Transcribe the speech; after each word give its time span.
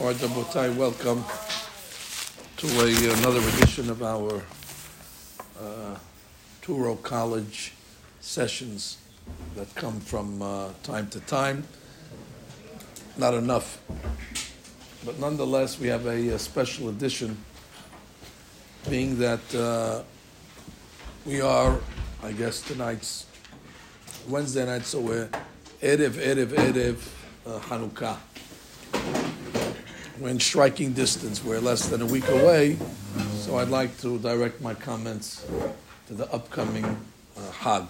All 0.00 0.06
right, 0.06 0.16
Rabotai, 0.16 0.74
welcome 0.76 1.22
to 2.56 2.66
a, 2.80 3.18
another 3.18 3.46
edition 3.50 3.90
of 3.90 4.02
our 4.02 4.40
uh, 5.60 5.94
Touro 6.62 7.02
College 7.02 7.74
sessions 8.20 8.96
that 9.56 9.74
come 9.74 10.00
from 10.00 10.40
uh, 10.40 10.70
time 10.82 11.10
to 11.10 11.20
time. 11.20 11.64
Not 13.18 13.34
enough, 13.34 13.78
but 15.04 15.18
nonetheless, 15.18 15.78
we 15.78 15.88
have 15.88 16.06
a, 16.06 16.28
a 16.30 16.38
special 16.38 16.88
edition, 16.88 17.36
being 18.88 19.18
that 19.18 19.54
uh, 19.54 20.00
we 21.26 21.42
are, 21.42 21.78
I 22.22 22.32
guess, 22.32 22.62
tonight's 22.62 23.26
Wednesday 24.26 24.64
night, 24.64 24.84
so 24.86 25.00
we're 25.00 25.28
Erev, 25.82 26.12
Erev, 26.12 26.46
Erev, 26.46 26.96
uh, 27.46 27.58
Hanukkah. 27.58 28.16
We're 30.20 30.28
in 30.28 30.38
striking 30.38 30.92
distance. 30.92 31.42
We're 31.42 31.60
less 31.60 31.88
than 31.88 32.02
a 32.02 32.06
week 32.06 32.28
away, 32.28 32.76
so 33.36 33.56
I'd 33.56 33.70
like 33.70 33.98
to 34.02 34.18
direct 34.18 34.60
my 34.60 34.74
comments 34.74 35.46
to 36.08 36.12
the 36.12 36.30
upcoming 36.30 36.84
uh, 36.84 37.50
Hag. 37.52 37.84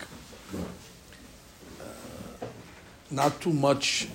Uh, 1.81 2.47
not 3.11 3.41
too 3.41 3.53
much 3.53 4.07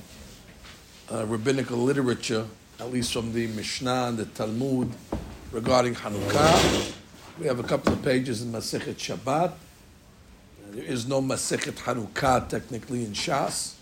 uh, 1.12 1.26
rabbinical 1.26 1.78
literature, 1.78 2.46
at 2.80 2.90
least 2.90 3.12
from 3.12 3.34
the 3.34 3.48
Mishnah 3.48 4.06
and 4.08 4.18
the 4.18 4.26
Talmud, 4.28 4.94
regarding 5.52 5.96
Hanukkah. 5.96 6.94
We 7.38 7.48
have 7.48 7.60
a 7.60 7.64
couple 7.64 7.92
of 7.92 8.02
pages 8.02 8.42
in 8.42 8.50
Masechet 8.50 8.96
Shabbat. 8.96 9.52
There 10.72 10.86
is 10.86 11.06
no 11.06 11.22
Masechet 11.22 11.74
Hanukkah 11.74 12.48
technically 12.48 13.04
in 13.04 13.12
Shas. 13.12 13.74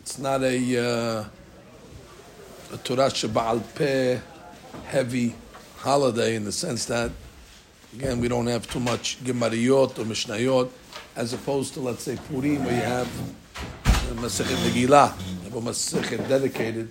It's 0.00 0.18
not 0.18 0.42
a 0.42 0.58
uh, 0.76 1.24
a 2.72 2.76
Torah 2.76 3.08
Shabbal 3.08 3.62
Peh 3.74 4.20
heavy 4.86 5.34
holiday 5.78 6.34
in 6.34 6.44
the 6.44 6.52
sense 6.52 6.84
that, 6.86 7.10
again, 7.94 8.20
we 8.20 8.28
don't 8.28 8.46
have 8.46 8.70
too 8.70 8.80
much 8.80 9.22
Gemariyot 9.24 9.98
or 9.98 10.04
Mishnayot, 10.04 10.70
as 11.16 11.32
opposed 11.32 11.72
to, 11.74 11.80
let's 11.80 12.02
say, 12.02 12.18
Purim, 12.28 12.64
where 12.64 12.74
you 12.74 12.82
have 12.82 13.08
Masechet 14.16 14.56
Megillah, 14.68 15.16
have 15.44 15.54
a 15.54 15.60
Masechet 15.60 16.28
dedicated 16.28 16.88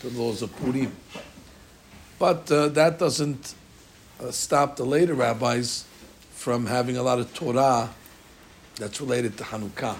to 0.00 0.08
the 0.08 0.20
laws 0.20 0.42
of 0.42 0.54
Purim. 0.56 0.94
But 2.18 2.50
uh, 2.52 2.68
that 2.68 2.98
doesn't 2.98 3.54
uh, 4.20 4.30
stop 4.30 4.76
the 4.76 4.84
later 4.84 5.14
rabbis 5.14 5.84
from 6.30 6.66
having 6.66 6.96
a 6.96 7.02
lot 7.02 7.18
of 7.18 7.34
Torah 7.34 7.90
that's 8.76 9.00
related 9.00 9.36
to 9.38 9.44
Hanukkah. 9.44 9.96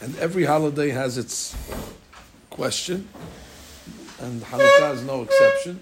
And 0.00 0.16
every 0.18 0.44
holiday 0.44 0.90
has 0.90 1.18
its 1.18 1.56
question 2.48 3.08
and 4.20 4.42
Hanukkah 4.42 4.94
is 4.94 5.02
no 5.02 5.22
exception. 5.22 5.80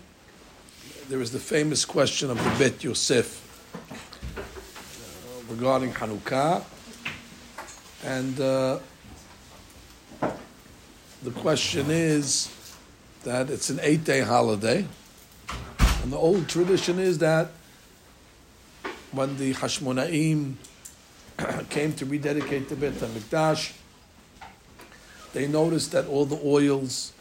There 1.09 1.21
is 1.21 1.33
the 1.33 1.41
famous 1.41 1.85
question 1.85 2.31
of 2.31 2.39
the 2.39 2.51
Bet 2.59 2.85
Yosef 2.85 3.45
uh, 4.37 5.53
regarding 5.53 5.93
Hanukkah, 5.93 6.63
and 8.05 8.41
uh, 8.41 8.79
the 11.23 11.31
question 11.33 11.91
is 11.91 12.51
that 13.25 13.51
it's 13.51 13.71
an 13.71 13.81
eight-day 13.83 14.21
holiday, 14.21 14.87
and 16.03 16.13
the 16.13 16.17
old 16.17 16.49
tradition 16.49 16.99
is 17.01 17.19
that 17.19 17.51
when 19.11 19.37
the 19.39 19.55
Hashmonaim 19.55 20.55
came 21.71 21.93
to 21.95 22.07
rededicate 22.07 22.69
the 22.69 22.77
Bet 22.77 22.93
HaMikdash, 22.95 23.73
they 25.33 25.49
noticed 25.49 25.91
that 25.93 26.07
all 26.07 26.25
the 26.25 26.39
oils 26.45 27.13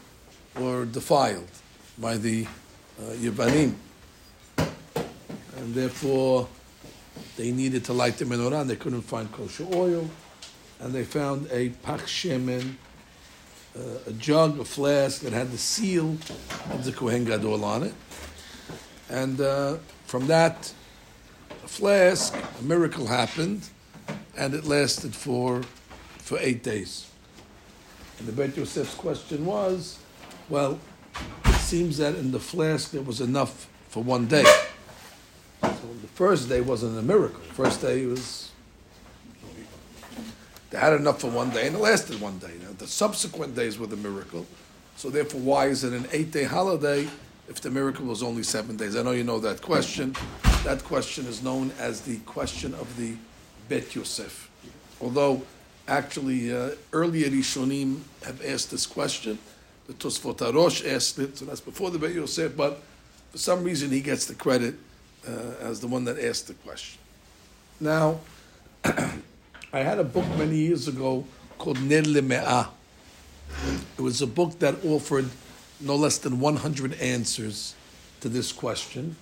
were 0.58 0.84
defiled 0.84 1.48
by 1.98 2.16
the 2.16 2.46
uh, 2.98 3.12
Yevanim. 3.14 3.74
And 5.56 5.74
therefore, 5.74 6.48
they 7.36 7.50
needed 7.50 7.84
to 7.86 7.92
light 7.92 8.18
the 8.18 8.24
menorah, 8.24 8.62
and 8.62 8.70
they 8.70 8.76
couldn't 8.76 9.02
find 9.02 9.30
kosher 9.32 9.66
oil. 9.72 10.08
And 10.80 10.92
they 10.92 11.04
found 11.04 11.48
a 11.50 11.70
pach 11.70 12.02
shemen, 12.02 12.74
uh, 13.76 13.80
a 14.06 14.12
jug, 14.12 14.60
a 14.60 14.64
flask 14.64 15.22
that 15.22 15.32
had 15.32 15.50
the 15.50 15.58
seal 15.58 16.16
of 16.70 16.84
the 16.84 16.92
Kohen 16.92 17.24
Gadol 17.24 17.64
on 17.64 17.82
it. 17.82 17.94
And 19.08 19.40
uh, 19.40 19.78
from 20.06 20.26
that 20.28 20.72
flask, 21.66 22.36
a 22.60 22.62
miracle 22.62 23.06
happened, 23.06 23.68
and 24.36 24.54
it 24.54 24.64
lasted 24.64 25.14
for, 25.14 25.62
for 26.18 26.38
eight 26.40 26.62
days. 26.62 27.10
And 28.18 28.28
the 28.28 28.32
Bet 28.32 28.56
Yosef's 28.56 28.94
question 28.94 29.44
was, 29.46 29.98
well, 30.48 30.78
it 31.44 31.54
seems 31.54 31.98
that 31.98 32.14
in 32.14 32.30
the 32.30 32.40
flask 32.40 32.90
there 32.90 33.02
was 33.02 33.20
enough 33.20 33.68
for 33.88 34.02
one 34.02 34.26
day. 34.26 34.44
So 35.62 35.68
the 36.00 36.08
first 36.14 36.48
day 36.48 36.60
wasn't 36.60 36.98
a 36.98 37.02
miracle. 37.02 37.40
The 37.40 37.54
first 37.54 37.80
day 37.80 38.06
was 38.06 38.50
they 40.70 40.78
had 40.78 40.92
enough 40.94 41.20
for 41.20 41.30
one 41.30 41.50
day 41.50 41.66
and 41.66 41.76
it 41.76 41.78
lasted 41.78 42.20
one 42.20 42.38
day. 42.38 42.52
Now, 42.62 42.72
the 42.76 42.86
subsequent 42.86 43.54
days 43.54 43.78
were 43.78 43.86
the 43.86 43.96
miracle. 43.96 44.46
So 44.96 45.10
therefore, 45.10 45.40
why 45.40 45.66
is 45.66 45.84
it 45.84 45.92
an 45.92 46.06
eight-day 46.12 46.44
holiday 46.44 47.08
if 47.48 47.60
the 47.60 47.70
miracle 47.70 48.04
was 48.04 48.22
only 48.22 48.42
seven 48.42 48.76
days? 48.76 48.96
I 48.96 49.02
know 49.02 49.12
you 49.12 49.24
know 49.24 49.38
that 49.40 49.62
question. 49.62 50.14
That 50.64 50.84
question 50.84 51.26
is 51.26 51.42
known 51.42 51.72
as 51.78 52.02
the 52.02 52.18
question 52.18 52.74
of 52.74 52.96
the 52.96 53.14
Bet 53.68 53.94
Yosef. 53.94 54.50
Although 55.00 55.42
actually 55.86 56.52
uh, 56.54 56.70
earlier 56.92 57.30
Rishonim 57.30 58.00
have 58.24 58.44
asked 58.44 58.70
this 58.70 58.86
question 58.86 59.38
the 59.88 59.94
Tosfot 59.94 60.36
Arosh 60.36 60.86
asked 60.86 61.18
it, 61.18 61.38
so 61.38 61.46
that's 61.46 61.62
before 61.62 61.90
the 61.90 61.98
Beit 61.98 62.14
Yosef, 62.14 62.54
but 62.54 62.82
for 63.32 63.38
some 63.38 63.64
reason 63.64 63.90
he 63.90 64.00
gets 64.00 64.26
the 64.26 64.34
credit 64.34 64.74
uh, 65.26 65.54
as 65.60 65.80
the 65.80 65.86
one 65.86 66.04
that 66.04 66.18
asked 66.22 66.46
the 66.46 66.54
question. 66.54 67.00
Now, 67.80 68.20
I 68.84 69.80
had 69.80 69.98
a 69.98 70.04
book 70.04 70.26
many 70.36 70.56
years 70.56 70.88
ago 70.88 71.24
called 71.56 71.80
Ner 71.80 72.02
Leme'ah. 72.02 72.68
It 73.96 74.02
was 74.02 74.20
a 74.20 74.26
book 74.26 74.58
that 74.58 74.84
offered 74.84 75.30
no 75.80 75.96
less 75.96 76.18
than 76.18 76.38
100 76.38 77.00
answers 77.00 77.74
to 78.20 78.28
this 78.28 78.52
question. 78.52 79.16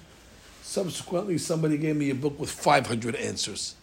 Subsequently, 0.62 1.38
somebody 1.38 1.78
gave 1.78 1.94
me 1.94 2.10
a 2.10 2.14
book 2.14 2.40
with 2.40 2.50
500 2.50 3.14
answers. 3.14 3.76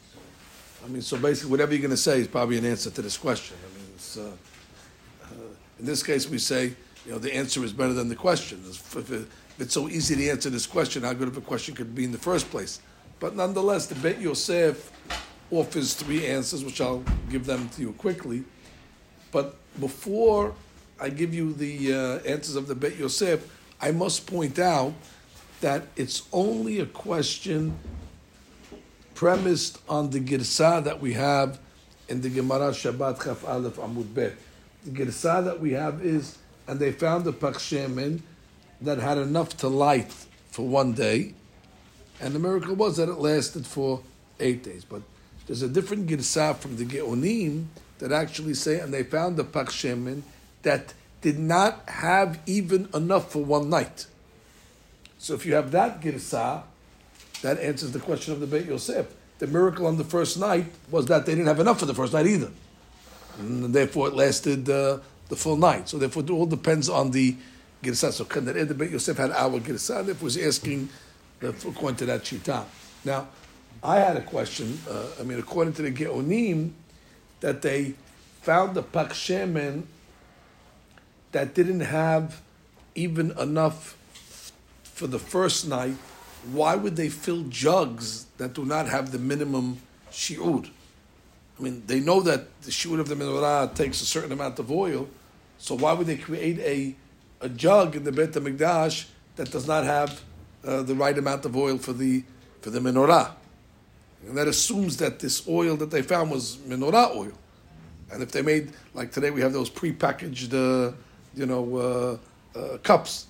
I 0.83 0.89
mean, 0.89 1.01
so 1.01 1.17
basically, 1.17 1.51
whatever 1.51 1.71
you're 1.71 1.81
going 1.81 1.91
to 1.91 1.97
say 1.97 2.19
is 2.19 2.27
probably 2.27 2.57
an 2.57 2.65
answer 2.65 2.89
to 2.89 3.01
this 3.01 3.17
question. 3.17 3.55
I 3.63 3.77
mean, 3.77 3.87
it's. 3.95 4.17
Uh, 4.17 4.31
in 5.83 5.87
this 5.87 6.01
case, 6.01 6.29
we 6.29 6.37
say, 6.37 6.73
you 7.05 7.11
know, 7.11 7.17
the 7.17 7.35
answer 7.35 7.61
is 7.61 7.73
better 7.73 7.91
than 7.91 8.07
the 8.07 8.15
question. 8.15 8.63
If, 8.69 9.27
it's 9.59 9.73
so 9.73 9.89
easy 9.89 10.15
to 10.15 10.29
answer 10.29 10.49
this 10.49 10.65
question, 10.65 11.03
how 11.03 11.11
good 11.11 11.27
of 11.27 11.35
a 11.35 11.41
question 11.41 11.75
could 11.75 11.93
be 11.93 12.05
in 12.05 12.13
the 12.13 12.17
first 12.17 12.49
place? 12.49 12.79
But 13.19 13.35
nonetheless, 13.35 13.87
the 13.87 13.95
Bet 13.95 14.21
Yosef 14.21 14.93
offers 15.51 15.93
three 15.93 16.25
answers, 16.25 16.63
which 16.63 16.79
I'll 16.79 17.03
give 17.29 17.45
them 17.45 17.67
to 17.71 17.81
you 17.81 17.91
quickly. 17.91 18.45
But 19.33 19.57
before 19.81 20.55
I 21.01 21.09
give 21.09 21.33
you 21.33 21.51
the 21.51 21.93
uh, 21.93 22.19
answers 22.19 22.55
of 22.55 22.67
the 22.67 22.75
Bet 22.75 22.95
Yosef, 22.95 23.45
I 23.81 23.91
must 23.91 24.25
point 24.25 24.59
out 24.59 24.93
that 25.59 25.83
it's 25.97 26.21
only 26.31 26.79
a 26.79 26.85
question 26.85 27.77
premised 29.15 29.79
on 29.89 30.11
the 30.11 30.21
girsa 30.21 30.81
that 30.85 31.01
we 31.01 31.11
have 31.11 31.59
in 32.07 32.21
the 32.21 32.29
Gemara 32.29 32.71
Shabbat 32.71 33.21
Chaf 33.21 33.45
Aleph 33.45 33.75
Amud 33.75 34.13
Bet 34.13 34.35
the 34.85 34.91
girsa 34.91 35.43
that 35.45 35.59
we 35.59 35.71
have 35.73 36.05
is, 36.05 36.37
and 36.67 36.79
they 36.79 36.91
found 36.91 37.25
a 37.27 37.31
pachshemin 37.31 38.21
that 38.81 38.99
had 38.99 39.17
enough 39.17 39.57
to 39.57 39.67
light 39.67 40.11
for 40.51 40.67
one 40.67 40.93
day, 40.93 41.33
and 42.19 42.33
the 42.33 42.39
miracle 42.39 42.75
was 42.75 42.97
that 42.97 43.09
it 43.09 43.15
lasted 43.15 43.65
for 43.65 44.01
eight 44.39 44.63
days. 44.63 44.85
But 44.85 45.01
there's 45.47 45.61
a 45.61 45.69
different 45.69 46.07
girsa 46.07 46.55
from 46.55 46.77
the 46.77 46.85
Geonim 46.85 47.65
that 47.99 48.11
actually 48.11 48.53
say, 48.53 48.79
and 48.79 48.93
they 48.93 49.03
found 49.03 49.39
a 49.39 49.43
pachshemin 49.43 50.21
that 50.63 50.93
did 51.21 51.39
not 51.39 51.87
have 51.89 52.39
even 52.45 52.89
enough 52.93 53.31
for 53.31 53.43
one 53.43 53.69
night. 53.69 54.07
So 55.17 55.33
if 55.33 55.45
you 55.45 55.55
have 55.55 55.71
that 55.71 56.01
girsa, 56.01 56.63
that 57.41 57.59
answers 57.59 57.91
the 57.91 57.99
question 57.99 58.33
of 58.33 58.41
the 58.41 58.47
Beit 58.47 58.65
Yosef. 58.65 59.07
The 59.39 59.47
miracle 59.47 59.87
on 59.87 59.97
the 59.97 60.03
first 60.03 60.37
night 60.37 60.65
was 60.91 61.07
that 61.07 61.25
they 61.25 61.33
didn't 61.33 61.47
have 61.47 61.59
enough 61.59 61.79
for 61.79 61.85
the 61.85 61.93
first 61.93 62.13
night 62.13 62.27
either 62.27 62.51
and 63.39 63.73
therefore 63.73 64.07
it 64.09 64.13
lasted 64.13 64.69
uh, 64.69 64.99
the 65.29 65.35
full 65.35 65.57
night. 65.57 65.89
So 65.89 65.97
therefore, 65.97 66.23
it 66.23 66.29
all 66.29 66.45
depends 66.45 66.89
on 66.89 67.11
the 67.11 67.35
girsa. 67.81 68.11
So 68.11 68.25
Kandareh 68.25 68.67
the 68.67 68.73
Beit 68.73 68.91
Yosef 68.91 69.17
had 69.17 69.31
our 69.31 69.59
girsa, 69.59 70.05
therefore 70.05 70.25
was 70.25 70.37
asking 70.37 70.89
according 71.41 71.97
to 71.97 72.05
that 72.05 72.23
shita. 72.23 72.63
Now, 73.03 73.27
I 73.83 73.97
had 73.97 74.15
a 74.15 74.21
question. 74.21 74.79
Uh, 74.89 75.07
I 75.19 75.23
mean, 75.23 75.39
according 75.39 75.73
to 75.73 75.81
the 75.81 75.91
Geonim, 75.91 76.71
that 77.41 77.61
they 77.61 77.95
found 78.41 78.75
the 78.75 78.83
pak 78.83 79.09
shemen 79.09 79.83
that 81.33 81.53
didn't 81.53 81.81
have 81.81 82.41
even 82.95 83.31
enough 83.37 83.97
for 84.83 85.07
the 85.07 85.19
first 85.19 85.67
night. 85.67 85.95
Why 86.51 86.75
would 86.75 86.95
they 86.95 87.09
fill 87.09 87.43
jugs 87.49 88.25
that 88.37 88.53
do 88.53 88.63
not 88.63 88.87
have 88.87 89.11
the 89.11 89.19
minimum 89.19 89.79
shiur? 90.11 90.69
I 91.59 91.61
mean, 91.61 91.83
they 91.85 91.99
know 91.99 92.21
that 92.21 92.61
the 92.61 92.71
shiur 92.71 92.99
of 92.99 93.07
the 93.07 93.15
menorah 93.15 93.73
takes 93.75 94.01
a 94.01 94.05
certain 94.05 94.31
amount 94.31 94.59
of 94.59 94.71
oil, 94.71 95.07
so 95.57 95.75
why 95.75 95.93
would 95.93 96.07
they 96.07 96.17
create 96.17 96.59
a, 96.59 96.95
a 97.41 97.49
jug 97.49 97.95
in 97.95 98.03
the 98.03 98.11
Beit 98.11 98.31
HaMikdash 98.31 99.05
that 99.35 99.51
does 99.51 99.67
not 99.67 99.83
have 99.83 100.21
uh, 100.65 100.81
the 100.81 100.95
right 100.95 101.17
amount 101.17 101.45
of 101.45 101.55
oil 101.55 101.77
for 101.77 101.93
the 101.93 102.23
for 102.61 102.69
the 102.69 102.79
menorah, 102.79 103.31
and 104.27 104.37
that 104.37 104.47
assumes 104.47 104.97
that 104.97 105.19
this 105.19 105.47
oil 105.47 105.75
that 105.75 105.91
they 105.91 106.01
found 106.01 106.31
was 106.31 106.57
menorah 106.57 107.15
oil. 107.15 107.33
And 108.11 108.21
if 108.21 108.31
they 108.31 108.41
made 108.41 108.71
like 108.93 109.11
today, 109.11 109.31
we 109.31 109.41
have 109.41 109.53
those 109.53 109.69
prepackaged, 109.69 110.53
uh, 110.53 110.93
you 111.35 111.45
know, 111.45 112.19
uh, 112.55 112.57
uh, 112.57 112.77
cups. 112.77 113.27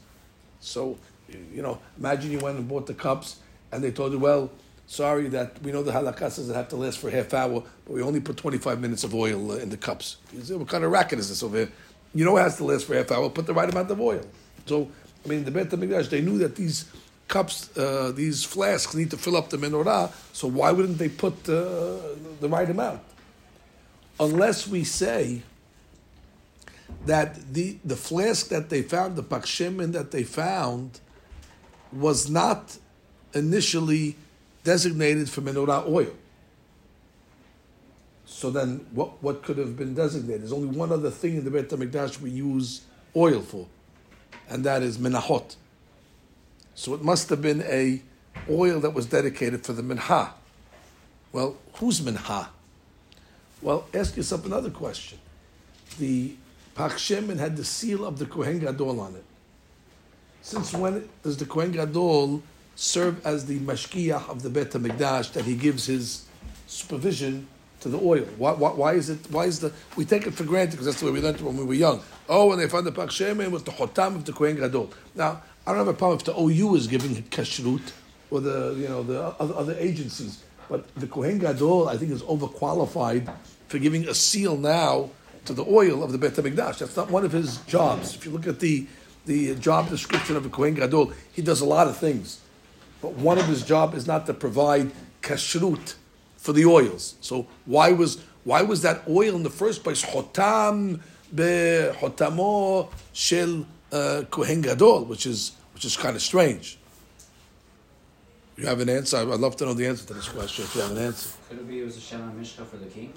So, 0.60 0.98
you 1.30 1.62
know, 1.62 1.80
imagine 1.98 2.31
you 2.31 2.40
went 2.40 2.58
and 2.58 2.68
bought 2.68 2.86
the 2.86 2.94
cups, 2.94 3.38
and 3.72 3.84
they 3.84 3.92
told 3.92 4.12
you, 4.12 4.19
well, 4.19 4.52
sorry 4.88 5.27
that 5.30 5.62
we 5.62 5.71
know 5.71 5.83
the 5.83 5.91
halakha 5.91 6.31
says 6.31 6.50
it 6.50 6.56
have 6.56 6.69
to 6.69 6.75
last 6.75 7.00
for 7.00 7.09
half 7.09 7.33
hour, 7.33 7.63
but 7.85 7.94
we 7.94 8.01
only 8.01 8.19
put 8.19 8.38
25 8.38 8.80
minutes 8.80 9.03
of 9.03 9.13
oil 9.15 9.51
uh, 9.51 9.56
in 9.56 9.69
the 9.69 9.77
cups. 9.77 10.18
Say, 10.41 10.56
what 10.56 10.68
kind 10.68 10.83
of 10.83 10.91
racket 10.91 11.19
is 11.19 11.30
this 11.30 11.44
over 11.44 11.57
here? 11.57 11.71
You 12.13 12.25
know 12.25 12.38
it 12.38 12.41
has 12.41 12.57
to 12.57 12.63
last 12.63 12.85
for 12.85 12.95
half 12.95 13.12
hour, 13.12 13.30
put 13.30 13.45
the 13.45 13.53
right 13.53 13.69
amount 13.69 13.89
of 13.89 14.00
oil. 14.00 14.21
So, 14.65 14.89
I 15.25 15.27
mean, 15.27 15.44
the 15.45 15.51
Beit 15.51 15.69
HaMikdash, 15.69 16.09
they 16.09 16.21
knew 16.21 16.38
that 16.39 16.56
these 16.56 16.85
cups, 17.27 17.75
uh, 17.77 18.12
these 18.15 18.44
flasks 18.44 18.94
need 18.94 19.09
to 19.12 19.18
fill 19.18 19.35
up 19.35 19.50
the 19.50 19.57
menorah, 19.57 20.12
so 20.33 20.47
why 20.47 20.71
wouldn't 20.71 20.97
they 20.97 21.09
put 21.09 21.33
uh, 21.50 21.97
the 22.39 22.47
right 22.50 22.69
amount? 22.69 23.01
Unless 24.19 24.68
we 24.68 24.83
say 24.83 25.41
that 27.06 27.53
the, 27.53 27.77
the 27.83 27.95
flask 27.95 28.50
that 28.50 28.69
they 28.69 28.81
found, 28.81 29.15
the 29.15 29.24
pakshemin 29.24 29.91
that 29.94 30.12
they 30.12 30.24
found, 30.24 31.00
was 31.91 32.30
not 32.30 32.77
initially 33.33 34.15
designated 34.63 35.30
for 35.30 35.42
menorah 35.42 35.88
oil. 35.88 36.13
So 38.25 38.50
then, 38.50 38.86
what, 38.92 39.21
what 39.21 39.44
could 39.44 39.57
have 39.57 39.77
been 39.77 39.94
designated? 39.94 40.42
There's 40.42 40.54
only 40.54 40.75
one 40.75 40.92
other 40.92 41.12
thing 41.12 41.38
in 41.38 41.45
the 41.45 41.51
Beit 41.51 41.69
HaMikdash 41.69 42.19
we 42.19 42.30
use 42.30 42.81
oil 43.15 43.42
for, 43.42 43.68
and 44.50 44.63
that 44.63 44.81
is 44.81 44.98
menachot. 44.98 45.56
So 46.75 46.94
it 46.94 47.04
must 47.04 47.30
have 47.30 47.42
been 47.42 47.62
a 47.63 48.01
oil 48.50 48.80
that 48.80 48.94
was 48.94 49.06
dedicated 49.06 49.65
for 49.65 49.74
the 49.74 49.83
minha. 49.83 50.33
Well, 51.31 51.57
who's 51.74 52.01
minha? 52.01 52.50
Well, 53.62 53.88
ask 53.94 54.18
yourself 54.18 54.45
another 54.45 54.69
question. 54.69 55.19
The 56.00 56.36
Pach 56.75 57.00
had 57.00 57.56
the 57.56 57.63
seal 57.63 58.06
of 58.06 58.18
the 58.18 58.25
Kohen 58.25 58.59
Gadol 58.59 59.00
on 59.00 59.16
it. 59.16 59.24
Since 60.42 60.74
when 60.74 61.07
does 61.21 61.38
the 61.38 61.45
Kohen 61.45 61.71
Gadol 61.71 62.42
serve 62.75 63.25
as 63.25 63.46
the 63.46 63.60
mashkiach 63.60 64.30
of 64.30 64.42
the 64.42 64.50
Beit 64.50 64.72
HaMikdash 64.72 65.34
that 65.34 65.46
he 65.46 65.56
gives 65.56 65.86
his 65.86 66.25
supervision 66.68 67.48
to 67.81 67.90
the 67.90 68.00
oil? 68.00 68.25
Why, 68.38 68.54
why, 68.54 68.70
why, 68.72 68.94
is 68.94 69.10
it? 69.10 69.20
Why 69.30 69.46
is 69.46 69.60
the? 69.60 69.72
We 69.96 70.06
take 70.06 70.25
it 70.28 70.34
for 70.34 70.44
granted 70.44 70.72
because 70.72 70.86
that's 70.86 71.00
the 71.00 71.06
way 71.08 71.12
we 71.12 71.22
learned 71.22 71.38
it 71.38 71.44
when 71.44 71.58
we 71.58 71.64
were 71.64 71.74
young. 71.74 72.02
Oh, 72.30 72.48
when 72.48 72.58
they 72.58 72.68
found 72.68 72.88
the 72.88 72.92
Pach 72.92 73.20
it 73.20 73.52
was 73.52 73.64
the 73.64 73.72
Hotam 73.72 74.16
of 74.16 74.25
the 74.25 74.34
Kohen 74.34 74.56
Gadol. 74.56 74.92
Now, 75.16 75.42
I 75.66 75.72
don't 75.72 75.80
have 75.80 75.88
a 75.88 75.94
problem 75.94 76.20
if 76.20 76.25
the 76.25 76.40
OU 76.40 76.75
is 76.75 76.88
giving 76.88 77.16
kashrut 77.24 77.92
or 78.31 78.42
the 78.42 78.76
you 78.78 78.88
know 78.88 79.04
the 79.04 79.22
other, 79.40 79.54
other 79.54 79.76
agencies, 79.78 80.44
but 80.69 80.94
the 80.96 81.08
Kohen 81.08 81.40
Gadol 81.40 81.90
I 81.90 81.98
think 81.98 82.12
is 82.12 82.24
overqualified 82.24 83.34
for 83.68 83.80
giving 83.80 84.08
a 84.08 84.14
seal 84.14 84.58
now 84.58 85.10
to 85.46 85.54
the 85.54 85.66
oil 85.66 86.04
of 86.04 86.12
the 86.12 86.18
Beit 86.18 86.34
Hamikdash. 86.34 86.80
That's 86.80 86.96
not 86.96 87.12
one 87.12 87.26
of 87.26 87.31
his 87.31 87.58
jobs. 87.66 88.16
If 88.16 88.26
you 88.26 88.31
look 88.31 88.48
at 88.48 88.60
the 88.60 88.88
the 89.26 89.56
job 89.56 89.90
description 89.90 90.36
of 90.36 90.46
a 90.46 90.50
Kohen 90.50 90.74
Gadol, 90.74 91.14
he 91.31 91.42
does 91.42 91.62
a 91.62 91.66
lot 91.66 91.88
of 91.88 91.98
things, 91.98 92.42
but 93.04 93.12
one 93.16 93.38
of 93.38 93.46
his 93.48 93.64
job 93.64 93.94
is 93.94 94.08
not 94.08 94.26
to 94.26 94.34
provide 94.34 94.90
kashrut 95.22 95.96
for 96.38 96.54
the 96.54 96.66
oils. 96.66 97.16
So 97.20 97.48
why 97.66 97.92
was 97.92 98.24
why 98.46 98.62
was 98.62 98.82
that 98.84 99.02
oil 99.10 99.36
in 99.36 99.44
the 99.44 99.50
first 99.50 99.84
place 99.84 100.02
hotam 100.04 101.02
be 101.36 101.44
hotamo 102.00 102.90
shel 103.12 103.66
uh, 103.92 104.24
Kohen 104.32 104.62
Gadol, 104.62 105.04
which 105.04 105.26
is 105.26 105.52
which 105.74 105.84
is 105.84 105.98
kind 105.98 106.16
of 106.16 106.22
strange. 106.22 106.78
You 108.56 108.68
have 108.68 108.80
an 108.80 108.90
answer? 108.90 109.18
I'd 109.18 109.26
love 109.26 109.58
to 109.58 109.66
know 109.66 109.74
the 109.74 109.88
answer 109.88 110.06
to 110.08 110.14
this 110.14 110.30
question. 110.30 110.64
If 110.64 110.76
you 110.76 110.82
have 110.82 110.92
an 110.92 111.00
answer, 111.00 111.30
could 111.50 111.60
it 111.60 111.68
be 111.68 111.82
it 111.82 111.86
was 111.86 111.98
a 111.98 112.00
Shemin 112.00 112.40
Mishcha 112.40 112.66
for 112.66 112.78
the 112.78 112.86
king? 112.86 113.12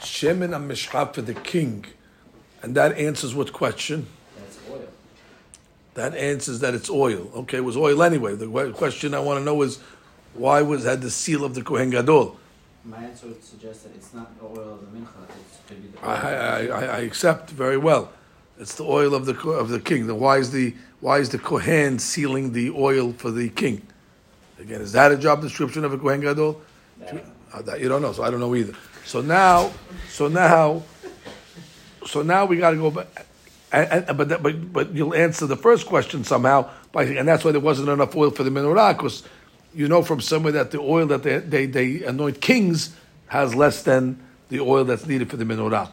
Shemin 0.00 0.52
Mishcha 0.66 1.12
for 1.12 1.20
the 1.20 1.34
king, 1.34 1.84
and 2.62 2.74
that 2.76 2.96
answers 2.96 3.34
what 3.34 3.52
question? 3.52 4.06
That 5.96 6.14
answers 6.14 6.60
that 6.60 6.74
it's 6.74 6.90
oil. 6.90 7.30
Okay, 7.34 7.56
it 7.56 7.64
was 7.64 7.76
oil 7.76 8.02
anyway. 8.02 8.34
The 8.34 8.72
question 8.72 9.14
I 9.14 9.20
want 9.20 9.40
to 9.40 9.44
know 9.44 9.62
is 9.62 9.78
why 10.34 10.60
was 10.60 10.84
had 10.84 11.00
the 11.00 11.10
seal 11.10 11.42
of 11.42 11.54
the 11.54 11.62
Kohen 11.62 11.88
Gadol? 11.88 12.36
My 12.84 12.98
answer 12.98 13.28
would 13.28 13.42
suggest 13.42 13.84
that 13.84 13.94
it's 13.94 14.12
not 14.12 14.38
the 14.38 14.44
oil 14.44 14.74
of 14.74 14.80
the 14.80 14.98
mincha. 14.98 15.24
It 15.24 15.66
could 15.66 15.82
be 15.82 15.98
the. 15.98 16.06
I, 16.06 16.66
I, 16.66 16.84
I 16.84 16.98
accept 16.98 17.48
very 17.48 17.78
well. 17.78 18.12
It's 18.58 18.74
the 18.74 18.84
oil 18.84 19.14
of 19.14 19.24
the 19.24 19.34
of 19.48 19.70
the 19.70 19.80
king. 19.80 20.06
Then 20.06 20.20
why 20.20 20.36
is 20.36 20.52
the 20.52 20.74
why 21.00 21.18
is 21.18 21.30
the 21.30 21.38
kohen 21.38 21.98
sealing 21.98 22.52
the 22.52 22.70
oil 22.72 23.12
for 23.14 23.30
the 23.30 23.48
king? 23.48 23.80
Again, 24.58 24.82
is 24.82 24.92
that 24.92 25.12
a 25.12 25.16
job 25.16 25.40
description 25.40 25.82
of 25.82 25.94
a 25.94 25.98
kohen 25.98 26.20
gadol? 26.20 26.60
Uh, 27.52 27.62
that 27.62 27.80
you 27.80 27.88
don't 27.88 28.02
know, 28.02 28.12
so 28.12 28.22
I 28.22 28.30
don't 28.30 28.40
know 28.40 28.54
either. 28.54 28.74
So 29.06 29.22
now, 29.22 29.72
so 30.10 30.28
now, 30.28 30.82
so 32.06 32.20
now 32.20 32.44
we 32.44 32.58
got 32.58 32.72
to 32.72 32.76
go 32.76 32.90
back. 32.90 33.26
And, 33.72 34.08
and, 34.08 34.18
but, 34.18 34.42
but 34.42 34.72
but 34.72 34.94
you'll 34.94 35.14
answer 35.14 35.46
the 35.46 35.56
first 35.56 35.86
question 35.86 36.22
somehow 36.22 36.70
by 36.92 37.04
and 37.04 37.26
that's 37.26 37.44
why 37.44 37.50
there 37.50 37.60
wasn't 37.60 37.88
enough 37.88 38.14
oil 38.14 38.30
for 38.30 38.44
the 38.44 38.50
menorah 38.50 38.96
because 38.96 39.24
you 39.74 39.88
know 39.88 40.02
from 40.02 40.20
somewhere 40.20 40.52
that 40.52 40.70
the 40.70 40.78
oil 40.78 41.06
that 41.06 41.24
they, 41.24 41.38
they, 41.38 41.66
they 41.66 42.04
anoint 42.04 42.40
kings 42.40 42.96
has 43.26 43.54
less 43.54 43.82
than 43.82 44.22
the 44.50 44.60
oil 44.60 44.84
that's 44.84 45.06
needed 45.06 45.28
for 45.28 45.36
the 45.36 45.44
menorah. 45.44 45.90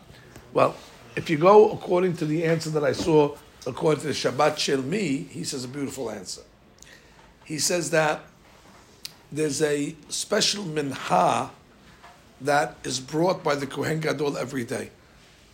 Well, 0.54 0.75
if 1.16 1.30
you 1.30 1.38
go 1.38 1.72
according 1.72 2.18
to 2.18 2.25
the 2.25 2.44
answer 2.46 2.70
that 2.72 2.84
I 2.84 2.92
saw, 2.92 3.36
according 3.66 4.02
to 4.02 4.08
the 4.08 4.14
Shabbat 4.14 4.58
Shelmi, 4.58 5.28
he 5.28 5.44
says 5.44 5.64
a 5.66 5.68
beautiful 5.68 6.12
answer. 6.12 6.42
He 7.44 7.58
says 7.58 7.90
that 7.90 8.22
there's 9.31 9.62
a 9.62 9.96
special 10.10 10.64
minha 10.64 11.50
that 12.42 12.75
is 12.84 13.00
brought 13.00 13.44
by 13.44 13.56
the 13.56 13.66
Kohen 13.66 14.00
Gadol 14.00 14.38
every 14.38 14.64
day. 14.64 14.92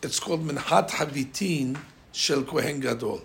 It's 0.02 0.20
called 0.20 0.46
Minhat 0.46 0.90
Havitin 0.90 1.78
Shel 2.12 2.44
Kohen 2.44 2.80
Gadol. 2.80 3.22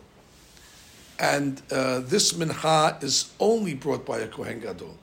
And 1.19 1.63
uh, 1.71 2.01
this 2.01 2.37
minha 2.37 2.99
is 3.01 3.33
only 3.39 3.75
brought 3.75 4.05
by 4.05 4.19
a 4.19 4.29
Kohen 4.29 4.61
Gadol. 4.61 4.97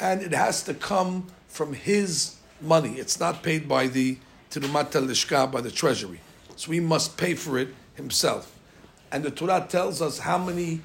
And 0.00 0.22
it 0.22 0.32
has 0.32 0.62
to 0.64 0.74
come 0.74 1.26
from 1.48 1.72
his 1.72 2.36
money. 2.60 2.94
It's 2.94 3.18
not 3.18 3.42
paid 3.42 3.68
by 3.68 3.88
the 3.88 4.18
Tirumat 4.50 4.92
Lishka, 4.92 5.50
by 5.50 5.60
the 5.60 5.70
treasury. 5.70 6.20
So 6.56 6.72
he 6.72 6.80
must 6.80 7.16
pay 7.16 7.34
for 7.34 7.58
it 7.58 7.74
himself. 7.94 8.56
And 9.10 9.24
the 9.24 9.30
Torah 9.30 9.66
tells 9.68 10.00
us 10.00 10.18
how 10.18 10.38
many 10.38 10.80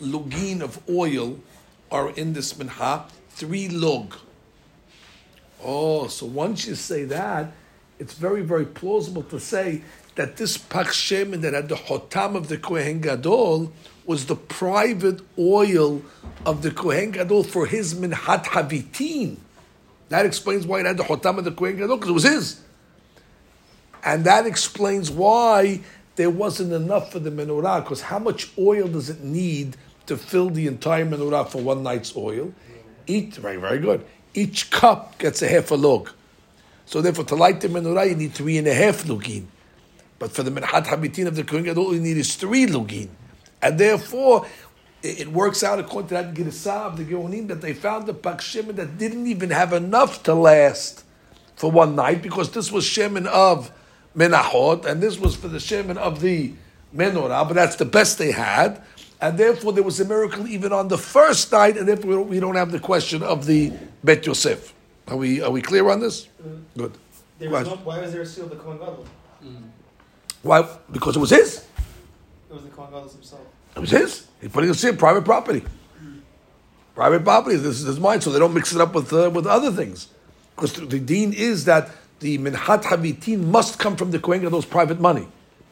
lugin 0.00 0.60
of 0.60 0.80
oil 0.88 1.38
are 1.90 2.10
in 2.10 2.32
this 2.32 2.56
minha. 2.56 3.06
Three 3.30 3.68
lug. 3.68 4.14
Oh, 5.64 6.08
so 6.08 6.26
once 6.26 6.66
you 6.66 6.74
say 6.74 7.04
that, 7.04 7.52
it's 7.98 8.14
very, 8.14 8.42
very 8.42 8.64
plausible 8.64 9.22
to 9.24 9.38
say 9.38 9.82
that 10.14 10.36
this 10.36 10.58
Pach 10.58 10.88
Shemin 10.88 11.40
that 11.40 11.54
had 11.54 11.68
the 11.68 11.74
Hotam 11.74 12.34
of 12.34 12.48
the 12.48 12.58
Kohen 12.58 13.00
Gadol 13.00 13.72
was 14.04 14.26
the 14.26 14.36
private 14.36 15.20
oil 15.38 16.02
of 16.44 16.62
the 16.62 16.70
Kohen 16.70 17.12
Gadol 17.12 17.44
for 17.44 17.66
his 17.66 17.94
Minhat 17.94 18.44
Havitin. 18.44 19.36
That 20.08 20.26
explains 20.26 20.66
why 20.66 20.80
it 20.80 20.86
had 20.86 20.98
the 20.98 21.04
Hotam 21.04 21.38
of 21.38 21.44
the 21.44 21.52
Kohen 21.52 21.76
Gadol, 21.76 21.96
because 21.96 22.10
it 22.10 22.12
was 22.12 22.24
his. 22.24 22.60
And 24.04 24.24
that 24.24 24.46
explains 24.46 25.10
why 25.10 25.80
there 26.16 26.30
wasn't 26.30 26.72
enough 26.72 27.12
for 27.12 27.18
the 27.18 27.30
menorah, 27.30 27.82
because 27.82 28.02
how 28.02 28.18
much 28.18 28.50
oil 28.58 28.88
does 28.88 29.08
it 29.08 29.22
need 29.22 29.76
to 30.06 30.16
fill 30.16 30.50
the 30.50 30.66
entire 30.66 31.06
menorah 31.06 31.48
for 31.48 31.62
one 31.62 31.82
night's 31.82 32.14
oil? 32.16 32.52
Each, 33.06 33.36
very, 33.36 33.56
very 33.56 33.78
good. 33.78 34.04
Each 34.34 34.70
cup 34.70 35.18
gets 35.18 35.40
a 35.42 35.48
half 35.48 35.70
a 35.70 35.74
log. 35.74 36.10
So 36.84 37.00
therefore, 37.00 37.24
to 37.26 37.36
light 37.36 37.60
the 37.60 37.68
menorah, 37.68 38.08
you 38.08 38.16
need 38.16 38.34
three 38.34 38.58
and 38.58 38.66
a 38.66 38.74
half 38.74 39.04
lugin. 39.04 39.46
But 40.22 40.30
for 40.30 40.44
the 40.44 40.52
minhat 40.52 40.86
havitin 40.86 41.26
of 41.26 41.34
the 41.34 41.42
Kohen 41.42 41.68
all 41.76 41.92
you 41.92 42.00
need 42.00 42.16
is 42.16 42.36
three 42.36 42.66
lugin. 42.66 43.08
And 43.60 43.76
therefore, 43.76 44.46
it 45.02 45.26
works 45.26 45.64
out 45.64 45.80
according 45.80 46.10
to 46.10 46.14
that 46.14 46.32
Girsah 46.32 46.86
of 46.86 46.96
the 46.96 47.04
Geonim 47.04 47.48
that 47.48 47.60
they 47.60 47.74
found 47.74 48.06
the 48.06 48.14
Pak 48.14 48.40
that 48.40 48.98
didn't 48.98 49.26
even 49.26 49.50
have 49.50 49.72
enough 49.72 50.22
to 50.22 50.34
last 50.34 51.04
for 51.56 51.72
one 51.72 51.96
night 51.96 52.22
because 52.22 52.52
this 52.52 52.70
was 52.70 52.84
Shemin 52.84 53.26
of 53.26 53.72
menachot, 54.16 54.86
and 54.86 55.02
this 55.02 55.18
was 55.18 55.34
for 55.34 55.48
the 55.48 55.58
shemen 55.58 55.96
of 55.96 56.20
the 56.20 56.52
menorah, 56.94 57.48
but 57.48 57.54
that's 57.54 57.74
the 57.74 57.84
best 57.84 58.18
they 58.18 58.30
had. 58.30 58.80
And 59.20 59.36
therefore, 59.36 59.72
there 59.72 59.82
was 59.82 59.98
a 59.98 60.04
miracle 60.04 60.46
even 60.46 60.72
on 60.72 60.86
the 60.86 60.98
first 60.98 61.50
night, 61.50 61.76
and 61.76 61.88
therefore 61.88 62.22
we 62.22 62.38
don't 62.38 62.54
have 62.54 62.70
the 62.70 62.78
question 62.78 63.24
of 63.24 63.46
the 63.46 63.72
Bet 64.04 64.24
Yosef. 64.24 64.72
Are 65.08 65.16
we 65.16 65.42
are 65.42 65.50
we 65.50 65.62
clear 65.62 65.90
on 65.90 65.98
this? 65.98 66.28
Mm. 66.40 66.62
Good. 66.78 66.92
Was 67.50 67.66
no, 67.66 67.74
why 67.82 67.98
was 67.98 68.12
there 68.12 68.22
a 68.22 68.26
seal 68.26 68.44
of 68.44 68.50
the 68.50 68.56
Kohen 68.56 68.78
Gadol? 68.78 69.04
Mm. 69.44 69.81
Why? 70.42 70.68
Because 70.90 71.16
it 71.16 71.20
was 71.20 71.30
his. 71.30 71.66
It 72.50 72.54
was 72.54 72.64
the 72.64 72.70
Kohen 72.70 72.90
Gadol 72.90 73.08
himself. 73.08 73.40
It 73.76 73.80
was 73.80 73.90
his. 73.90 74.26
He's 74.40 74.50
putting 74.50 74.70
a 74.70 74.74
seal, 74.74 74.96
private 74.96 75.24
property. 75.24 75.62
Private 76.94 77.24
property. 77.24 77.56
This 77.56 77.80
is 77.80 77.86
his 77.86 78.00
mine, 78.00 78.20
so 78.20 78.30
they 78.30 78.38
don't 78.38 78.52
mix 78.52 78.74
it 78.74 78.80
up 78.80 78.94
with 78.94 79.12
uh, 79.12 79.30
with 79.30 79.46
other 79.46 79.70
things. 79.70 80.08
Because 80.54 80.74
the, 80.74 80.98
din 80.98 81.32
is 81.32 81.64
that 81.64 81.90
the 82.20 82.36
minhat 82.38 82.82
havitin 82.82 83.44
must 83.46 83.78
come 83.78 83.96
from 83.96 84.10
the 84.10 84.18
Kohen 84.18 84.42
Gadol's 84.42 84.66
private 84.66 85.00
money. 85.00 85.26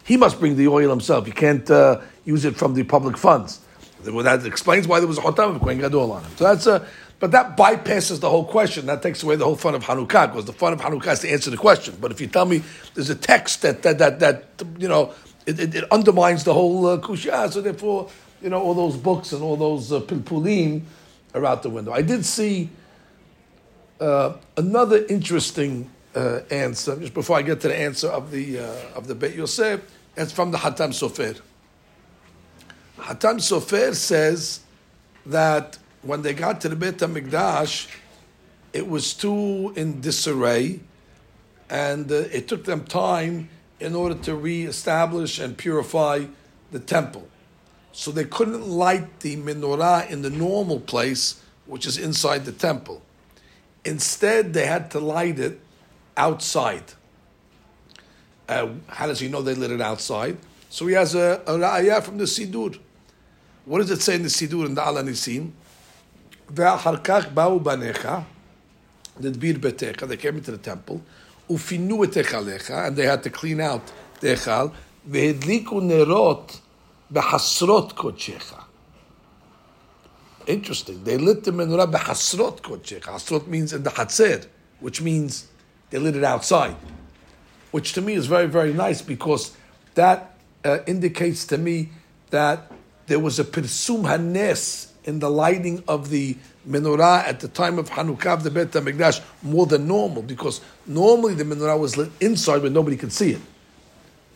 he 0.04 0.16
must 0.16 0.40
bring 0.40 0.56
the 0.56 0.68
oil 0.68 0.90
himself. 0.90 1.26
He 1.26 1.32
can't 1.32 1.70
uh, 1.70 2.00
use 2.24 2.44
it 2.44 2.56
from 2.56 2.74
the 2.74 2.82
public 2.82 3.16
funds. 3.16 3.60
That 4.02 4.46
explains 4.46 4.88
why 4.88 4.98
there 4.98 5.06
was 5.06 5.18
a 5.18 5.20
Chotam 5.20 5.56
of 5.56 5.60
Kohen 5.60 5.78
Gadol 5.78 6.12
on 6.12 6.24
him. 6.24 6.32
So 6.36 6.44
that's 6.44 6.66
a, 6.66 6.86
but 7.20 7.30
that 7.32 7.56
bypasses 7.56 8.18
the 8.20 8.30
whole 8.30 8.46
question. 8.46 8.86
That 8.86 9.02
takes 9.02 9.22
away 9.22 9.36
the 9.36 9.44
whole 9.44 9.56
fun 9.56 9.74
of 9.74 9.84
Hanukkah, 9.84 10.28
because 10.28 10.46
the 10.46 10.54
fun 10.54 10.72
of 10.72 10.80
Hanukkah 10.80 11.12
is 11.12 11.20
to 11.20 11.30
answer 11.30 11.50
the 11.50 11.58
question. 11.58 11.96
But 12.00 12.10
if 12.10 12.20
you 12.20 12.26
tell 12.26 12.46
me 12.46 12.62
there's 12.94 13.10
a 13.10 13.14
text 13.14 13.62
that, 13.62 13.82
that, 13.82 13.98
that, 13.98 14.18
that 14.18 14.44
you 14.78 14.88
know, 14.88 15.14
it, 15.46 15.60
it, 15.60 15.74
it 15.74 15.92
undermines 15.92 16.44
the 16.44 16.54
whole 16.54 16.86
uh, 16.86 16.98
kushya, 16.98 17.52
so 17.52 17.60
therefore, 17.60 18.10
you 18.42 18.48
know, 18.48 18.60
all 18.60 18.74
those 18.74 18.96
books 18.96 19.32
and 19.32 19.42
all 19.42 19.56
those 19.56 19.92
uh, 19.92 20.00
pilpulim 20.00 20.82
are 21.34 21.44
out 21.44 21.62
the 21.62 21.70
window. 21.70 21.92
I 21.92 22.02
did 22.02 22.24
see 22.24 22.70
uh, 24.00 24.34
another 24.56 25.04
interesting 25.06 25.90
uh, 26.14 26.40
answer, 26.50 26.96
just 26.98 27.12
before 27.12 27.36
I 27.36 27.42
get 27.42 27.60
to 27.60 27.68
the 27.68 27.76
answer 27.76 28.08
of 28.08 28.30
the, 28.30 28.60
uh, 28.60 28.96
of 28.96 29.06
the 29.06 29.14
Beit 29.14 29.34
Yosef, 29.34 29.80
it's 30.16 30.32
from 30.32 30.50
the 30.50 30.58
Hatam 30.58 30.90
Sofer. 30.90 31.38
Hatam 32.98 33.36
Sofer 33.36 33.94
says 33.94 34.60
that 35.26 35.78
when 36.02 36.22
they 36.22 36.32
got 36.32 36.60
to 36.62 36.68
the 36.68 36.76
Beit 36.76 36.98
HaMikdash, 36.98 37.88
it 38.72 38.88
was 38.88 39.14
too 39.14 39.72
in 39.76 40.00
disarray, 40.00 40.80
and 41.68 42.10
uh, 42.10 42.14
it 42.32 42.48
took 42.48 42.64
them 42.64 42.84
time 42.84 43.48
in 43.80 43.94
order 43.94 44.14
to 44.14 44.34
re-establish 44.34 45.38
and 45.38 45.56
purify 45.56 46.24
the 46.70 46.78
temple. 46.78 47.26
So 47.92 48.10
they 48.10 48.24
couldn't 48.24 48.66
light 48.66 49.20
the 49.20 49.36
menorah 49.36 50.08
in 50.10 50.22
the 50.22 50.30
normal 50.30 50.80
place, 50.80 51.42
which 51.66 51.86
is 51.86 51.98
inside 51.98 52.44
the 52.44 52.52
temple. 52.52 53.02
Instead, 53.84 54.52
they 54.52 54.66
had 54.66 54.90
to 54.92 55.00
light 55.00 55.38
it 55.38 55.60
outside. 56.16 56.84
Uh, 58.48 58.68
how 58.88 59.06
does 59.06 59.20
he 59.20 59.28
know 59.28 59.42
they 59.42 59.54
lit 59.54 59.70
it 59.70 59.80
outside? 59.80 60.36
So 60.68 60.86
he 60.86 60.94
has 60.94 61.14
a, 61.14 61.42
a 61.46 61.52
ra'ayah 61.52 62.02
from 62.02 62.18
the 62.18 62.24
Sidur. 62.24 62.78
What 63.64 63.78
does 63.78 63.90
it 63.90 64.02
say 64.02 64.16
in 64.16 64.22
the 64.22 64.28
Sidur 64.28 64.66
in 64.66 64.74
the 64.74 64.84
Al 64.84 64.94
Nisim? 64.94 65.52
ואחר 66.54 66.96
כך 67.04 67.24
באו 67.34 67.60
בניך 67.60 68.08
לדביר 69.20 69.58
ביתך, 69.58 70.02
they 70.02 70.16
came 70.22 70.36
into 70.36 70.50
the 70.50 70.66
temple, 70.66 70.96
ופינו 71.52 72.04
את 72.04 72.16
היכליך, 72.16 72.70
and 72.70 72.96
they 72.96 73.06
had 73.06 73.26
to 73.26 73.30
clean 73.30 73.60
out 73.60 73.90
the 74.20 74.26
ההיכל, 74.26 74.68
והדליקו 75.06 75.80
נרות 75.80 76.60
בחצרות 77.10 77.92
קודשך. 77.92 78.54
Interesting. 80.46 81.04
They 81.04 81.18
lit 81.18 81.44
the 81.44 81.52
menorah 81.52 81.86
בחצרות 81.86 82.60
קודשך. 82.60 83.04
חצרות 83.04 83.48
means 83.48 83.72
in 83.72 83.82
the 83.82 83.90
חצר, 83.90 84.40
which 84.80 85.00
means 85.00 85.46
they 85.90 85.98
lit 85.98 86.16
it 86.16 86.24
outside. 86.24 86.76
Which 87.72 87.92
to 87.94 88.00
me 88.00 88.14
is 88.14 88.26
very, 88.26 88.46
very 88.46 88.72
nice 88.72 89.02
because 89.02 89.52
that 89.94 90.34
uh, 90.64 90.78
indicates 90.86 91.44
to 91.46 91.58
me 91.58 91.90
that 92.30 92.70
there 93.06 93.20
was 93.20 93.38
a 93.38 93.44
pirsum 93.44 94.06
hanes 94.08 94.89
in 95.04 95.18
the 95.18 95.30
lighting 95.30 95.82
of 95.88 96.10
the 96.10 96.36
menorah 96.68 97.24
at 97.24 97.40
the 97.40 97.48
time 97.48 97.78
of 97.78 97.90
Hanukkah 97.90 98.34
of 98.34 98.42
the 98.42 98.50
Beit 98.50 98.70
HaMikdash 98.70 99.22
more 99.42 99.66
than 99.66 99.86
normal 99.86 100.22
because 100.22 100.60
normally 100.86 101.34
the 101.34 101.44
menorah 101.44 101.78
was 101.78 101.96
lit 101.96 102.10
inside 102.20 102.62
where 102.62 102.70
nobody 102.70 102.96
could 102.96 103.12
see 103.12 103.32
it. 103.32 103.40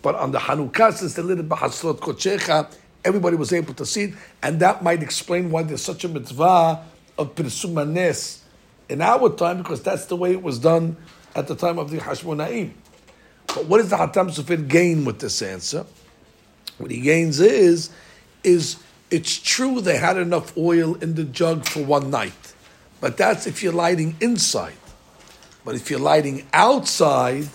But 0.02 0.14
on 0.16 0.32
the 0.32 0.38
Hanukkah, 0.38 0.92
since 0.92 1.14
they 1.14 1.22
lit 1.22 1.38
it 1.38 1.48
Bahasrot 1.48 1.98
Kodshecha, 1.98 2.72
everybody 3.04 3.36
was 3.36 3.52
able 3.52 3.74
to 3.74 3.86
see 3.86 4.04
it, 4.04 4.14
and 4.42 4.60
that 4.60 4.82
might 4.82 5.02
explain 5.02 5.50
why 5.50 5.62
there's 5.62 5.82
such 5.82 6.04
a 6.04 6.08
mitzvah 6.08 6.82
of 7.18 7.34
Pirsumanes 7.34 8.40
in 8.88 9.00
our 9.00 9.30
time 9.34 9.58
because 9.58 9.82
that's 9.82 10.06
the 10.06 10.16
way 10.16 10.32
it 10.32 10.42
was 10.42 10.58
done 10.58 10.96
at 11.34 11.46
the 11.46 11.54
time 11.54 11.78
of 11.78 11.90
the 11.90 11.98
Hashmonaim. 11.98 12.72
But 13.46 13.66
what 13.66 13.78
does 13.78 13.90
the 13.90 13.96
Hatam 13.96 14.30
Sofer 14.30 14.66
gain 14.66 15.04
with 15.04 15.20
this 15.20 15.40
answer? 15.42 15.86
What 16.78 16.90
he 16.90 17.00
gains 17.00 17.40
is, 17.40 17.90
is 18.42 18.76
it's 19.14 19.38
true 19.38 19.80
they 19.80 19.96
had 19.96 20.16
enough 20.16 20.56
oil 20.58 20.96
in 20.96 21.14
the 21.14 21.22
jug 21.22 21.64
for 21.66 21.84
one 21.84 22.10
night, 22.10 22.54
but 23.00 23.16
that's 23.16 23.46
if 23.46 23.62
you're 23.62 23.72
lighting 23.72 24.16
inside. 24.20 24.74
But 25.64 25.76
if 25.76 25.88
you're 25.88 26.00
lighting 26.00 26.46
outside, 26.52 27.46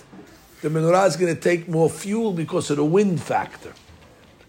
the 0.62 0.70
menorah 0.70 1.06
is 1.06 1.16
going 1.16 1.34
to 1.34 1.40
take 1.40 1.68
more 1.68 1.90
fuel 1.90 2.32
because 2.32 2.70
of 2.70 2.78
the 2.78 2.84
wind 2.84 3.20
factor. 3.22 3.74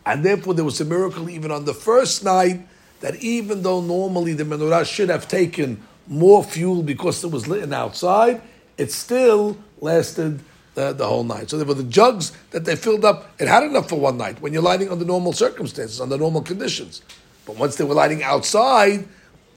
And 0.06 0.24
therefore, 0.24 0.54
there 0.54 0.64
was 0.64 0.80
a 0.80 0.86
miracle 0.86 1.30
even 1.30 1.52
on 1.52 1.66
the 1.66 1.74
first 1.74 2.24
night 2.24 2.66
that 3.02 3.16
even 3.18 3.62
though 3.62 3.82
normally 3.82 4.34
the 4.34 4.46
menorah 4.46 4.86
should 4.86 5.10
have 5.10 5.28
taken 5.28 5.84
more 6.08 6.46
fuel 6.46 6.82
because 6.82 7.24
it 7.26 7.32
was 7.32 7.46
lit 7.46 7.72
outside, 7.74 8.42
it 8.78 8.92
still 8.92 9.58
lasted 9.82 10.40
the, 10.74 10.94
the 10.94 11.06
whole 11.06 11.24
night. 11.24 11.50
So 11.50 11.58
therefore, 11.58 11.76
the 11.76 11.84
jugs 11.84 12.32
that 12.52 12.66
they 12.66 12.76
filled 12.76 13.06
up, 13.06 13.30
it 13.40 13.48
had 13.48 13.64
enough 13.64 13.90
for 13.90 14.00
one 14.00 14.18
night 14.18 14.42
when 14.42 14.54
you're 14.54 14.62
lighting 14.62 14.90
under 14.90 15.06
normal 15.06 15.34
circumstances, 15.34 16.00
under 16.00 16.18
normal 16.18 16.42
conditions. 16.42 17.02
But 17.46 17.58
once 17.58 17.76
they 17.76 17.84
were 17.84 17.96
lighting 17.96 18.24
outside, 18.24 19.08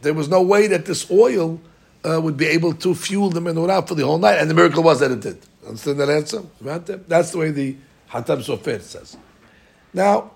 there 0.02 0.14
was 0.14 0.28
no 0.28 0.42
way 0.42 0.66
that 0.68 0.87
this 0.87 1.11
oil 1.11 1.61
uh, 2.04 2.21
would 2.21 2.37
be 2.37 2.47
able 2.47 2.75
to 2.75 2.94
fuel 2.94 3.30
the 3.30 3.40
menorah 3.40 3.87
for 3.87 3.94
the 3.94 4.04
whole 4.04 4.18
night. 4.18 4.38
And 4.38 4.50
the 4.50 4.54
miracle 4.54 4.83
was 4.83 5.00
that 5.00 5.11
it 5.11 5.21
did. 5.21 5.38
Understand 5.66 6.00
that 6.00 6.11
answer? 6.11 6.42
That's 7.09 7.30
the 7.30 7.38
way 7.38 7.50
the 7.50 7.76
Hatam 8.11 8.44
Sofer 8.44 8.80
says. 8.80 9.16
Now, 9.92 10.33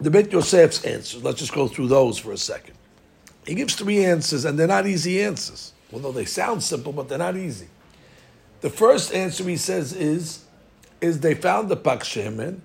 the 0.00 0.10
Beit 0.10 0.30
Yosef's 0.30 0.84
answers, 0.84 1.22
let's 1.22 1.38
just 1.38 1.54
go 1.54 1.68
through 1.68 1.88
those 1.88 2.18
for 2.18 2.32
a 2.32 2.36
second. 2.36 2.74
He 3.46 3.54
gives 3.54 3.74
three 3.74 4.04
answers, 4.04 4.44
and 4.44 4.58
they're 4.58 4.66
not 4.66 4.86
easy 4.86 5.22
answers. 5.22 5.72
Although 5.92 6.12
they 6.12 6.24
sound 6.24 6.62
simple, 6.62 6.92
but 6.92 7.08
they're 7.08 7.16
not 7.16 7.36
easy. 7.36 7.68
The 8.66 8.70
first 8.70 9.14
answer 9.14 9.44
he 9.44 9.58
says 9.58 9.92
is, 9.92 10.42
is 11.00 11.20
they 11.20 11.34
found 11.34 11.68
the 11.68 11.76
Pak 11.76 12.00
Shemen, 12.00 12.58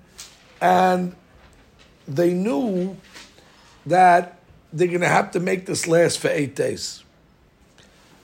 and 0.60 1.15
they 2.08 2.34
knew 2.34 2.98
that 3.86 4.39
they're 4.74 4.88
going 4.88 5.01
to 5.01 5.08
have 5.08 5.29
to 5.34 5.39
make 5.39 5.67
this 5.67 5.86
last 5.86 6.17
for 6.17 6.29
eight 6.29 6.55
days. 6.55 7.03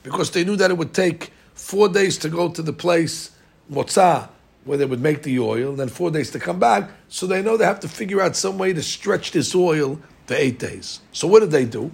Because 0.01 0.31
they 0.31 0.43
knew 0.43 0.55
that 0.55 0.71
it 0.71 0.73
would 0.79 0.95
take 0.95 1.31
four 1.53 1.87
days 1.87 2.17
to 2.17 2.29
go 2.29 2.49
to 2.49 2.63
the 2.63 2.73
place, 2.73 3.29
Motzah, 3.71 4.29
where 4.65 4.79
they 4.79 4.85
would 4.85 5.01
make 5.01 5.21
the 5.21 5.37
oil, 5.37 5.69
and 5.69 5.77
then 5.77 5.89
four 5.89 6.09
days 6.09 6.31
to 6.31 6.39
come 6.39 6.57
back. 6.57 6.89
So 7.09 7.27
they 7.27 7.43
know 7.43 7.57
they 7.57 7.65
have 7.65 7.81
to 7.81 7.87
figure 7.87 8.19
out 8.21 8.35
some 8.35 8.57
way 8.57 8.73
to 8.73 8.81
stretch 8.81 9.33
this 9.33 9.53
oil 9.53 9.99
for 10.25 10.33
eight 10.33 10.57
days. 10.57 11.01
So 11.11 11.27
what 11.27 11.41
did 11.41 11.51
they 11.51 11.65
do? 11.65 11.91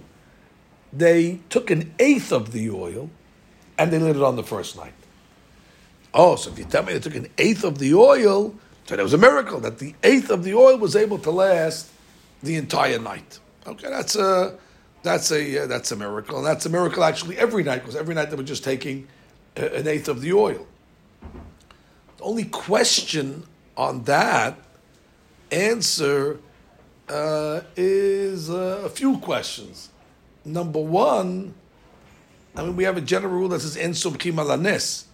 They 0.94 1.40
took 1.50 1.70
an 1.70 1.92
eighth 1.98 2.32
of 2.32 2.52
the 2.52 2.70
oil 2.70 3.10
and 3.76 3.92
they 3.92 3.98
lit 3.98 4.16
it 4.16 4.22
on 4.22 4.36
the 4.36 4.42
first 4.42 4.78
night. 4.78 4.94
Oh, 6.14 6.36
so 6.36 6.50
if 6.50 6.58
you 6.58 6.64
tell 6.64 6.84
me 6.84 6.92
they 6.92 7.00
took 7.00 7.16
an 7.16 7.28
eighth 7.38 7.64
of 7.64 7.78
the 7.78 7.92
oil, 7.94 8.54
so 8.86 8.94
there 8.94 9.04
was 9.04 9.14
a 9.14 9.18
miracle 9.18 9.58
that 9.60 9.80
the 9.80 9.94
eighth 10.04 10.30
of 10.30 10.44
the 10.44 10.54
oil 10.54 10.78
was 10.78 10.94
able 10.94 11.18
to 11.18 11.30
last 11.32 11.90
the 12.42 12.54
entire 12.54 13.00
night. 13.00 13.40
Okay, 13.66 13.88
that's 13.88 14.14
a 14.14 14.56
that's 15.02 15.32
a 15.32 15.64
uh, 15.64 15.66
that's 15.66 15.90
a 15.90 15.96
miracle, 15.96 16.38
and 16.38 16.46
that's 16.46 16.66
a 16.66 16.70
miracle 16.70 17.02
actually 17.02 17.36
every 17.36 17.64
night 17.64 17.80
because 17.80 17.96
every 17.96 18.14
night 18.14 18.30
they 18.30 18.36
were 18.36 18.44
just 18.44 18.62
taking 18.62 19.08
uh, 19.58 19.66
an 19.70 19.88
eighth 19.88 20.08
of 20.08 20.20
the 20.20 20.32
oil. 20.32 20.66
The 22.18 22.24
only 22.24 22.44
question 22.44 23.44
on 23.76 24.04
that 24.04 24.56
answer 25.50 26.38
uh, 27.08 27.62
is 27.76 28.50
uh, 28.50 28.82
a 28.84 28.88
few 28.88 29.18
questions. 29.18 29.90
Number 30.44 30.80
one, 30.80 31.54
I 32.54 32.62
mean, 32.62 32.76
we 32.76 32.84
have 32.84 32.96
a 32.96 33.00
general 33.00 33.32
rule 33.32 33.48
that 33.48 33.60
says 33.60 33.76
"en 33.76 33.92
subkim 33.92 34.34
alanes." 34.34 35.06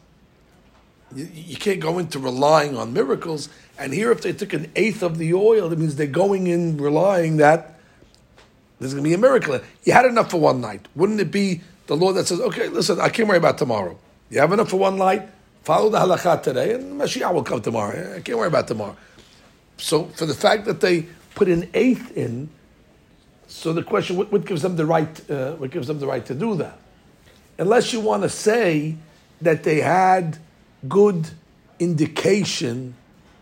You, 1.15 1.57
can't 1.57 1.81
go 1.81 1.99
into 1.99 2.19
relying 2.19 2.77
on 2.77 2.93
miracles. 2.93 3.49
And 3.79 3.93
here, 3.93 4.13
if 4.13 4.23
they 4.23 4.33
took 4.33 4.53
an 4.53 4.71
eighth 4.77 5.03
of 5.03 5.19
the 5.19 5.35
oil, 5.35 5.73
it 5.73 5.79
means 5.79 5.97
they're 5.97 6.07
going 6.07 6.47
in 6.47 6.77
relying 6.77 7.39
that 7.39 7.81
there's 8.79 8.95
going 8.95 9.05
to 9.05 9.09
be 9.11 9.15
a 9.15 9.19
miracle. 9.19 9.61
You 9.85 9.93
had 9.93 10.07
enough 10.07 10.31
for 10.31 10.41
one 10.41 10.61
night. 10.61 10.87
Wouldn't 10.95 11.21
it 11.21 11.31
be 11.31 11.61
the 11.87 11.97
Lord 11.97 12.17
that 12.17 12.27
says, 12.27 12.41
okay, 12.41 12.69
listen, 12.69 13.01
I 13.01 13.09
can't 13.09 13.29
worry 13.29 13.39
about 13.39 13.59
tomorrow. 13.59 13.99
You 14.31 14.41
have 14.41 14.53
enough 14.53 14.71
for 14.71 14.79
one 14.79 14.97
night, 14.97 15.29
follow 15.65 15.91
the 15.91 15.99
halakha 15.99 16.43
today, 16.43 16.75
and 16.75 17.01
Mashiach 17.01 17.35
will 17.35 17.43
come 17.43 17.61
tomorrow. 17.61 18.17
I 18.17 18.21
can't 18.21 18.39
worry 18.39 18.47
about 18.47 18.69
tomorrow. 18.69 18.97
So, 19.77 20.05
for 20.05 20.25
the 20.25 20.35
fact 20.35 20.67
that 20.67 20.81
they 20.81 21.07
put 21.35 21.49
an 21.49 21.69
eighth 21.75 22.17
in, 22.17 22.49
so 23.49 23.73
the 23.73 23.83
question, 23.83 24.17
what, 24.17 24.31
what 24.31 24.45
gives 24.45 24.63
them 24.63 24.77
the 24.77 24.87
right? 24.87 25.31
Uh, 25.31 25.55
what 25.55 25.71
gives 25.73 25.89
them 25.89 25.99
the 25.99 26.07
right 26.07 26.25
to 26.27 26.35
do 26.35 26.55
that? 26.57 26.79
Unless 27.59 27.93
you 27.93 28.01
want 28.01 28.23
to 28.23 28.29
say 28.29 28.97
that 29.41 29.65
they 29.65 29.81
had 29.81 30.39
good 30.89 31.31
indication 31.79 32.95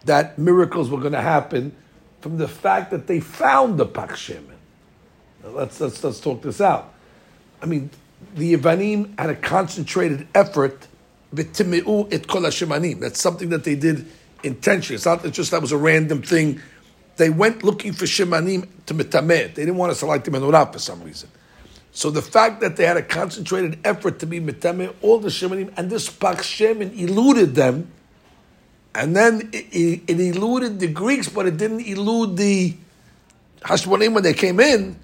that 0.05 0.39
miracles 0.39 0.91
were 0.91 0.99
going 0.99 1.13
to 1.13 1.21
happen 1.21 1.75
from 2.21 2.39
the 2.39 2.49
fact 2.49 2.91
that 2.91 3.07
they 3.07 3.21
found 3.21 3.79
the 3.79 3.87
Pak 3.87 4.11
Shemen. 4.11 4.57
Let's, 5.45 5.81
let's, 5.81 6.03
let's 6.03 6.21
talk 6.21 6.43
this 6.43 6.61
out. 6.61 6.93
I 7.63 7.67
mean, 7.67 7.91
the 8.35 8.55
Yevanim 8.55 9.19
had 9.19 9.31
a 9.31 9.35
concentrated 9.35 10.27
effort, 10.35 10.87
v'timi'u 11.35 12.13
et 12.13 12.27
kol 12.27 12.43
shemanim. 12.43 13.01
That's 13.01 13.21
something 13.21 13.51
that 13.51 13.65
they 13.65 13.77
did 13.77 14.07
intentionally. 14.43 14.97
It's 14.97 15.07
not 15.07 15.25
it's 15.25 15.37
just 15.37 15.51
that 15.51 15.61
was 15.61 15.73
a 15.73 15.77
random 15.77 16.23
thing. 16.23 16.61
They 17.17 17.31
went 17.31 17.65
looking 17.65 17.93
for 17.93 18.05
shemanim 18.05 18.69
to 18.87 18.95
mitameh. 18.95 19.55
They 19.55 19.63
didn't 19.65 19.77
want 19.77 19.95
to 19.97 20.07
light 20.07 20.25
the 20.25 20.31
menorah 20.31 20.73
for 20.73 20.79
some 20.79 21.03
reason. 21.03 21.29
So 21.93 22.11
the 22.11 22.23
fact 22.23 22.61
that 22.61 22.77
they 22.77 22.87
had 22.87 22.97
a 22.97 23.03
concentrated 23.03 23.79
effort 23.85 24.19
to 24.21 24.27
be 24.27 24.41
mitameh 24.41 24.95
all 25.03 25.19
the 25.19 25.29
shemanim, 25.29 25.73
and 25.77 25.91
this 25.91 26.09
pak 26.09 26.39
shemen 26.39 26.97
eluded 26.97 27.55
them, 27.55 27.91
And 28.95 29.15
then 29.15 29.51
it, 29.53 29.67
it, 29.73 30.03
it 30.09 30.37
eluded 30.37 30.81
the 30.81 30.89
Greeks, 30.89 31.29
but 31.29 31.47
it 31.47 31.57
didn't 31.57 31.81
elude 31.87 32.37
the 32.37 32.75
Hashmonaim 33.63 34.13
when 34.13 34.23
they 34.23 34.35
came 34.35 34.61
in. 34.61 34.99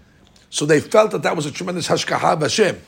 So 0.50 0.66
they 0.66 0.80
felt 0.80 1.10
that 1.12 1.22
that 1.22 1.36
was 1.36 1.46
a 1.46 1.50
tremendous 1.50 1.88
hashgacha 1.88 2.34
of 2.34 2.82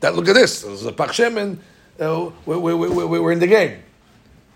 That 0.00 0.14
look 0.14 0.28
at 0.28 0.34
this, 0.34 0.62
there's 0.62 0.86
a 0.86 0.92
Pachshem 0.92 1.36
and 1.40 1.60
uh, 2.00 2.30
we, 2.46 2.56
we, 2.56 2.74
we, 2.74 2.88
we, 2.88 3.20
we're 3.20 3.32
in 3.32 3.38
the 3.38 3.46
game. 3.46 3.82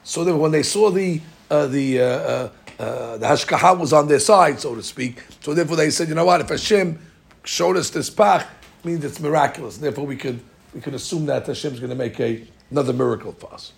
So 0.03 0.37
when 0.37 0.53
they 0.53 0.63
saw 0.63 0.91
the 0.91 1.21
uh, 1.49 1.67
the 1.67 2.01
uh, 2.01 2.05
uh, 2.05 2.51
uh, 2.79 3.17
the 3.19 3.27
hashgacha 3.27 3.79
was 3.79 3.93
on 3.93 4.09
their 4.09 4.19
side, 4.19 4.61
so 4.61 4.75
to 4.75 4.83
speak. 4.83 5.23
So 5.41 5.55
therefore 5.55 5.77
they 5.77 5.91
said, 5.91 6.09
you 6.09 6.15
know 6.15 6.25
what? 6.25 6.41
If 6.41 6.49
Hashem 6.49 6.99
showed 7.47 7.77
us 7.77 7.91
this 7.91 8.11
pach, 8.11 8.47
means 8.85 9.05
it's 9.05 9.21
miraculous. 9.21 9.79
Therefore 9.79 10.07
we 10.07 10.17
could 10.17 10.41
we 10.75 10.81
could 10.81 10.95
assume 10.95 11.27
that 11.27 11.47
Hashem's 11.47 11.81
going 11.81 11.91
to 11.91 11.97
make 11.97 12.21
a, 12.21 12.47
another 12.71 12.93
miracle 12.93 13.33
for 13.33 13.55
us. 13.55 13.73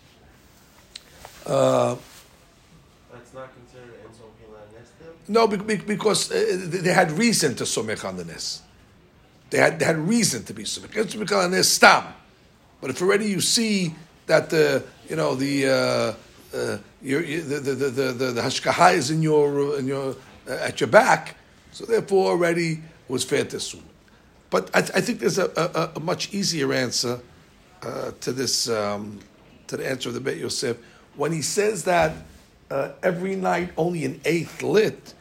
Uh, 1.47 1.97
That's 3.13 3.33
not 3.33 3.51
considered 3.55 3.95
No, 5.29 5.47
because 5.47 6.33
uh, 6.33 6.67
they 6.67 6.93
had 6.93 7.13
reason 7.13 7.55
to 7.57 7.65
somech 7.65 8.05
on 8.05 8.17
the 8.17 8.25
nes. 8.25 8.63
They 9.51 9.59
had, 9.59 9.79
they 9.79 9.85
had 9.85 9.99
reason 9.99 10.43
to 10.45 10.55
be 10.55 10.65
somech. 10.65 10.93
Enzo 10.93 11.45
on 11.45 11.51
the 11.51 11.59
nes 11.59 11.69
stam. 11.69 12.05
But 12.81 12.91
if 12.91 13.03
already 13.03 13.27
you 13.27 13.41
see 13.41 13.95
that 14.27 14.51
the 14.51 14.83
you 15.09 15.17
know 15.17 15.35
the 15.35 15.67
uh, 15.67 16.57
uh, 16.57 16.79
your, 17.03 17.23
the, 17.23 17.61
the, 17.61 17.61
the, 17.61 17.91
the, 17.91 18.13
the, 18.13 18.25
the 18.33 18.41
hashgacha 18.41 18.95
is 18.95 19.11
in 19.11 19.23
your 19.23 19.79
in 19.79 19.87
your 19.87 20.17
uh, 20.49 20.53
at 20.53 20.81
your 20.81 20.89
back, 20.89 21.37
so 21.73 21.85
therefore 21.85 22.31
already 22.31 22.81
was 23.09 23.25
fair 23.25 23.45
to 23.45 23.57
assume. 23.57 23.85
But 24.51 24.71
I, 24.75 24.79
I 24.79 25.01
think 25.01 25.21
there's 25.21 25.39
a, 25.39 25.51
a, 25.57 25.93
a, 25.97 26.01
much 26.01 26.33
easier 26.33 26.73
answer 26.73 27.21
uh, 27.83 28.13
to 28.21 28.33
this 28.33 28.69
um, 28.69 29.21
to 29.67 29.77
the 29.77 29.89
answer 29.89 30.09
of 30.09 30.15
the 30.15 30.21
Bet 30.21 30.39
Yosef 30.39 30.79
when 31.17 31.33
he 31.33 31.43
says 31.43 31.85
that 31.85 32.15
uh, 32.71 32.91
every 33.03 33.37
night 33.37 33.71
only 33.77 34.05
an 34.05 34.21
eighth 34.25 34.63
lit. 34.63 35.15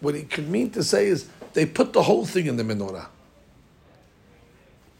What 0.00 0.14
he 0.14 0.22
could 0.22 0.48
mean 0.48 0.70
to 0.70 0.82
say 0.82 1.06
is 1.06 1.28
they 1.54 1.66
put 1.66 1.92
the 1.92 2.02
whole 2.02 2.26
thing 2.26 2.46
in 2.46 2.56
the 2.56 2.62
menorah, 2.62 3.06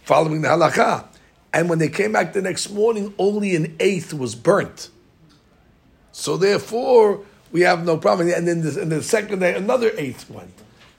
following 0.05 0.43
the 0.43 0.49
halakha. 0.49 1.07
And 1.53 1.69
when 1.69 1.79
they 1.79 1.89
came 1.89 2.13
back 2.13 2.33
the 2.33 2.43
next 2.43 2.71
morning, 2.71 3.15
only 3.19 3.57
an 3.57 3.77
eighth 3.81 4.13
was 4.13 4.35
burnt. 4.35 4.91
So 6.13 6.37
therefore, 6.37 7.25
we 7.53 7.63
have 7.63 7.85
no 7.85 7.97
problem. 7.97 8.29
And 8.29 8.47
then 8.47 8.63
the, 8.63 8.81
and 8.81 8.93
the 8.93 9.03
second 9.03 9.39
day, 9.39 9.55
another 9.55 9.91
eighth 9.97 10.29
went. 10.31 10.53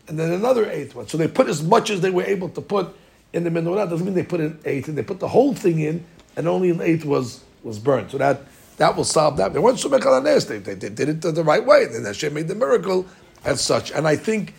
And 0.07 0.17
then 0.17 0.31
another 0.31 0.69
eighth 0.69 0.95
one. 0.95 1.07
So 1.07 1.17
they 1.17 1.27
put 1.27 1.47
as 1.47 1.61
much 1.61 1.89
as 1.89 2.01
they 2.01 2.09
were 2.09 2.23
able 2.23 2.49
to 2.49 2.61
put 2.61 2.95
in 3.33 3.43
the 3.43 3.49
menorah. 3.49 3.89
Doesn't 3.89 4.05
mean 4.05 4.15
they 4.15 4.23
put 4.23 4.39
an 4.39 4.59
eighth. 4.65 4.87
And 4.87 4.97
they 4.97 5.03
put 5.03 5.19
the 5.19 5.27
whole 5.27 5.53
thing 5.53 5.79
in, 5.79 6.05
and 6.35 6.47
only 6.47 6.69
an 6.69 6.81
eighth 6.81 7.05
was, 7.05 7.43
was 7.63 7.77
burnt. 7.77 8.11
So 8.11 8.17
that, 8.17 8.41
that 8.77 8.95
will 8.95 9.03
solve 9.03 9.37
that. 9.37 9.53
They 9.53 9.59
weren't 9.59 9.79
so 9.79 9.89
they, 9.89 9.99
they, 9.99 10.59
they 10.59 10.89
did 10.89 11.09
it 11.09 11.21
the 11.21 11.43
right 11.43 11.65
way. 11.65 11.85
Then 11.85 12.05
Hashem 12.05 12.33
made 12.33 12.47
the 12.47 12.55
miracle 12.55 13.05
as 13.43 13.61
such. 13.61 13.91
And 13.91 14.07
I 14.07 14.15
think 14.15 14.53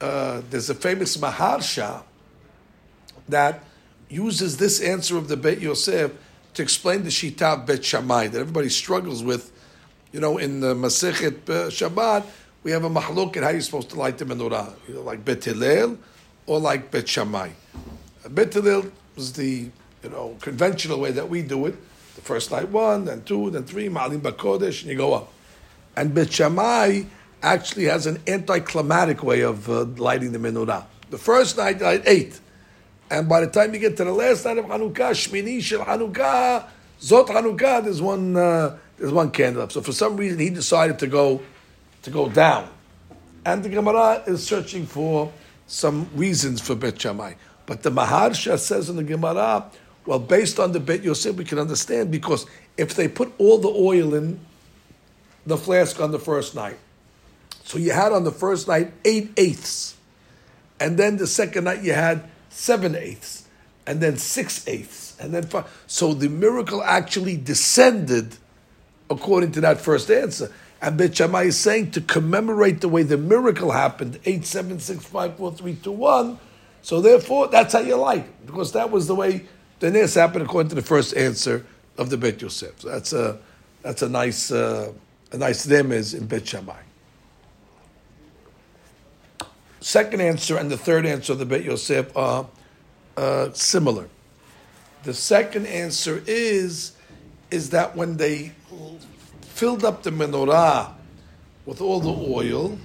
uh, 0.00 0.42
there's 0.50 0.70
a 0.70 0.74
famous 0.74 1.16
Maharsha 1.16 2.02
that 3.28 3.62
uses 4.08 4.56
this 4.56 4.80
answer 4.80 5.16
of 5.16 5.28
the 5.28 5.36
Bet 5.36 5.60
Yosef 5.60 6.12
to 6.54 6.62
explain 6.62 7.04
the 7.04 7.10
Shita 7.10 7.64
Bet 7.64 7.84
Shammai 7.84 8.26
that 8.28 8.40
everybody 8.40 8.68
struggles 8.68 9.22
with. 9.22 9.52
You 10.12 10.18
know, 10.18 10.38
in 10.38 10.58
the 10.58 10.74
Masechet 10.74 11.48
uh, 11.48 11.70
Shabbat, 11.70 12.26
we 12.62 12.70
have 12.70 12.84
a 12.84 12.90
mahluk 12.90 13.36
at 13.36 13.42
how 13.42 13.50
you're 13.50 13.60
supposed 13.60 13.90
to 13.90 13.96
light 13.96 14.18
the 14.18 14.24
menorah, 14.24 14.74
either 14.88 15.00
like 15.00 15.24
Bet 15.24 15.44
Hillel 15.44 15.98
or 16.46 16.60
like 16.60 16.90
Bet 16.90 17.08
Shammai. 17.08 17.50
Bet 18.28 18.52
Hillel 18.52 18.90
was 19.16 19.32
the 19.32 19.70
you 20.02 20.10
know 20.10 20.36
conventional 20.40 21.00
way 21.00 21.10
that 21.12 21.28
we 21.28 21.42
do 21.42 21.66
it. 21.66 21.76
The 22.16 22.20
first 22.22 22.50
night 22.50 22.68
one, 22.68 23.04
then 23.06 23.22
two, 23.22 23.50
then 23.50 23.64
three, 23.64 23.88
Ma'alim 23.88 24.20
Bakodesh, 24.20 24.82
and 24.82 24.90
you 24.90 24.96
go 24.96 25.14
up. 25.14 25.32
And 25.96 26.14
Bet 26.14 26.32
Shammai 26.32 27.02
actually 27.42 27.84
has 27.84 28.06
an 28.06 28.20
anticlimactic 28.26 29.22
way 29.22 29.40
of 29.40 29.68
uh, 29.70 29.84
lighting 29.96 30.32
the 30.32 30.38
menorah. 30.38 30.84
The 31.08 31.18
first 31.18 31.56
night, 31.56 31.80
light 31.80 32.02
eight. 32.06 32.40
And 33.10 33.28
by 33.28 33.40
the 33.40 33.48
time 33.48 33.74
you 33.74 33.80
get 33.80 33.96
to 33.96 34.04
the 34.04 34.12
last 34.12 34.44
night 34.44 34.58
of 34.58 34.66
Hanukkah, 34.66 35.10
Shmini 35.10 35.60
Shel 35.60 35.84
Hanukkah, 35.84 36.66
Zot 37.00 37.26
Hanukkah, 37.26 37.82
there's 37.82 38.00
one, 38.00 38.36
uh, 38.36 38.78
there's 38.98 39.12
one 39.12 39.30
candle 39.30 39.62
up. 39.62 39.72
So 39.72 39.80
for 39.80 39.92
some 39.92 40.16
reason, 40.16 40.38
he 40.38 40.50
decided 40.50 40.98
to 41.00 41.06
go, 41.06 41.42
to 42.02 42.10
go 42.10 42.28
down. 42.28 42.68
And 43.44 43.62
the 43.62 43.68
Gemara 43.68 44.22
is 44.26 44.46
searching 44.46 44.86
for 44.86 45.32
some 45.66 46.08
reasons 46.14 46.60
for 46.60 46.74
Bet 46.74 47.00
Shammai. 47.00 47.34
But 47.66 47.82
the 47.82 47.90
Maharsha 47.90 48.58
says 48.58 48.90
in 48.90 48.96
the 48.96 49.04
Gemara, 49.04 49.70
well, 50.06 50.18
based 50.18 50.58
on 50.58 50.72
the 50.72 50.80
Bet 50.80 51.02
Yosef, 51.02 51.36
we 51.36 51.44
can 51.44 51.58
understand 51.58 52.10
because 52.10 52.46
if 52.76 52.94
they 52.94 53.06
put 53.06 53.32
all 53.38 53.58
the 53.58 53.68
oil 53.68 54.14
in 54.14 54.40
the 55.46 55.56
flask 55.56 56.00
on 56.00 56.10
the 56.10 56.18
first 56.18 56.54
night, 56.54 56.78
so 57.64 57.78
you 57.78 57.92
had 57.92 58.12
on 58.12 58.24
the 58.24 58.32
first 58.32 58.66
night 58.66 58.92
eight 59.04 59.30
eighths, 59.36 59.96
and 60.80 60.98
then 60.98 61.18
the 61.18 61.26
second 61.26 61.64
night 61.64 61.82
you 61.82 61.92
had 61.92 62.28
seven 62.48 62.96
eighths, 62.96 63.46
and 63.86 64.00
then 64.00 64.16
six 64.16 64.66
eighths, 64.66 65.16
and 65.20 65.32
then 65.32 65.44
five. 65.44 65.70
So 65.86 66.14
the 66.14 66.28
miracle 66.28 66.82
actually 66.82 67.36
descended 67.36 68.36
according 69.08 69.52
to 69.52 69.60
that 69.60 69.80
first 69.80 70.10
answer. 70.10 70.52
And 70.82 70.96
Bet 70.96 71.16
Shammai 71.16 71.42
is 71.44 71.58
saying 71.58 71.90
to 71.92 72.00
commemorate 72.00 72.80
the 72.80 72.88
way 72.88 73.02
the 73.02 73.18
miracle 73.18 73.72
happened, 73.72 74.18
eight, 74.24 74.46
seven, 74.46 74.80
six, 74.80 75.04
five, 75.04 75.36
four, 75.36 75.52
three, 75.52 75.74
two, 75.74 75.92
one. 75.92 76.38
So 76.82 77.00
therefore, 77.00 77.48
that's 77.48 77.74
how 77.74 77.80
you 77.80 77.96
like 77.96 78.46
because 78.46 78.72
that 78.72 78.90
was 78.90 79.06
the 79.06 79.14
way 79.14 79.46
the 79.80 79.90
nes 79.90 80.14
happened 80.14 80.44
according 80.44 80.70
to 80.70 80.74
the 80.74 80.82
first 80.82 81.14
answer 81.16 81.66
of 81.98 82.08
the 82.08 82.16
Bet 82.16 82.40
Yosef. 82.40 82.80
So 82.80 82.88
that's 82.88 83.12
a 83.12 83.38
that's 83.82 84.02
a 84.02 84.08
nice 84.08 84.50
uh, 84.50 84.92
a 85.32 85.36
nice 85.36 85.66
is 85.66 86.14
in 86.14 86.26
Bet 86.26 86.46
Shammai. 86.48 86.80
Second 89.80 90.20
answer 90.20 90.56
and 90.56 90.70
the 90.70 90.76
third 90.76 91.06
answer 91.06 91.32
of 91.32 91.38
the 91.38 91.46
Bet 91.46 91.64
Yosef 91.64 92.14
are 92.16 92.46
uh, 93.16 93.50
similar. 93.52 94.08
The 95.04 95.14
second 95.14 95.66
answer 95.66 96.22
is 96.26 96.92
is 97.50 97.70
that 97.70 97.96
when 97.96 98.16
they 98.16 98.52
filled 99.60 99.84
up 99.84 100.02
the 100.02 100.10
menorah 100.10 100.90
with 101.66 101.82
all 101.82 102.00
the 102.00 102.32
oil, 102.32 102.78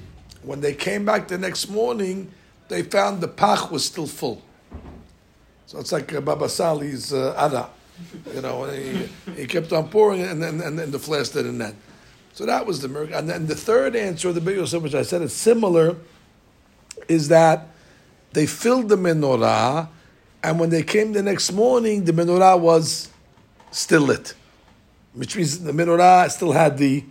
when 0.43 0.59
they 0.59 0.73
came 0.73 1.05
back 1.05 1.25
the 1.29 1.37
next 1.37 1.69
morning, 1.69 2.29
they 2.67 2.83
found 2.83 3.21
the 3.21 3.29
pach 3.29 3.71
was 3.71 3.85
still 3.85 4.05
full. 4.05 4.41
So 5.67 5.79
it's 5.79 5.93
like 5.93 6.13
uh, 6.13 6.19
Baba 6.19 6.49
Sali's 6.49 7.13
uh, 7.13 7.33
ada, 7.39 7.69
you 8.33 8.41
know, 8.41 8.65
he, 8.65 9.07
he, 9.37 9.47
kept 9.47 9.71
on 9.71 9.87
pouring 9.87 10.21
and 10.23 10.43
then 10.43 10.59
and, 10.59 10.77
then 10.77 10.91
the 10.91 10.99
flask 10.99 11.31
didn't 11.31 11.61
end. 11.61 11.77
So 12.33 12.45
that 12.45 12.65
was 12.65 12.81
the 12.81 12.89
miracle. 12.89 13.15
And 13.15 13.29
then 13.29 13.47
the 13.47 13.55
third 13.55 13.95
answer 13.95 14.27
of 14.27 14.35
the 14.35 14.41
Big 14.41 14.59
which 14.59 14.95
I 14.95 15.03
said 15.03 15.21
is 15.21 15.31
similar, 15.31 15.95
is 17.07 17.29
that 17.29 17.69
they 18.33 18.45
filled 18.45 18.89
the 18.89 18.97
menorah, 18.97 19.87
and 20.43 20.59
when 20.59 20.71
they 20.71 20.83
came 20.83 21.13
the 21.13 21.23
next 21.23 21.53
morning, 21.53 22.03
the 22.03 22.11
menorah 22.11 22.59
was 22.59 23.07
still 23.71 24.01
lit, 24.01 24.33
which 25.15 25.35
means 25.35 25.59
the 25.59 25.71
menorah 25.71 26.29
still 26.29 26.51
had 26.51 26.77
the 26.77 27.03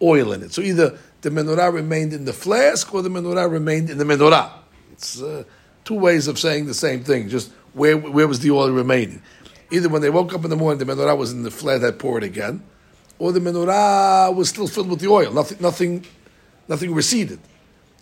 oil 0.00 0.32
in 0.32 0.42
it. 0.42 0.52
So 0.52 0.62
either 0.62 0.98
the 1.22 1.30
menorah 1.30 1.72
remained 1.72 2.12
in 2.12 2.24
the 2.24 2.32
flask 2.32 2.92
or 2.92 3.02
the 3.02 3.08
menorah 3.08 3.50
remained 3.50 3.88
in 3.88 3.98
the 3.98 4.04
menorah. 4.04 4.50
It's 4.92 5.22
uh, 5.22 5.44
two 5.84 5.94
ways 5.94 6.28
of 6.28 6.38
saying 6.38 6.66
the 6.66 6.74
same 6.74 7.04
thing, 7.04 7.28
just 7.28 7.52
where, 7.72 7.96
where 7.96 8.28
was 8.28 8.40
the 8.40 8.50
oil 8.50 8.70
remaining. 8.70 9.22
Either 9.70 9.88
when 9.88 10.02
they 10.02 10.10
woke 10.10 10.34
up 10.34 10.44
in 10.44 10.50
the 10.50 10.56
morning, 10.56 10.84
the 10.84 10.92
menorah 10.92 11.16
was 11.16 11.32
in 11.32 11.44
the 11.44 11.50
flask 11.50 11.82
that 11.82 11.98
poured 11.98 12.24
again, 12.24 12.62
or 13.18 13.32
the 13.32 13.40
menorah 13.40 14.34
was 14.34 14.48
still 14.48 14.66
filled 14.66 14.90
with 14.90 15.00
the 15.00 15.08
oil. 15.08 15.32
Nothing, 15.32 15.58
nothing, 15.60 16.04
nothing 16.68 16.92
receded. 16.92 17.38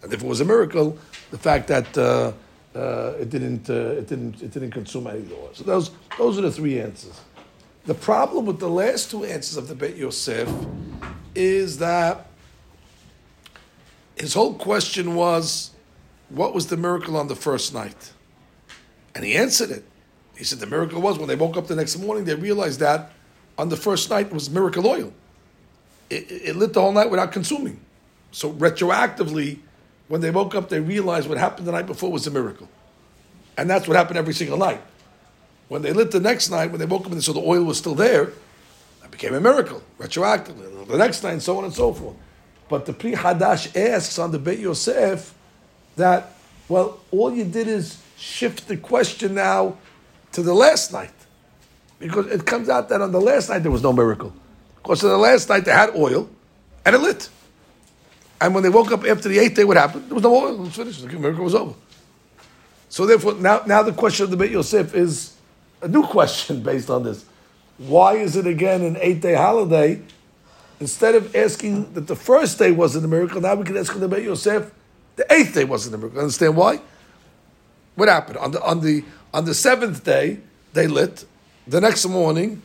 And 0.03 0.12
if 0.12 0.23
it 0.23 0.27
was 0.27 0.40
a 0.40 0.44
miracle, 0.44 0.99
the 1.31 1.38
fact 1.38 1.68
that 1.68 1.96
uh, 1.96 2.33
uh, 2.75 3.14
it 3.20 3.31
didn't 3.31 3.68
uh, 3.68 3.75
it 3.75 4.09
didn't 4.09 4.42
it 4.42 4.53
didn't 4.53 4.70
consume 4.70 5.07
any 5.07 5.25
oil. 5.33 5.51
So 5.53 5.64
those 5.64 5.90
those 6.16 6.38
are 6.38 6.42
the 6.42 6.53
three 6.53 6.81
answers. 6.81 7.20
The 7.87 7.95
problem 7.95 8.47
with 8.47 8.59
the 8.59 8.69
last 8.69 9.11
two 9.11 9.25
answers 9.25 9.57
of 9.57 9.69
the 9.69 9.75
Bet 9.75 9.97
Yosef 9.97 10.49
is 11.35 11.79
that 11.79 12.27
his 14.16 14.35
whole 14.35 14.55
question 14.55 15.14
was, 15.14 15.71
what 16.29 16.55
was 16.55 16.66
the 16.66 16.77
miracle 16.77 17.16
on 17.16 17.29
the 17.29 17.37
first 17.37 17.73
night? 17.73 18.12
And 19.14 19.25
he 19.25 19.35
answered 19.35 19.71
it. 19.71 19.85
He 20.37 20.45
said 20.45 20.59
the 20.59 20.66
miracle 20.66 21.01
was 21.01 21.19
when 21.19 21.29
they 21.29 21.37
woke 21.37 21.57
up 21.57 21.66
the 21.66 21.77
next 21.77 21.97
morning, 21.99 22.25
they 22.25 22.35
realized 22.35 22.81
that 22.81 23.12
on 23.59 23.69
the 23.69 23.77
first 23.77 24.09
night 24.11 24.27
it 24.27 24.33
was 24.33 24.49
miracle 24.51 24.87
oil. 24.87 25.12
It, 26.09 26.31
it, 26.31 26.43
it 26.49 26.57
lit 26.57 26.73
the 26.73 26.81
whole 26.81 26.93
night 26.93 27.11
without 27.11 27.33
consuming. 27.33 27.81
So 28.33 28.53
retroactively, 28.53 29.59
when 30.09 30.21
they 30.21 30.31
woke 30.31 30.55
up, 30.55 30.69
they 30.69 30.81
realized 30.81 31.29
what 31.29 31.38
happened 31.38 31.66
the 31.66 31.73
night 31.73 31.87
before 31.87 32.11
was 32.11 32.27
a 32.27 32.31
miracle. 32.31 32.69
And 33.57 33.69
that's 33.69 33.88
what 33.88 33.97
happened 33.97 34.19
every 34.19 34.35
single 34.35 34.59
night. 34.59 34.83
When 35.71 35.83
they 35.83 35.93
lit 35.93 36.11
the 36.11 36.19
next 36.19 36.51
night, 36.51 36.73
when 36.73 36.81
they 36.81 36.85
woke 36.85 37.07
up 37.07 37.13
and 37.13 37.23
saw 37.23 37.33
the 37.33 37.39
oil 37.39 37.63
was 37.63 37.79
still 37.79 37.95
there, 37.95 38.33
it 39.05 39.11
became 39.13 39.35
a 39.35 39.41
miracle, 39.41 39.81
retroactively. 40.01 40.89
The 40.89 40.99
next 40.99 41.23
night, 41.23 41.35
and 41.35 41.43
so 41.43 41.59
on 41.59 41.65
and 41.65 41.73
so 41.73 41.93
forth. 41.93 42.17
But 42.69 42.87
the 42.87 42.93
Pri 42.93 43.13
Hadash 43.13 43.77
asks 43.77 44.19
on 44.19 44.33
the 44.33 44.41
Beit 44.41 44.59
Yosef 44.59 45.33
that, 45.95 46.33
well, 46.69 46.99
all 47.13 47.33
you 47.33 47.45
did 47.45 47.69
is 47.69 48.03
shift 48.19 48.67
the 48.67 48.79
question 48.79 49.37
now 49.37 49.77
to 50.33 50.43
the 50.43 50.53
last 50.53 50.93
night. 50.93 51.15
Because 52.01 52.27
it 52.27 52.45
comes 52.45 52.69
out 52.69 52.89
that 52.89 53.01
on 53.01 53.13
the 53.13 53.21
last 53.21 53.49
night 53.49 53.61
there 53.61 53.71
was 53.71 53.85
no 53.85 53.93
miracle. 53.93 54.33
Because 54.83 55.05
on 55.05 55.11
the 55.11 55.19
last 55.19 55.49
night 55.49 55.65
they 55.65 55.71
had 55.71 55.95
oil, 55.95 56.29
and 56.85 56.97
it 56.97 56.99
lit. 57.01 57.29
And 58.41 58.55
when 58.55 58.65
they 58.65 58.71
woke 58.71 58.91
up 58.91 59.05
after 59.05 59.29
the 59.29 59.39
eighth 59.39 59.55
day, 59.55 59.63
what 59.63 59.77
happened? 59.77 60.09
There 60.09 60.15
was 60.17 60.25
no 60.25 60.35
oil. 60.35 60.55
It 60.55 60.61
was 60.63 60.75
finished. 60.75 61.09
The 61.09 61.17
miracle 61.17 61.45
was 61.45 61.55
over. 61.55 61.75
So 62.89 63.07
therefore, 63.07 63.35
now, 63.35 63.63
now 63.69 63.85
the 63.85 63.93
question 63.93 64.25
of 64.25 64.33
the 64.33 64.37
Beit 64.37 64.51
Yosef 64.51 64.97
is 64.97 65.37
a 65.83 65.88
new 65.88 66.03
question 66.16 66.62
based 66.62 66.90
on 66.90 67.03
this. 67.03 67.25
Why 67.79 68.14
is 68.16 68.37
it 68.37 68.47
again 68.47 68.83
an 68.83 68.99
eight-day 69.01 69.35
holiday? 69.35 70.03
Instead 70.81 71.14
of 71.14 71.35
asking 71.35 71.93
that 71.95 72.07
the 72.07 72.16
first 72.16 72.59
day 72.59 72.73
wasn't 72.73 73.05
a 73.05 73.09
miracle, 73.09 73.40
now 73.40 73.55
we 73.55 73.64
can 73.64 73.77
ask 73.77 73.99
Beit 73.99 74.23
Yosef 74.23 74.71
the 75.21 75.31
eighth 75.35 75.53
day 75.53 75.64
wasn't 75.64 75.95
a 75.95 75.99
miracle. 75.99 76.19
Understand 76.21 76.57
why? 76.57 76.81
What 77.95 78.09
happened 78.09 78.38
on 78.38 78.53
the 78.53 78.62
on 78.62 78.81
the 78.81 79.05
on 79.35 79.45
the 79.45 79.55
seventh 79.55 80.03
day? 80.03 80.38
They 80.73 80.87
lit. 80.87 81.27
The 81.66 81.81
next 81.81 82.07
morning, 82.07 82.62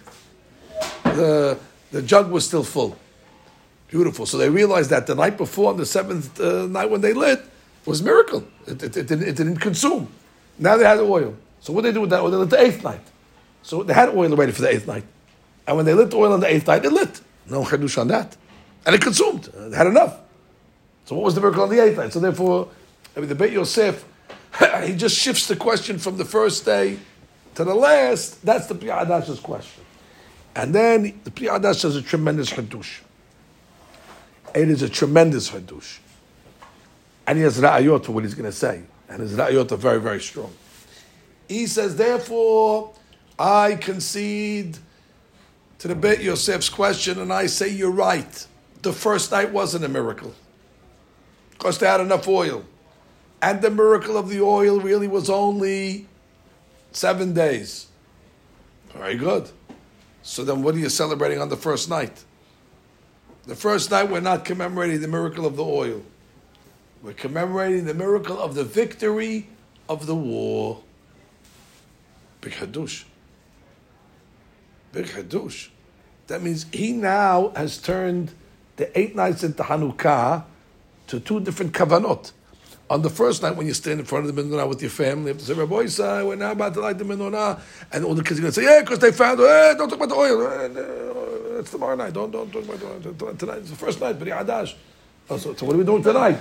the 1.03 1.57
the 1.91 2.01
jug 2.01 2.31
was 2.31 2.47
still 2.47 2.63
full. 2.63 2.97
Beautiful. 3.89 4.25
So 4.25 4.37
they 4.37 4.49
realized 4.49 4.89
that 4.91 5.05
the 5.05 5.15
night 5.15 5.37
before, 5.37 5.69
on 5.71 5.77
the 5.77 5.85
seventh 5.85 6.39
uh, 6.39 6.67
night 6.67 6.89
when 6.89 7.01
they 7.01 7.11
lit, 7.11 7.43
was 7.85 8.01
miracle. 8.01 8.45
It, 8.65 8.81
it, 8.81 8.97
it, 8.97 9.07
didn't, 9.07 9.27
it, 9.27 9.35
didn't, 9.35 9.57
consume. 9.57 10.07
Now 10.57 10.77
they 10.77 10.85
had 10.85 10.99
oil. 10.99 11.35
So 11.65 11.73
what 11.73 11.81
did 11.81 11.89
they 11.89 11.93
do 11.95 12.01
with 12.01 12.11
that 12.11 12.21
oil? 12.21 12.29
They 12.29 12.37
lit 12.37 12.51
the 12.51 12.61
eighth 12.61 12.83
night. 12.83 13.01
So 13.63 13.81
they 13.81 13.95
had 13.95 14.09
oil 14.09 14.35
ready 14.35 14.51
for 14.51 14.61
the 14.61 14.69
eighth 14.69 14.85
night. 14.85 15.03
And 15.65 15.75
when 15.75 15.87
they 15.87 15.95
lit 15.95 16.11
the 16.11 16.17
oil 16.17 16.31
on 16.31 16.39
the 16.39 16.47
eighth 16.47 16.67
night, 16.67 16.85
it 16.85 16.91
lit. 16.91 17.19
No 17.49 17.63
chedush 17.63 17.97
on 17.99 18.07
that. 18.09 18.37
And 18.85 18.93
it 18.93 19.01
consumed. 19.01 19.49
Uh, 19.49 19.69
it 19.69 19.73
had 19.73 19.87
enough. 19.87 20.15
So 21.05 21.15
what 21.15 21.25
was 21.25 21.33
the 21.33 21.41
miracle 21.41 21.63
on 21.63 21.71
the 21.71 21.79
eighth 21.79 21.97
night? 21.97 22.13
So 22.13 22.19
therefore, 22.19 22.69
I 23.17 23.19
mean, 23.19 23.29
the 23.29 23.33
Beit 23.33 23.51
Yosef, 23.51 24.05
he 24.83 24.95
just 24.95 25.17
shifts 25.17 25.47
the 25.47 25.55
question 25.55 25.97
from 25.97 26.17
the 26.17 26.25
first 26.25 26.65
day 26.65 26.99
to 27.55 27.63
the 27.63 27.73
last. 27.73 28.45
That's 28.45 28.67
the 28.67 28.75
Pri 28.75 28.89
Hadash's 28.89 29.39
question. 29.39 29.83
And 30.55 30.75
then 30.75 31.19
the 31.23 31.31
Pri 31.31 31.47
Hadash 31.47 31.81
has 31.81 31.95
a 31.95 32.01
tremendous 32.03 32.51
chedush. 32.51 32.99
It 34.53 34.69
is 34.69 34.83
a 34.83 34.89
tremendous 34.89 35.49
hadush. 35.49 35.97
And 37.25 37.39
he 37.39 37.43
has 37.43 37.59
ra'ayot 37.59 38.05
for 38.05 38.11
what 38.11 38.23
he's 38.23 38.35
going 38.35 38.45
to 38.45 38.55
say. 38.55 38.83
And 39.09 39.19
his 39.19 39.33
ra'ayot 39.33 39.71
are 39.71 39.77
very, 39.77 39.99
very 39.99 40.21
strong. 40.21 40.53
He 41.47 41.67
says, 41.67 41.95
therefore, 41.95 42.93
I 43.37 43.75
concede 43.75 44.77
to 45.79 45.87
the 45.87 45.95
Beit 45.95 46.19
Yosef's 46.19 46.69
question, 46.69 47.19
and 47.19 47.31
I 47.31 47.45
say 47.47 47.69
you're 47.69 47.91
right. 47.91 48.47
The 48.81 48.93
first 48.93 49.31
night 49.31 49.51
wasn't 49.51 49.85
a 49.85 49.89
miracle. 49.89 50.33
Because 51.51 51.77
they 51.77 51.87
had 51.87 52.01
enough 52.01 52.27
oil. 52.27 52.65
And 53.41 53.61
the 53.61 53.69
miracle 53.69 54.17
of 54.17 54.29
the 54.29 54.41
oil 54.41 54.79
really 54.79 55.07
was 55.07 55.29
only 55.29 56.07
seven 56.91 57.33
days. 57.33 57.87
Very 58.93 59.15
good. 59.15 59.49
So 60.23 60.43
then 60.43 60.63
what 60.63 60.75
are 60.75 60.79
you 60.79 60.89
celebrating 60.89 61.39
on 61.39 61.49
the 61.49 61.57
first 61.57 61.89
night? 61.89 62.23
The 63.45 63.55
first 63.55 63.91
night, 63.91 64.09
we're 64.09 64.21
not 64.21 64.43
commemorating 64.43 65.01
the 65.01 65.07
miracle 65.07 65.45
of 65.45 65.55
the 65.55 65.63
oil. 65.63 66.01
We're 67.03 67.13
commemorating 67.13 67.85
the 67.85 67.93
miracle 67.93 68.39
of 68.39 68.55
the 68.55 68.63
victory 68.63 69.47
of 69.87 70.07
the 70.07 70.15
war. 70.15 70.81
Big 72.45 72.53
Hadush. 72.53 73.05
Big 74.91 75.07
Hadush. 75.07 75.69
That 76.27 76.43
means 76.43 76.67
he 76.71 76.91
now 76.91 77.51
has 77.55 77.79
turned 77.79 78.33
the 78.75 78.87
eight 78.97 79.15
nights 79.15 79.43
into 79.43 79.63
Hanukkah 79.63 80.43
to 81.07 81.19
two 81.19 81.39
different 81.39 81.73
kavanot. 81.73 82.33
On 82.87 83.01
the 83.01 83.09
first 83.09 83.41
night, 83.41 83.55
when 83.55 83.65
you 83.65 83.73
stand 83.73 83.99
in 83.99 84.05
front 84.05 84.27
of 84.27 84.35
the 84.35 84.43
menorah 84.43 84.69
with 84.69 84.79
your 84.79 84.91
family, 84.91 85.23
you 85.23 85.27
have 85.29 85.39
to 85.39 85.45
say, 85.45 85.53
Rabbi 85.55 86.21
we're 86.21 86.35
now 86.35 86.51
about 86.51 86.75
to 86.75 86.81
light 86.81 86.99
the 86.99 87.03
menorah. 87.03 87.59
And 87.91 88.05
all 88.05 88.13
the 88.13 88.23
kids 88.23 88.37
are 88.37 88.43
going 88.43 88.53
to 88.53 88.61
say, 88.61 88.65
yeah, 88.67 88.81
because 88.81 88.99
they 88.99 89.11
found, 89.11 89.39
hey, 89.39 89.73
don't 89.75 89.89
talk 89.89 89.97
about 89.97 90.09
the 90.09 90.15
oil 90.15 91.57
it's 91.59 91.71
tomorrow 91.71 91.95
night. 91.95 92.13
Don't 92.13 92.29
don't 92.29 92.51
talk 92.51 92.63
about 92.63 93.39
tonight. 93.39 93.57
It's 93.57 93.71
the 93.71 93.75
first 93.75 93.99
night, 93.99 94.19
Pri 94.19 94.29
Hadash. 94.29 94.75
Oh, 95.31 95.37
so, 95.37 95.55
so 95.55 95.65
what 95.65 95.73
are 95.73 95.79
we 95.79 95.83
doing 95.83 96.03
tonight? 96.03 96.37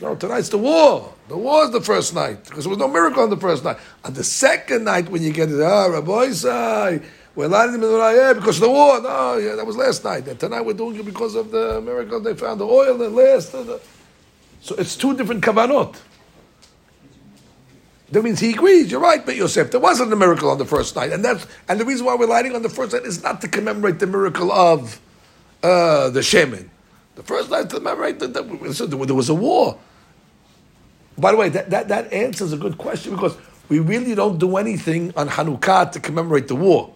No, 0.00 0.14
tonight's 0.14 0.48
the 0.48 0.58
war. 0.58 1.12
The 1.28 1.36
war 1.36 1.64
is 1.64 1.70
the 1.70 1.80
first 1.80 2.14
night 2.14 2.44
because 2.44 2.64
there 2.64 2.70
was 2.70 2.78
no 2.78 2.88
miracle 2.88 3.22
on 3.22 3.30
the 3.30 3.36
first 3.36 3.64
night. 3.64 3.78
On 4.04 4.12
the 4.12 4.24
second 4.24 4.84
night, 4.84 5.08
when 5.08 5.22
you 5.22 5.32
get 5.32 5.50
it, 5.50 5.62
ah, 5.62 5.86
Rabbi 5.86 6.26
Isai, 6.26 7.04
we're 7.34 7.48
lighting 7.48 7.82
yeah, 7.82 8.32
because 8.34 8.56
of 8.56 8.62
the 8.62 8.70
war. 8.70 9.00
No, 9.00 9.38
yeah, 9.38 9.54
that 9.56 9.66
was 9.66 9.76
last 9.76 10.04
night. 10.04 10.28
And 10.28 10.38
tonight 10.38 10.60
we're 10.60 10.74
doing 10.74 10.96
it 10.96 11.04
because 11.04 11.34
of 11.34 11.50
the 11.50 11.80
miracle 11.80 12.20
they 12.20 12.34
found 12.34 12.60
the 12.60 12.66
oil 12.66 13.00
and 13.02 13.14
last. 13.14 13.52
So 14.60 14.74
it's 14.76 14.96
two 14.96 15.16
different 15.16 15.42
kavanot. 15.42 15.96
That 18.10 18.22
means 18.22 18.38
he 18.38 18.50
agrees. 18.50 18.90
You're 18.90 19.00
right, 19.00 19.24
Bet 19.24 19.36
Yosef, 19.36 19.70
there 19.70 19.80
wasn't 19.80 20.12
a 20.12 20.16
miracle 20.16 20.50
on 20.50 20.58
the 20.58 20.64
first 20.64 20.94
night, 20.94 21.12
and 21.12 21.24
that's 21.24 21.46
and 21.68 21.80
the 21.80 21.84
reason 21.84 22.06
why 22.06 22.14
we're 22.14 22.26
lighting 22.26 22.54
on 22.54 22.62
the 22.62 22.68
first 22.68 22.92
night 22.92 23.02
is 23.02 23.22
not 23.22 23.40
to 23.40 23.48
commemorate 23.48 23.98
the 23.98 24.06
miracle 24.06 24.52
of 24.52 25.00
uh, 25.62 26.10
the 26.10 26.22
shaman. 26.22 26.70
The 27.16 27.22
first 27.22 27.50
night 27.50 27.70
to 27.70 27.76
commemorate 27.76 28.18
that 28.20 28.34
there 28.34 29.14
was 29.14 29.28
a 29.28 29.34
war. 29.34 29.78
By 31.16 31.30
the 31.30 31.36
way, 31.36 31.48
that, 31.50 31.70
that, 31.70 31.88
that 31.88 32.12
answers 32.12 32.52
a 32.52 32.56
good 32.56 32.76
question 32.76 33.14
because 33.14 33.36
we 33.68 33.78
really 33.78 34.14
don't 34.14 34.38
do 34.38 34.56
anything 34.56 35.12
on 35.16 35.28
Hanukkah 35.28 35.92
to 35.92 36.00
commemorate 36.00 36.48
the 36.48 36.56
war. 36.56 36.92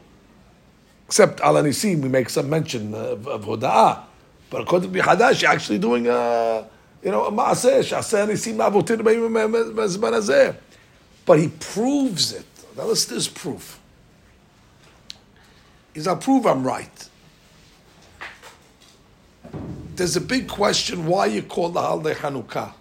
Except 1.07 1.41
Al 1.41 1.55
Anisim, 1.55 2.01
we 2.01 2.09
make 2.09 2.29
some 2.29 2.51
mention 2.51 2.95
of, 2.95 3.29
of 3.29 3.45
Hoda'ah. 3.45 4.03
But 4.51 4.63
according 4.63 4.93
to 4.93 4.99
Hadash, 5.01 5.43
you're 5.43 5.51
actually 5.51 5.79
doing 5.79 6.09
a, 6.09 6.67
you 7.03 7.11
know, 7.11 7.27
a 7.27 7.33
Maaseh, 7.33 7.81
Shaseh 7.81 8.27
Anisim 8.27 8.57
Avotin 8.57 10.57
but 11.25 11.39
he 11.39 11.49
proves 11.49 12.33
it. 12.33 12.47
Now 12.77 12.87
to 12.87 13.11
this 13.11 13.29
proof. 13.29 13.79
He's 15.93 16.07
I'll 16.07 16.17
prove 16.17 16.47
I'm 16.47 16.65
right. 16.65 17.09
There's 19.99 20.15
a 20.15 20.21
big 20.21 20.47
question 20.47 21.07
why 21.07 21.27
you 21.27 21.43
call 21.43 21.71
the 21.71 21.83
holiday 21.83 22.15
Hanukkah. 22.15 22.73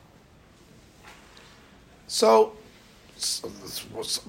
So, 2.05 2.53
so 3.15 3.51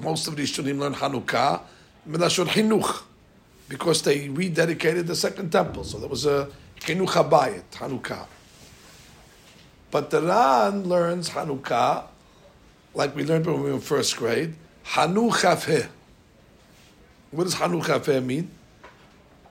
most 0.01 0.27
of 0.27 0.37
these 0.37 0.51
Shunim 0.51 0.79
learn 0.79 0.95
Hanukkah, 0.95 1.61
Milashon 2.09 2.47
Hinuch, 2.47 3.03
because 3.69 4.01
they 4.01 4.29
rededicated 4.29 5.07
the 5.07 5.15
second 5.15 5.53
temple. 5.53 5.85
So 5.85 5.99
there 5.99 6.09
was 6.09 6.25
a 6.25 6.49
Hinuch 6.81 7.09
Habayit, 7.09 7.65
Hanukkah. 7.73 8.27
But 9.91 10.09
the 10.09 10.23
Ran 10.23 10.85
learns 10.85 11.29
Hanukkah 11.29 12.05
like 12.95 13.15
we 13.15 13.23
learned 13.23 13.45
when 13.45 13.57
we 13.57 13.69
were 13.69 13.75
in 13.75 13.81
first 13.81 14.17
grade, 14.17 14.55
Hanu 14.85 15.29
Chafeh. 15.29 15.89
What 17.33 17.45
does 17.45 17.53
Hanu 17.53 17.83
Chafeh 17.83 18.25
mean? 18.25 18.51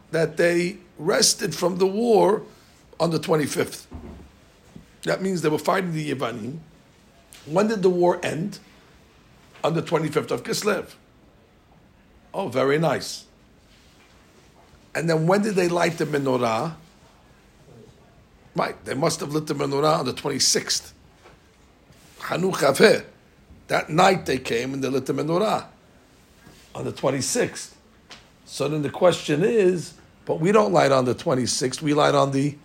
That 0.09 0.37
they 0.37 0.77
rested 0.97 1.53
from 1.53 1.77
the 1.77 1.85
war 1.85 2.41
on 2.99 3.11
the 3.11 3.19
25th. 3.19 3.85
That 5.03 5.21
means 5.21 5.41
they 5.41 5.49
were 5.49 5.57
fighting 5.57 5.93
the 5.93 6.13
Yevanim. 6.13 6.57
When 7.45 7.67
did 7.67 7.81
the 7.81 7.89
war 7.89 8.19
end? 8.23 8.59
On 9.63 9.73
the 9.73 9.81
25th 9.81 10.31
of 10.31 10.43
Kislev. 10.43 10.93
Oh, 12.33 12.47
very 12.47 12.77
nice. 12.77 13.25
And 14.93 15.09
then 15.09 15.27
when 15.27 15.41
did 15.41 15.55
they 15.55 15.67
light 15.67 15.97
the 15.97 16.05
menorah? 16.05 16.75
Right, 18.55 18.83
they 18.85 18.93
must 18.93 19.19
have 19.19 19.33
lit 19.33 19.47
the 19.47 19.53
menorah 19.53 19.99
on 19.99 20.05
the 20.05 20.13
26th. 20.13 20.91
Hanu 22.19 22.51
Chafeh. 22.51 23.05
That 23.67 23.89
night 23.89 24.25
they 24.25 24.37
came 24.37 24.73
and 24.73 24.83
they 24.83 24.89
lit 24.89 25.05
the 25.05 25.13
menorah 25.13 25.65
on 26.73 26.85
the 26.85 26.91
26th. 26.91 27.73
So 28.45 28.67
then 28.67 28.81
the 28.81 28.89
question 28.89 29.43
is, 29.43 29.93
but 30.25 30.39
we 30.39 30.51
don't 30.51 30.71
light 30.71 30.91
on 30.91 31.05
the 31.05 31.15
26th, 31.15 31.81
we 31.81 31.93
light 31.93 32.15
on 32.15 32.31
the 32.31 32.55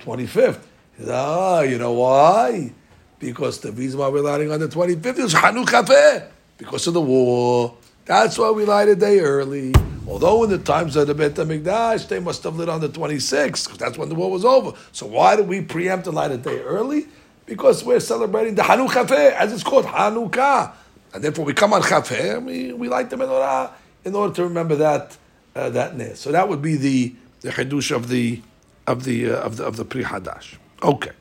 25th. 0.00 0.60
Ah, 1.08 1.60
you 1.60 1.78
know 1.78 1.92
why? 1.92 2.72
Because 3.18 3.60
the 3.60 3.72
reason 3.72 4.00
why 4.00 4.08
we're 4.08 4.22
lighting 4.22 4.50
on 4.50 4.60
the 4.60 4.68
25th 4.68 5.18
is 5.18 5.34
Hanukkah 5.34 6.28
because 6.56 6.86
of 6.86 6.94
the 6.94 7.00
war. 7.00 7.74
That's 8.04 8.38
why 8.38 8.50
we 8.50 8.64
light 8.64 8.88
a 8.88 8.96
day 8.96 9.20
early. 9.20 9.74
Although 10.06 10.44
in 10.44 10.50
the 10.50 10.58
times 10.58 10.96
of 10.96 11.06
the 11.06 11.14
Beit 11.14 11.34
HaMikdash, 11.34 12.08
they 12.08 12.18
must 12.18 12.42
have 12.44 12.56
lit 12.56 12.68
on 12.68 12.80
the 12.80 12.88
26th, 12.88 13.64
because 13.64 13.78
that's 13.78 13.98
when 13.98 14.08
the 14.08 14.14
war 14.14 14.30
was 14.30 14.44
over. 14.44 14.72
So 14.92 15.06
why 15.06 15.36
do 15.36 15.42
we 15.42 15.60
preempt 15.60 16.06
and 16.06 16.16
light 16.16 16.30
a 16.30 16.38
day 16.38 16.60
early? 16.60 17.06
because 17.48 17.82
we're 17.82 17.98
celebrating 17.98 18.54
the 18.54 18.62
Hanukkah 18.62 19.10
as 19.32 19.52
it's 19.52 19.62
called 19.62 19.86
Hanukkah, 19.86 20.72
and 21.14 21.24
therefore 21.24 21.46
we 21.46 21.54
come 21.54 21.72
on 21.72 21.82
Chafeh, 21.82 22.44
we, 22.44 22.72
we 22.74 22.88
light 22.88 23.10
the 23.10 23.16
menorah 23.16 23.72
in 24.04 24.14
order 24.14 24.34
to 24.34 24.44
remember 24.44 24.76
that 24.76 25.16
uh, 25.56 25.70
that 25.70 25.96
ner. 25.96 26.14
So 26.14 26.30
that 26.30 26.48
would 26.48 26.62
be 26.62 26.76
the 26.76 27.14
the 27.40 27.50
chidush 27.50 27.94
of 27.94 28.08
the 28.08 28.42
of 28.88 29.04
the 29.04 29.30
uh, 29.30 29.36
of 29.36 29.58
the 29.58 29.64
of 29.64 29.76
the 29.76 29.84
Pri 29.84 30.02
Hadash. 30.02 30.56
Okay, 30.82 31.12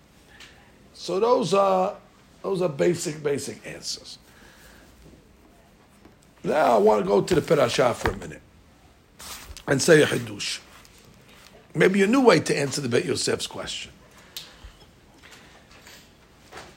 so 0.93 1.19
those 1.19 1.53
are 1.53 1.95
those 2.41 2.61
are 2.61 2.69
basic 2.69 3.21
basic 3.21 3.65
answers. 3.67 4.17
Now 6.43 6.75
I 6.75 6.77
want 6.77 7.03
to 7.03 7.07
go 7.07 7.21
to 7.21 7.35
the 7.35 7.41
Parashah 7.41 7.93
for 7.93 8.11
a 8.11 8.17
minute 8.17 8.41
and 9.67 9.81
say 9.81 10.01
a 10.01 10.07
chidush. 10.07 10.59
Maybe 11.75 12.01
a 12.01 12.07
new 12.07 12.21
way 12.21 12.39
to 12.39 12.57
answer 12.57 12.81
the 12.81 12.89
Beit 12.89 13.05
Yosef's 13.05 13.47
question. 13.47 13.91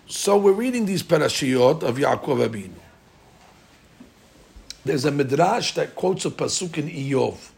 So 0.09 0.37
we're 0.37 0.53
reading 0.53 0.87
these 0.87 1.05
parashiyot 1.05 1.85
of 1.85 1.96
Yaakov 1.96 2.48
Abinu. 2.48 2.72
There's 4.85 5.05
a 5.05 5.11
midrash 5.12 5.74
that 5.74 5.94
quotes 5.94 6.24
a 6.24 6.31
pasuk 6.31 6.79
in 6.79 6.88
Iyov. 6.88 7.50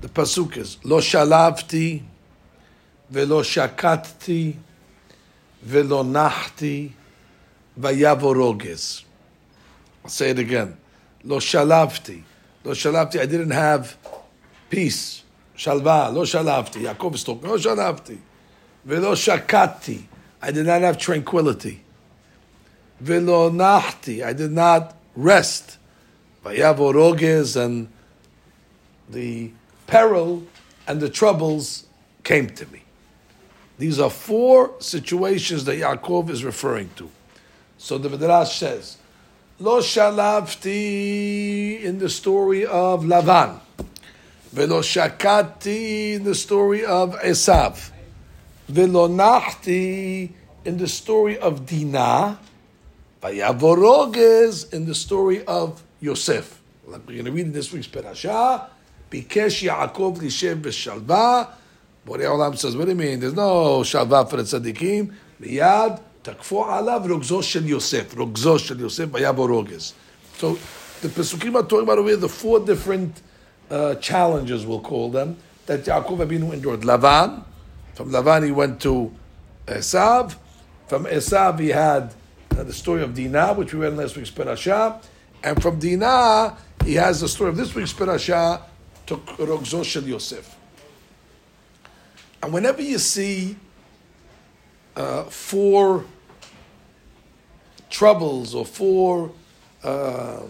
The 0.00 0.08
pasuk 0.08 0.56
is 0.56 0.78
Lo 0.82 0.98
shalavti 0.98 2.02
velo 3.10 3.42
shakatti, 3.42 4.56
velo 5.62 6.02
nachti, 6.02 6.92
vayavoroges. 7.78 9.04
I'll 10.04 10.10
say 10.10 10.30
it 10.30 10.38
again. 10.38 10.76
Lo 11.24 11.38
shalavti. 11.38 12.22
Lo 12.64 12.72
shalavti, 12.72 13.20
I 13.20 13.26
didn't 13.26 13.50
have 13.50 13.96
peace. 14.70 15.22
Lo 15.66 15.80
shalavti. 15.80 16.82
Yaakov 16.82 17.14
is 17.14 17.24
talking, 17.24 17.48
lo 17.48 17.56
shalavti. 17.56 18.18
Velo 18.84 19.12
shakati. 19.12 20.04
I 20.40 20.52
did 20.52 20.66
not 20.66 20.82
have 20.82 20.98
tranquility. 20.98 21.82
Velo 23.00 23.50
nachti. 23.50 24.24
I 24.24 24.32
did 24.32 24.52
not 24.52 24.96
rest. 25.16 25.78
Vayavoroges 26.44 27.56
and 27.60 27.88
the 29.08 29.50
peril 29.86 30.44
and 30.86 31.00
the 31.00 31.08
troubles 31.08 31.86
came 32.22 32.48
to 32.48 32.66
me. 32.66 32.82
These 33.78 34.00
are 34.00 34.10
four 34.10 34.74
situations 34.80 35.64
that 35.64 35.78
Yaakov 35.78 36.30
is 36.30 36.44
referring 36.44 36.90
to. 36.96 37.08
So 37.78 37.96
the 37.96 38.10
Midrash 38.10 38.58
says, 38.58 38.98
Lo 39.60 39.80
shalavti 39.80 41.82
in 41.82 41.98
the 41.98 42.08
story 42.08 42.66
of 42.66 43.04
Lavan, 43.04 43.60
velo 44.52 44.80
shakati 44.80 46.14
in 46.14 46.24
the 46.24 46.34
story 46.34 46.84
of 46.84 47.14
Esav, 47.20 47.90
velo 48.68 49.08
nachti 49.08 50.30
in 50.64 50.76
the 50.76 50.88
story 50.88 51.38
of 51.38 51.66
Dinah, 51.66 52.38
vayavoroges 53.22 54.72
in 54.72 54.86
the 54.86 54.94
story 54.94 55.44
of 55.44 55.82
Yosef. 56.00 56.60
Like 56.86 57.06
we're 57.06 57.14
going 57.14 57.26
to 57.26 57.32
read 57.32 57.46
in 57.46 57.52
this 57.52 57.72
week's 57.72 57.86
parasha, 57.86 58.68
Bikesh 59.10 59.68
Yaakov 59.68 60.18
lishev 60.18 60.62
v'shalva. 60.62 61.48
Borei 62.08 62.24
Olam 62.24 62.56
says, 62.56 62.74
what 62.74 62.86
do 62.86 62.92
you 62.92 62.96
mean? 62.96 63.20
There's 63.20 63.34
no 63.34 63.80
shalva 63.80 64.28
for 64.30 64.38
the 64.38 64.42
tzaddikim. 64.42 65.12
Miyad 65.42 66.00
takfo 66.24 66.64
alav 66.64 67.06
rogzo 67.06 67.42
shel 67.42 67.64
Yosef. 67.64 68.14
Rogzo 68.14 68.58
shel 68.58 68.78
Yosef 68.78 69.10
vayabo 69.10 69.46
roges. 69.46 69.92
So 70.38 70.54
the 71.02 71.08
Pesukim 71.08 71.54
are 71.56 71.62
talking 71.64 71.82
about 71.82 71.98
over 71.98 72.08
here 72.08 72.16
the 72.16 72.28
four 72.28 72.60
different 72.60 73.20
uh, 73.70 73.96
challenges, 73.96 74.64
we'll 74.64 74.80
call 74.80 75.10
them, 75.10 75.36
that 75.66 75.84
Yaakov 75.84 76.26
Abinu 76.26 76.54
endured. 76.54 76.80
Lavan, 76.80 77.44
from 77.92 78.10
Lavan 78.10 78.46
he 78.46 78.52
went 78.52 78.80
to 78.80 79.14
Esav. 79.66 80.34
From 80.86 81.04
Esav 81.04 81.60
he 81.60 81.68
had 81.68 82.14
uh, 82.52 82.62
the 82.62 82.72
story 82.72 83.02
of 83.02 83.14
Dinah, 83.14 83.52
which 83.52 83.74
we 83.74 83.80
read 83.80 83.92
in 83.92 83.98
last 83.98 84.16
week's 84.16 84.30
parasha, 84.30 84.98
And 85.44 85.60
from 85.60 85.78
Dinah, 85.78 86.56
he 86.86 86.94
has 86.94 87.20
the 87.20 87.28
story 87.28 87.50
of 87.50 87.58
this 87.58 87.74
week's 87.74 87.92
parasha, 87.92 88.62
to 89.06 89.16
Rogzo 89.16 89.84
Shel 89.84 90.04
Yosef. 90.04 90.57
And 92.42 92.52
whenever 92.52 92.82
you 92.82 92.98
see 92.98 93.56
uh, 94.96 95.24
four 95.24 96.04
troubles 97.90 98.54
or 98.54 98.64
four 98.64 99.32
uh, 99.82 100.42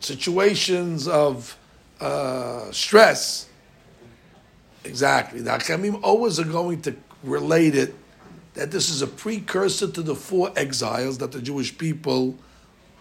situations 0.00 1.06
of 1.06 1.56
uh, 2.00 2.70
stress. 2.72 3.48
Exactly. 4.84 5.40
The 5.40 5.50
Achamim 5.50 6.00
always 6.02 6.40
are 6.40 6.44
going 6.44 6.82
to 6.82 6.96
relate 7.22 7.76
it 7.76 7.94
that 8.54 8.70
this 8.70 8.90
is 8.90 9.00
a 9.00 9.06
precursor 9.06 9.88
to 9.88 10.02
the 10.02 10.14
four 10.14 10.52
exiles 10.56 11.18
that 11.18 11.32
the 11.32 11.40
Jewish 11.40 11.76
people 11.78 12.36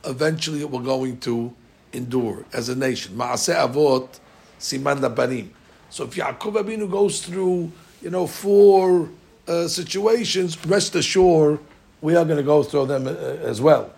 eventually 0.05 0.63
were 0.63 0.81
going 0.81 1.19
to 1.21 1.53
endure 1.91 2.45
as 2.53 2.69
a 2.69 2.75
nation. 2.75 3.15
Maaseh 3.15 3.55
Avot, 3.55 4.19
Siman 4.59 4.99
Labanim. 4.99 5.49
So 5.89 6.05
if 6.05 6.15
Yaakov 6.15 6.63
Abinu 6.63 6.89
goes 6.89 7.25
through, 7.25 7.71
you 8.01 8.09
know, 8.09 8.27
four 8.27 9.09
uh, 9.47 9.67
situations, 9.67 10.63
rest 10.65 10.95
assured 10.95 11.59
we 12.01 12.15
are 12.15 12.25
going 12.25 12.37
to 12.37 12.43
go 12.43 12.63
through 12.63 12.87
them 12.87 13.07
uh, 13.07 13.11
as 13.11 13.61
well. 13.61 13.91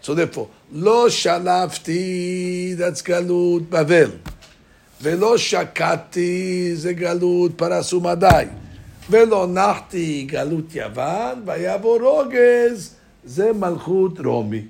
So 0.00 0.14
therefore, 0.14 0.48
lo 0.70 1.08
shalafti, 1.08 2.76
that's 2.76 3.02
galut 3.02 3.66
Bavel. 3.66 4.18
Velo 4.98 5.36
shakati, 5.36 6.74
ze 6.74 6.94
galut 6.94 7.50
parasumadai. 7.50 8.52
Velo 9.02 9.46
nachti, 9.46 10.28
galut 10.30 10.68
Yavan. 10.68 11.44
Vayavo 11.44 11.98
rogez, 11.98 12.94
ze 13.26 13.52
malchut 13.52 14.22
Romi. 14.24 14.68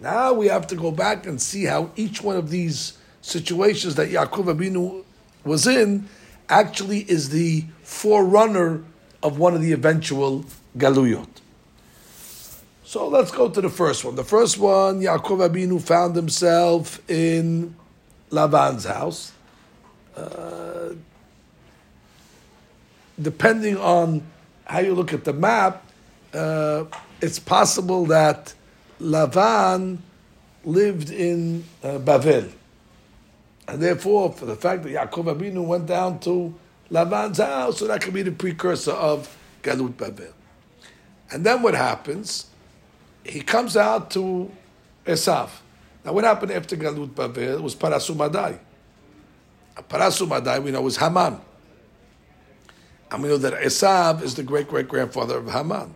Now 0.00 0.32
we 0.32 0.46
have 0.48 0.66
to 0.68 0.76
go 0.76 0.90
back 0.90 1.26
and 1.26 1.40
see 1.40 1.64
how 1.64 1.90
each 1.96 2.22
one 2.22 2.36
of 2.36 2.50
these 2.50 2.98
situations 3.20 3.94
that 3.96 4.10
Yaakov 4.10 4.54
Abinu 4.54 5.04
was 5.44 5.66
in 5.66 6.08
actually 6.48 7.00
is 7.10 7.30
the 7.30 7.64
forerunner 7.82 8.82
of 9.22 9.38
one 9.38 9.54
of 9.54 9.60
the 9.60 9.72
eventual 9.72 10.44
galuyot. 10.76 11.28
So 12.84 13.06
let's 13.08 13.30
go 13.30 13.50
to 13.50 13.60
the 13.60 13.68
first 13.68 14.04
one. 14.04 14.14
The 14.14 14.24
first 14.24 14.56
one, 14.58 15.00
Yaakov 15.00 15.46
Abinu 15.46 15.80
found 15.80 16.16
himself 16.16 17.02
in 17.10 17.76
Lavan's 18.30 18.84
house. 18.84 19.32
Uh, 20.16 20.94
depending 23.20 23.76
on 23.76 24.22
how 24.64 24.80
you 24.80 24.94
look 24.94 25.12
at 25.12 25.24
the 25.24 25.32
map, 25.32 25.84
uh, 26.32 26.84
it's 27.20 27.38
possible 27.38 28.06
that 28.06 28.54
Lavan 29.00 29.98
lived 30.64 31.10
in 31.10 31.64
uh, 31.82 31.98
Bavel. 31.98 32.50
And 33.68 33.82
therefore, 33.82 34.32
for 34.32 34.46
the 34.46 34.56
fact 34.56 34.82
that 34.82 34.88
Yaakov 34.90 35.36
Abinu 35.36 35.64
went 35.64 35.86
down 35.86 36.18
to 36.20 36.54
Lavan's 36.90 37.38
house, 37.38 37.78
so 37.78 37.86
that 37.86 38.00
could 38.00 38.14
be 38.14 38.22
the 38.22 38.32
precursor 38.32 38.92
of 38.92 39.36
Galut 39.62 39.92
Bavel. 39.92 40.32
And 41.30 41.44
then 41.44 41.62
what 41.62 41.74
happens? 41.74 42.46
he 43.28 43.40
comes 43.40 43.76
out 43.76 44.10
to 44.12 44.50
Esav. 45.06 45.50
Now, 46.04 46.12
what 46.12 46.24
happened 46.24 46.52
after 46.52 46.76
Galut 46.76 47.10
Bavel? 47.10 47.60
Was 47.60 47.74
Parasumadai. 47.74 48.58
Parasumadai, 49.76 50.62
we 50.62 50.70
know, 50.70 50.82
was 50.82 50.96
Haman. 50.96 51.40
And 53.10 53.22
we 53.22 53.28
know 53.28 53.38
that 53.38 53.54
Esav 53.62 54.22
is 54.22 54.34
the 54.34 54.42
great 54.42 54.68
great 54.68 54.88
grandfather 54.88 55.38
of 55.38 55.50
Haman. 55.50 55.94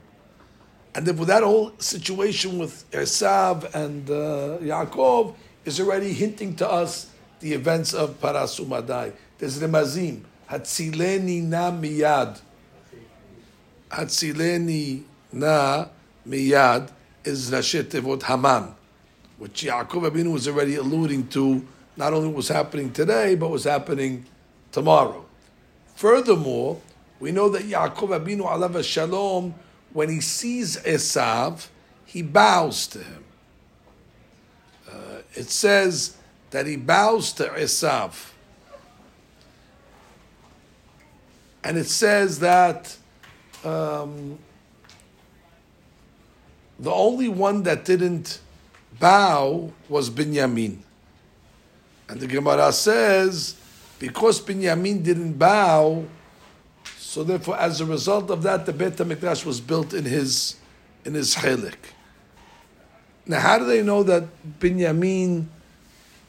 And 0.94 1.06
with 1.06 1.28
that 1.28 1.42
whole 1.42 1.72
situation 1.78 2.58
with 2.58 2.90
Esav 2.90 3.74
and 3.74 4.08
uh, 4.10 4.58
Yaakov 4.60 5.34
is 5.64 5.80
already 5.80 6.12
hinting 6.12 6.54
to 6.56 6.70
us 6.70 7.10
the 7.42 7.52
events 7.52 7.92
of 7.92 8.20
Parasumadai. 8.20 9.12
There's 9.36 9.60
Remazim. 9.60 10.22
Hatzileni 10.48 11.42
na 11.42 11.70
miyad. 11.72 12.40
Hatzileni 13.90 15.02
na 15.32 15.86
miyad 16.26 16.88
is 17.24 17.50
Rashei 17.50 17.82
Tevot 17.82 18.22
Haman, 18.22 18.74
which 19.38 19.64
Yaakov 19.64 20.10
Abinu 20.10 20.32
was 20.32 20.46
already 20.46 20.76
alluding 20.76 21.26
to, 21.28 21.66
not 21.96 22.14
only 22.14 22.32
was 22.32 22.48
happening 22.48 22.92
today, 22.92 23.34
but 23.34 23.50
was 23.50 23.64
happening 23.64 24.24
tomorrow. 24.70 25.24
Furthermore, 25.96 26.80
we 27.18 27.32
know 27.32 27.48
that 27.48 27.62
Yaakov 27.62 28.24
Abinu 28.24 28.42
alav 28.42 28.82
shalom, 28.84 29.54
when 29.92 30.08
he 30.08 30.20
sees 30.20 30.76
Esav, 30.78 31.66
he 32.06 32.22
bows 32.22 32.86
to 32.86 32.98
him. 32.98 33.24
Uh, 34.88 35.18
it 35.34 35.50
says 35.50 36.16
that 36.52 36.66
he 36.66 36.76
bows 36.76 37.32
to 37.32 37.44
Esav. 37.48 38.30
And 41.64 41.76
it 41.78 41.86
says 41.86 42.38
that 42.40 42.96
um, 43.64 44.38
the 46.78 46.90
only 46.90 47.28
one 47.28 47.62
that 47.64 47.84
didn't 47.84 48.40
bow 48.98 49.72
was 49.88 50.10
Binyamin. 50.10 50.78
And 52.08 52.20
the 52.20 52.26
Gemara 52.26 52.72
says, 52.72 53.56
because 53.98 54.40
Binyamin 54.40 55.02
didn't 55.02 55.34
bow, 55.34 56.04
so 56.98 57.24
therefore, 57.24 57.56
as 57.58 57.80
a 57.80 57.86
result 57.86 58.30
of 58.30 58.42
that, 58.42 58.66
the 58.66 58.72
Beit 58.72 58.94
HaMikdash 58.94 59.44
was 59.44 59.60
built 59.60 59.94
in 59.94 60.04
his 60.04 60.56
in 61.04 61.14
his 61.14 61.34
chelik. 61.34 61.76
Now, 63.26 63.40
how 63.40 63.58
do 63.58 63.64
they 63.66 63.82
know 63.82 64.02
that 64.02 64.24
Binyamin 64.60 65.46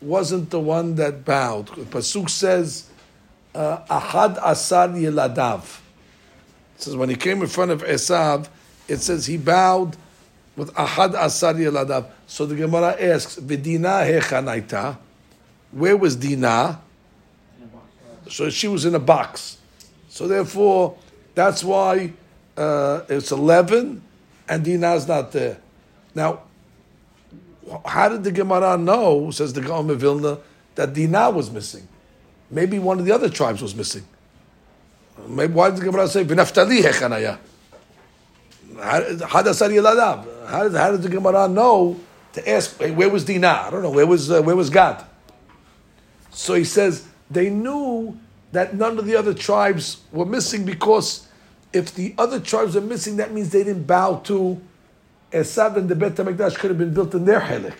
wasn't 0.03 0.49
the 0.49 0.59
one 0.59 0.95
that 0.95 1.25
bowed? 1.25 1.67
Pasuk 1.67 2.29
says, 2.29 2.89
uh, 3.55 3.79
"Ahad 3.89 4.37
asar 4.43 4.89
yeladav." 4.89 5.79
It 6.75 6.81
says 6.81 6.95
when 6.95 7.09
he 7.09 7.15
came 7.15 7.41
in 7.41 7.47
front 7.47 7.71
of 7.71 7.81
Esav, 7.83 8.47
it 8.87 8.97
says 8.97 9.25
he 9.25 9.37
bowed 9.37 9.95
with 10.55 10.73
Ahad 10.73 11.13
Asar 11.13 11.53
Yeladav. 11.53 12.05
So 12.27 12.45
the 12.45 12.55
Gemara 12.55 12.95
asks, 12.99 13.37
Vidina 13.37 14.05
Hechanaita. 14.07 14.97
Where 15.71 15.97
was 15.97 16.15
Dinah? 16.15 16.81
So 18.29 18.49
she 18.49 18.67
was 18.67 18.85
in 18.85 18.95
a 18.95 18.99
box. 18.99 19.57
So 20.09 20.27
therefore, 20.27 20.97
that's 21.35 21.63
why 21.63 22.13
uh, 22.55 23.01
it's 23.09 23.31
11 23.31 24.01
and 24.47 24.63
Dinah's 24.63 25.07
not 25.07 25.31
there. 25.31 25.57
Now, 26.13 26.43
how 27.85 28.09
did 28.09 28.23
the 28.23 28.31
Gemara 28.31 28.77
know, 28.77 29.31
says 29.31 29.53
the 29.53 29.61
Gaon 29.61 29.87
Vilna, 29.97 30.39
that 30.75 30.93
Dinah 30.93 31.31
was 31.31 31.51
missing? 31.51 31.87
Maybe 32.49 32.79
one 32.79 32.99
of 32.99 33.05
the 33.05 33.11
other 33.11 33.29
tribes 33.29 33.61
was 33.61 33.73
missing. 33.73 34.05
Maybe 35.27 35.53
why 35.53 35.69
did 35.69 35.79
the 35.79 35.85
Gemara 35.85 36.07
say 36.07 36.23
v'naftali 36.23 36.81
hechanaya? 36.81 37.39
How 39.27 39.41
does 39.41 39.59
the 39.59 41.09
Gemara 41.09 41.47
know 41.47 41.99
to 42.33 42.49
ask 42.49 42.77
hey, 42.79 42.91
where 42.91 43.09
was 43.09 43.23
Dinah? 43.23 43.65
I 43.67 43.69
don't 43.69 43.83
know 43.83 43.91
where 43.91 44.07
was 44.07 44.31
uh, 44.31 44.41
where 44.41 44.55
was 44.55 44.69
Gad. 44.69 45.03
So 46.31 46.55
he 46.55 46.63
says 46.63 47.07
they 47.29 47.49
knew 47.49 48.19
that 48.51 48.75
none 48.75 48.97
of 48.97 49.05
the 49.05 49.15
other 49.15 49.33
tribes 49.33 50.01
were 50.11 50.25
missing 50.25 50.65
because 50.65 51.27
if 51.71 51.93
the 51.95 52.13
other 52.17 52.39
tribes 52.39 52.75
are 52.75 52.81
missing, 52.81 53.17
that 53.17 53.31
means 53.31 53.49
they 53.49 53.63
didn't 53.63 53.85
bow 53.85 54.17
to 54.25 54.61
Esav 55.33 55.75
and 55.75 55.89
the 55.89 55.95
Bet 55.95 56.15
HaMikdash 56.15 56.55
could 56.55 56.69
have 56.69 56.77
been 56.77 56.93
built 56.93 57.13
in 57.13 57.25
their 57.25 57.41
Helik. 57.41 57.75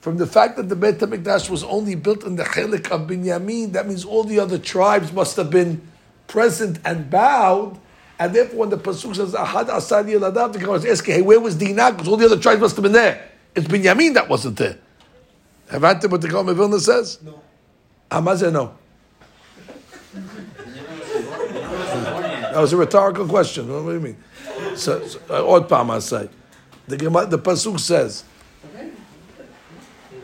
From 0.00 0.16
the 0.16 0.26
fact 0.26 0.56
that 0.56 0.68
the 0.68 0.74
Beit 0.74 0.98
HaMikdash 0.98 1.48
was 1.48 1.62
only 1.62 1.94
built 1.94 2.24
in 2.24 2.34
the 2.34 2.42
Chelik 2.42 2.90
of 2.90 3.02
Binyamin, 3.08 3.72
that 3.72 3.86
means 3.86 4.04
all 4.04 4.24
the 4.24 4.40
other 4.40 4.58
tribes 4.58 5.12
must 5.12 5.36
have 5.36 5.48
been 5.48 5.80
present 6.26 6.80
and 6.84 7.08
bowed. 7.08 7.78
And 8.18 8.34
therefore, 8.34 8.58
when 8.58 8.70
the 8.70 8.78
Pasuk 8.78 9.14
says, 9.14 9.32
Ahad 9.32 9.68
Asad 9.68 10.06
Yeladav, 10.06 10.52
the 10.52 10.58
Gemara 10.58 10.78
is 10.78 10.86
asking, 10.86 11.14
hey, 11.14 11.22
where 11.22 11.38
was 11.38 11.54
Dinah? 11.54 11.92
Because 11.92 12.08
all 12.08 12.16
the 12.16 12.24
other 12.24 12.38
tribes 12.38 12.60
must 12.60 12.74
have 12.74 12.82
been 12.82 12.92
there. 12.92 13.30
It's 13.54 13.68
Binyamin 13.68 14.14
that 14.14 14.28
wasn't 14.28 14.56
there. 14.56 14.78
Have 15.70 15.84
I 15.84 15.94
what 15.94 16.20
the 16.20 16.28
Gemara 16.28 16.54
Vilna 16.54 16.80
says? 16.80 17.22
No. 17.22 17.40
Ah, 18.10 18.18
Amazah, 18.18 18.50
no. 18.50 18.74
That 22.52 22.60
was 22.60 22.72
a 22.74 22.76
rhetorical 22.76 23.26
question. 23.26 23.66
What 23.66 23.90
do 23.90 23.94
you 23.94 24.00
mean? 24.00 24.16
So, 24.76 25.06
so 25.06 25.20
uh, 25.28 25.60
palm 25.62 25.90
I 25.90 25.98
say. 25.98 26.28
The 26.88 26.96
the 26.96 27.38
pasuk 27.38 27.78
says. 27.78 28.24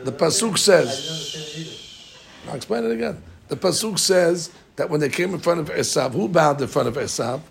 The 0.03 0.11
pasuk 0.11 0.57
says. 0.57 2.17
I'll 2.47 2.55
explain 2.55 2.85
it 2.85 2.91
again. 2.91 3.21
The 3.47 3.55
pasuk 3.55 3.99
says 3.99 4.51
that 4.75 4.89
when 4.89 4.99
they 4.99 5.09
came 5.09 5.33
in 5.33 5.39
front 5.39 5.59
of 5.59 5.69
Esav, 5.69 6.13
who 6.13 6.27
bowed 6.27 6.61
in 6.61 6.67
front 6.67 6.87
of 6.87 6.95
Esav? 6.95 7.41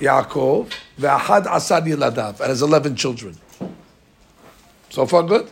Yaakov, 0.00 0.72
ve'ahad 0.98 1.46
asad 1.46 1.84
yiladav, 1.84 2.40
and 2.40 2.48
his 2.48 2.62
eleven 2.62 2.96
children. 2.96 3.36
So 4.88 5.04
far, 5.04 5.22
good. 5.22 5.50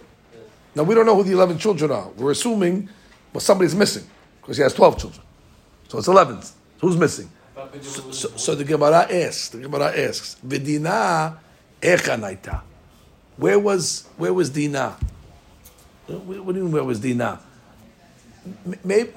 Now 0.74 0.84
we 0.84 0.94
don't 0.94 1.04
know 1.04 1.14
who 1.14 1.22
the 1.22 1.32
eleven 1.32 1.58
children 1.58 1.90
are. 1.90 2.08
We're 2.16 2.30
assuming 2.30 2.88
well 3.32 3.40
somebody's 3.40 3.74
missing 3.74 4.04
because 4.40 4.56
he 4.56 4.62
has 4.62 4.72
twelve 4.72 4.98
children, 4.98 5.22
so 5.88 5.98
it's 5.98 6.08
eleven. 6.08 6.40
Who's 6.80 6.96
missing? 6.96 7.30
So, 7.82 8.10
so, 8.12 8.28
so, 8.36 8.54
the 8.54 8.62
Gemara 8.64 9.06
asks, 9.10 9.48
the 9.48 9.58
Gemara 9.58 9.86
asks, 9.96 10.36
Vidina 10.46 11.36
echanaita. 11.80 12.62
Where 13.36 13.58
was 13.58 14.06
where 14.16 14.32
was 14.32 14.50
Dinah? 14.50 14.96
What 16.06 16.54
do 16.54 16.58
you 16.58 16.64
mean 16.64 16.72
where 16.72 16.84
was 16.84 17.00
Dina? 17.00 17.40
Maybe 18.84 19.12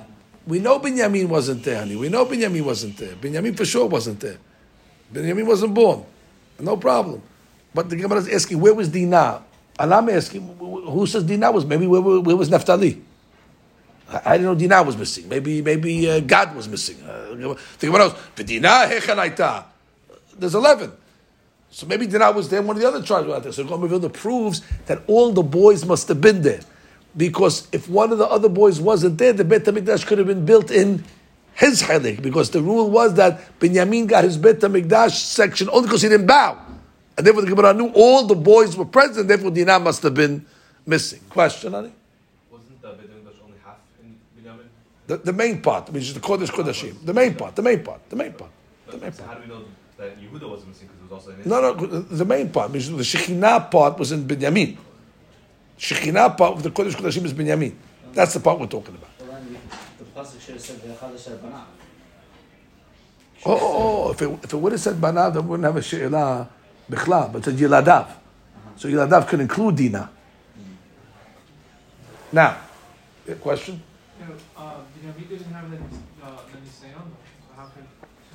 we 0.46 0.60
know 0.60 0.80
Binyamin 0.80 1.28
wasn't 1.28 1.64
there, 1.64 1.80
honey. 1.80 1.96
We 1.96 2.10
know 2.10 2.26
Binyamin 2.26 2.64
wasn't 2.64 2.98
there. 2.98 3.16
Binyamin 3.16 3.56
for 3.56 3.66
sure 3.66 3.86
wasn't 3.86 4.20
there. 4.20 4.38
Binyamin 5.14 5.46
wasn't 5.46 5.74
born. 5.74 6.04
No 6.60 6.78
problem. 6.78 7.22
But 7.74 7.90
the 7.90 7.96
Gemara 7.96 8.20
is 8.20 8.30
asking, 8.30 8.60
where 8.60 8.74
was 8.74 8.90
Dinah? 8.90 9.44
And 9.80 9.94
I'm 9.94 10.10
asking, 10.10 10.58
who 10.58 11.06
says 11.08 11.24
Dinah 11.24 11.52
was? 11.52 11.66
Maybe 11.66 11.88
where, 11.88 12.02
where 12.02 12.36
was 12.36 12.50
Naphtali? 12.50 13.02
I 14.14 14.38
didn't 14.38 14.54
know 14.54 14.56
Dinah 14.56 14.84
was 14.84 14.98
missing. 14.98 15.30
Maybe 15.30 15.62
maybe 15.62 16.10
uh, 16.10 16.20
Gad 16.20 16.56
was 16.56 16.68
missing. 16.68 17.02
Uh, 17.04 17.34
knows, 17.36 17.60
Dinah 17.80 18.88
hechanaita. 18.90 19.66
There's 20.38 20.56
11. 20.56 20.92
So 21.72 21.88
maybe 21.88 22.06
Dinah 22.06 22.34
was 22.34 22.50
there, 22.50 22.62
one 22.62 22.76
of 22.76 22.82
the 22.82 22.88
other 22.88 23.02
tribes 23.02 23.28
was 23.28 23.38
out 23.38 23.44
there. 23.44 23.54
So 23.54 23.64
Gomer 23.64 24.10
proves 24.10 24.62
that 24.88 25.02
all 25.08 25.32
the 25.32 25.42
boys 25.42 25.86
must 25.86 26.10
have 26.10 26.20
been 26.20 26.42
there. 26.42 26.60
Because 27.16 27.68
if 27.72 27.90
one 27.90 28.12
of 28.12 28.18
the 28.18 28.28
other 28.28 28.50
boys 28.50 28.80
wasn't 28.80 29.18
there, 29.18 29.34
the 29.34 29.46
Bet 29.46 29.64
HaMikdash 29.64 30.06
could 30.06 30.18
have 30.18 30.28
been 30.28 30.46
built 30.46 30.70
in 30.70 31.04
his 31.54 31.82
Chalik. 31.84 32.22
Because 32.22 32.50
the 32.52 32.62
rule 32.62 32.90
was 32.90 33.14
that 33.16 33.58
Binyamin 33.60 34.08
got 34.08 34.26
his 34.26 34.38
Bet 34.38 34.60
HaMikdash 34.60 35.12
section 35.12 35.70
only 35.70 35.88
because 35.88 36.02
he 36.02 36.10
didn't 36.10 36.28
bow. 36.28 36.58
And 37.18 37.26
therefore 37.26 37.44
the 37.44 37.50
Gemara 37.50 37.74
knew 37.74 37.92
all 37.96 38.28
the 38.28 38.36
boys 38.36 38.76
were 38.76 38.86
present, 38.86 39.28
therefore 39.28 39.52
Dinah 39.52 39.80
must 39.80 40.04
have 40.04 40.14
been 40.14 40.46
missing. 40.86 41.22
Question, 41.30 41.72
honey? 41.74 41.92
Wasn't 42.50 42.82
the 42.82 42.90
Bet 42.90 43.10
HaMikdash 43.10 43.44
only 43.46 43.58
half 43.64 43.78
in 44.02 44.18
Binyamin? 44.38 44.68
The, 45.12 45.18
the 45.18 45.34
main 45.34 45.62
part, 45.62 45.90
which 45.90 46.04
is 46.04 46.14
the 46.14 46.22
Kodesh 46.22 46.48
Kodashim. 46.48 47.06
The 47.06 47.14
main 47.14 47.36
part, 47.36 47.54
the 47.54 47.62
main 47.62 47.84
part, 47.84 48.10
the 48.10 48.16
main 48.16 48.32
part. 48.32 48.50
The 48.88 48.98
main 48.98 49.12
so 49.12 49.24
part. 49.24 49.36
how 49.36 49.42
do 49.42 49.42
we 49.42 49.54
know 49.54 49.66
that 49.98 50.18
Yehuda 50.18 50.50
was 50.50 50.66
missing 50.66 50.88
because 50.88 51.00
it 51.00 51.04
was 51.04 51.12
also 51.12 51.32
in 51.32 51.50
No, 51.50 51.74
no, 51.74 52.00
the 52.00 52.24
main 52.24 52.50
part, 52.50 52.72
which 52.72 52.84
is 52.84 52.90
the 52.92 53.04
Shekhinah 53.04 53.70
part 53.70 54.00
was 54.00 54.14
in 54.14 54.26
Binyamin. 54.26 54.78
Shekhinah 55.78 56.38
part 56.38 56.54
of 56.54 56.64
the 56.64 56.72
Kodesh 56.72 56.94
Kodashim 56.94 57.26
is 57.26 57.34
Binyamin. 57.34 57.76
That's 58.14 58.36
the 58.36 58.40
part 58.40 58.58
we're 58.58 58.68
talking 58.68 58.96
about. 58.96 59.10
Well, 59.20 59.32
then 59.32 59.50
we, 59.50 59.58
the 60.00 60.06
pasuk 60.18 60.40
should 60.40 60.54
have 60.54 60.62
said 60.62 60.78
"Ve'echad 60.78 61.14
asher 61.14 61.32
banav." 61.44 61.66
Oh, 63.46 63.52
oh, 63.52 64.06
oh, 64.08 64.12
if 64.12 64.22
it, 64.22 64.30
if 64.44 64.54
it 64.54 64.56
would 64.56 64.72
have 64.72 64.80
said 64.80 64.96
Banav, 64.96 65.34
then 65.34 65.44
we 65.44 65.50
wouldn't 65.50 65.66
have 65.66 65.76
a 65.76 65.82
She'ilah 65.82 66.48
Bechla, 66.90 67.34
but 67.34 67.40
it 67.40 67.46
said 67.46 67.56
Yiladav. 67.56 68.06
Uh-huh. 68.06 68.70
So 68.78 68.88
Yiladav 68.88 69.28
could 69.28 69.40
include 69.40 69.76
Dina. 69.76 70.10
Mm. 70.58 70.64
Now, 72.32 72.58
question? 73.42 73.82
Uh, 75.12 75.14
Binyamin 75.14 75.30
didn't 75.30 75.54
have 75.54 75.72
the, 75.72 75.78
uh, 76.26 76.38
the 76.52 76.58
Nisayon. 76.58 77.08
So 77.48 77.56
how 77.56 77.66
could, 77.66 77.86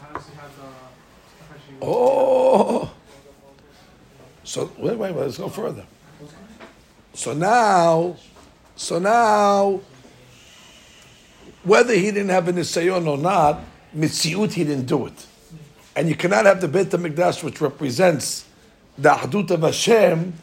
how 0.00 0.12
does 0.12 0.28
he 0.28 0.34
have 0.34 0.50
the, 0.56 0.86
Oh. 1.82 2.90
So 4.44 4.70
wait, 4.78 4.96
wait, 4.96 5.14
wait. 5.14 5.22
Let's 5.22 5.38
go 5.38 5.48
further. 5.48 5.84
So 7.14 7.32
now, 7.32 8.16
so 8.74 8.98
now, 8.98 9.80
whether 11.64 11.94
he 11.94 12.10
didn't 12.10 12.28
have 12.28 12.48
a 12.48 12.52
nisayon 12.52 13.06
or 13.06 13.18
not, 13.18 13.60
mitziut 13.96 14.52
he 14.52 14.64
didn't 14.64 14.86
do 14.86 15.06
it, 15.06 15.26
and 15.94 16.08
you 16.08 16.14
cannot 16.14 16.46
have 16.46 16.60
the 16.60 16.68
Beit 16.68 16.88
Hamikdash, 16.88 17.42
which 17.42 17.60
represents 17.60 18.46
the 18.98 19.10
Ahdut 19.10 19.50
of 19.50 19.62
Hashem, 19.62 20.34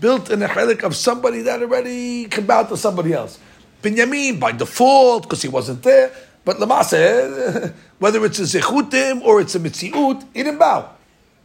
built 0.00 0.30
in 0.30 0.42
a 0.42 0.48
chelik 0.48 0.82
of 0.82 0.94
somebody 0.94 1.42
that 1.42 1.62
already 1.62 2.26
can 2.26 2.46
bow 2.46 2.64
to 2.64 2.76
somebody 2.76 3.12
else. 3.12 3.38
Binyamin 3.84 4.40
by 4.40 4.52
default 4.52 5.24
because 5.24 5.42
he 5.42 5.48
wasn't 5.48 5.82
there, 5.82 6.10
but 6.44 6.56
Lamase, 6.56 7.72
whether 7.98 8.24
it's 8.24 8.38
a 8.38 8.42
zechutim 8.42 9.22
or 9.22 9.40
it's 9.40 9.54
a 9.54 9.60
mitziut, 9.60 10.22
he 10.32 10.42
didn't 10.42 10.58
bow. 10.58 10.90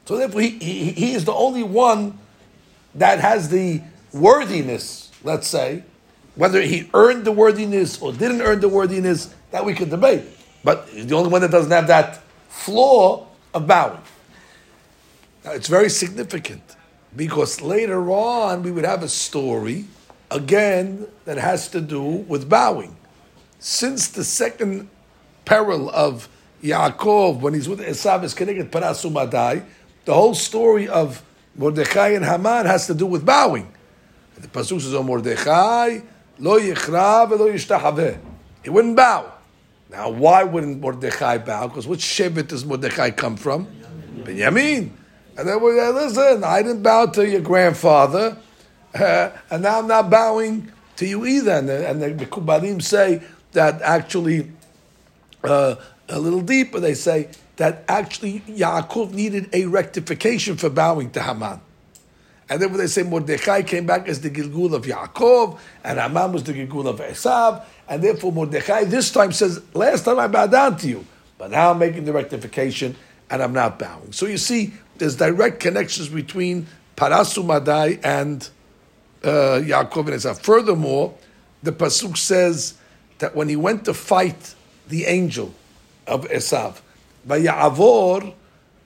So 0.05 0.17
therefore, 0.17 0.41
he, 0.41 0.57
he, 0.57 0.91
he 0.91 1.13
is 1.13 1.25
the 1.25 1.33
only 1.33 1.63
one 1.63 2.17
that 2.95 3.19
has 3.19 3.49
the 3.49 3.81
worthiness, 4.11 5.11
let's 5.23 5.47
say, 5.47 5.83
whether 6.35 6.61
he 6.61 6.89
earned 6.93 7.25
the 7.25 7.31
worthiness 7.31 8.01
or 8.01 8.13
didn't 8.13 8.41
earn 8.41 8.61
the 8.61 8.69
worthiness, 8.69 9.35
that 9.51 9.65
we 9.65 9.73
can 9.73 9.89
debate. 9.89 10.23
But 10.63 10.87
he's 10.89 11.07
the 11.07 11.15
only 11.15 11.29
one 11.29 11.41
that 11.41 11.51
doesn't 11.51 11.71
have 11.71 11.87
that 11.87 12.21
flaw 12.47 13.27
of 13.53 13.67
bowing. 13.67 14.01
Now, 15.43 15.51
it's 15.51 15.67
very 15.67 15.89
significant 15.89 16.63
because 17.15 17.61
later 17.61 18.09
on 18.11 18.63
we 18.63 18.71
would 18.71 18.85
have 18.85 19.03
a 19.03 19.09
story, 19.09 19.85
again, 20.31 21.07
that 21.25 21.37
has 21.37 21.67
to 21.69 21.81
do 21.81 22.01
with 22.01 22.49
bowing. 22.49 22.95
Since 23.59 24.09
the 24.09 24.23
second 24.23 24.89
peril 25.45 25.89
of 25.89 26.29
Yaakov, 26.63 27.39
when 27.39 27.53
he's 27.53 27.67
with 27.67 27.79
Esav, 27.79 28.23
is 28.23 28.33
connected 28.33 28.71
Parasumadai, 28.71 29.63
the 30.05 30.13
whole 30.13 30.33
story 30.33 30.87
of 30.87 31.23
Mordechai 31.55 32.09
and 32.09 32.25
Haman 32.25 32.65
has 32.65 32.87
to 32.87 32.93
do 32.93 33.05
with 33.05 33.25
bowing. 33.25 33.71
The 34.39 34.47
Pasuk 34.47 34.79
says, 34.79 34.93
"O 34.93 35.03
Mordechai, 35.03 35.99
lo 36.37 36.57
yichra 36.59 37.27
velo 37.27 37.51
yishtahaveh." 37.51 38.17
He 38.63 38.69
wouldn't 38.69 38.95
bow. 38.95 39.33
Now, 39.89 40.09
why 40.09 40.43
wouldn't 40.43 40.79
Mordechai 40.79 41.39
bow? 41.39 41.67
Because 41.67 41.87
which 41.87 42.01
Shevet 42.01 42.47
does 42.47 42.63
Mordechai 42.63 43.11
come 43.11 43.35
from? 43.35 43.67
Benjamin. 44.23 44.95
And 45.37 45.47
then 45.47 45.61
we 45.61 45.71
listen, 45.71 46.43
I 46.43 46.61
didn't 46.61 46.83
bow 46.83 47.07
to 47.07 47.27
your 47.27 47.41
grandfather, 47.41 48.37
uh, 48.95 49.31
and 49.49 49.63
now 49.63 49.79
I'm 49.79 49.87
not 49.87 50.09
bowing 50.09 50.71
to 50.97 51.05
you 51.05 51.25
either. 51.25 51.51
And 51.51 51.69
the, 51.69 51.89
and 51.89 52.01
the, 52.01 52.81
say 52.81 53.21
that 53.53 53.81
actually, 53.81 54.51
uh, 55.43 55.75
a 56.07 56.19
little 56.19 56.41
deeper, 56.41 56.79
they 56.79 56.93
say 56.93 57.29
that 57.57 57.83
actually 57.87 58.39
Yaakov 58.41 59.13
needed 59.13 59.49
a 59.53 59.65
rectification 59.65 60.57
for 60.57 60.69
bowing 60.69 61.11
to 61.11 61.21
Haman. 61.21 61.61
And 62.49 62.61
then 62.61 62.69
when 62.71 62.79
they 62.79 62.87
say 62.87 63.03
Mordechai 63.03 63.61
came 63.61 63.85
back 63.85 64.07
as 64.07 64.21
the 64.21 64.29
Gilgul 64.29 64.73
of 64.73 64.85
Yaakov, 64.85 65.59
and 65.83 65.99
Haman 65.99 66.33
was 66.33 66.43
the 66.43 66.53
Gilgul 66.53 66.87
of 66.87 66.99
Esav, 66.99 67.63
and 67.87 68.03
therefore 68.03 68.31
Mordechai 68.31 68.85
this 68.85 69.11
time 69.11 69.31
says, 69.31 69.61
last 69.75 70.05
time 70.05 70.17
I 70.17 70.27
bowed 70.27 70.51
down 70.51 70.77
to 70.77 70.87
you, 70.87 71.05
but 71.37 71.51
now 71.51 71.71
I'm 71.71 71.79
making 71.79 72.05
the 72.05 72.13
rectification 72.13 72.95
and 73.29 73.43
I'm 73.43 73.53
not 73.53 73.77
bowing. 73.77 74.11
So 74.11 74.25
you 74.25 74.37
see, 74.37 74.73
there's 74.97 75.15
direct 75.15 75.59
connections 75.59 76.09
between 76.09 76.65
Parasu 76.97 77.45
Madai 77.45 77.99
and 78.03 78.49
uh, 79.23 79.61
Yaakov 79.61 80.07
and 80.07 80.09
Esav. 80.09 80.39
Furthermore, 80.39 81.13
the 81.63 81.71
Pasuk 81.71 82.17
says 82.17 82.75
that 83.19 83.35
when 83.35 83.49
he 83.49 83.55
went 83.55 83.85
to 83.85 83.93
fight 83.93 84.55
the 84.87 85.05
angel 85.05 85.53
of 86.07 86.25
Esav, 86.29 86.81
by 87.25 87.41
Ya'avor, 87.41 88.33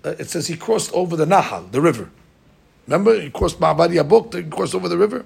uh, 0.04 0.10
it 0.20 0.30
says 0.30 0.48
he 0.48 0.58
crossed 0.58 0.92
over 0.94 1.16
the 1.16 1.26
Nahal, 1.26 1.72
the 1.72 1.82
river. 1.82 2.10
Remember, 2.88 3.20
he 3.20 3.30
crossed 3.30 3.60
Ma'abad 3.60 3.96
Yabok, 3.96 4.34
he 4.34 4.44
crossed 4.44 4.76
over 4.76 4.90
the 4.90 4.98
river. 4.98 5.26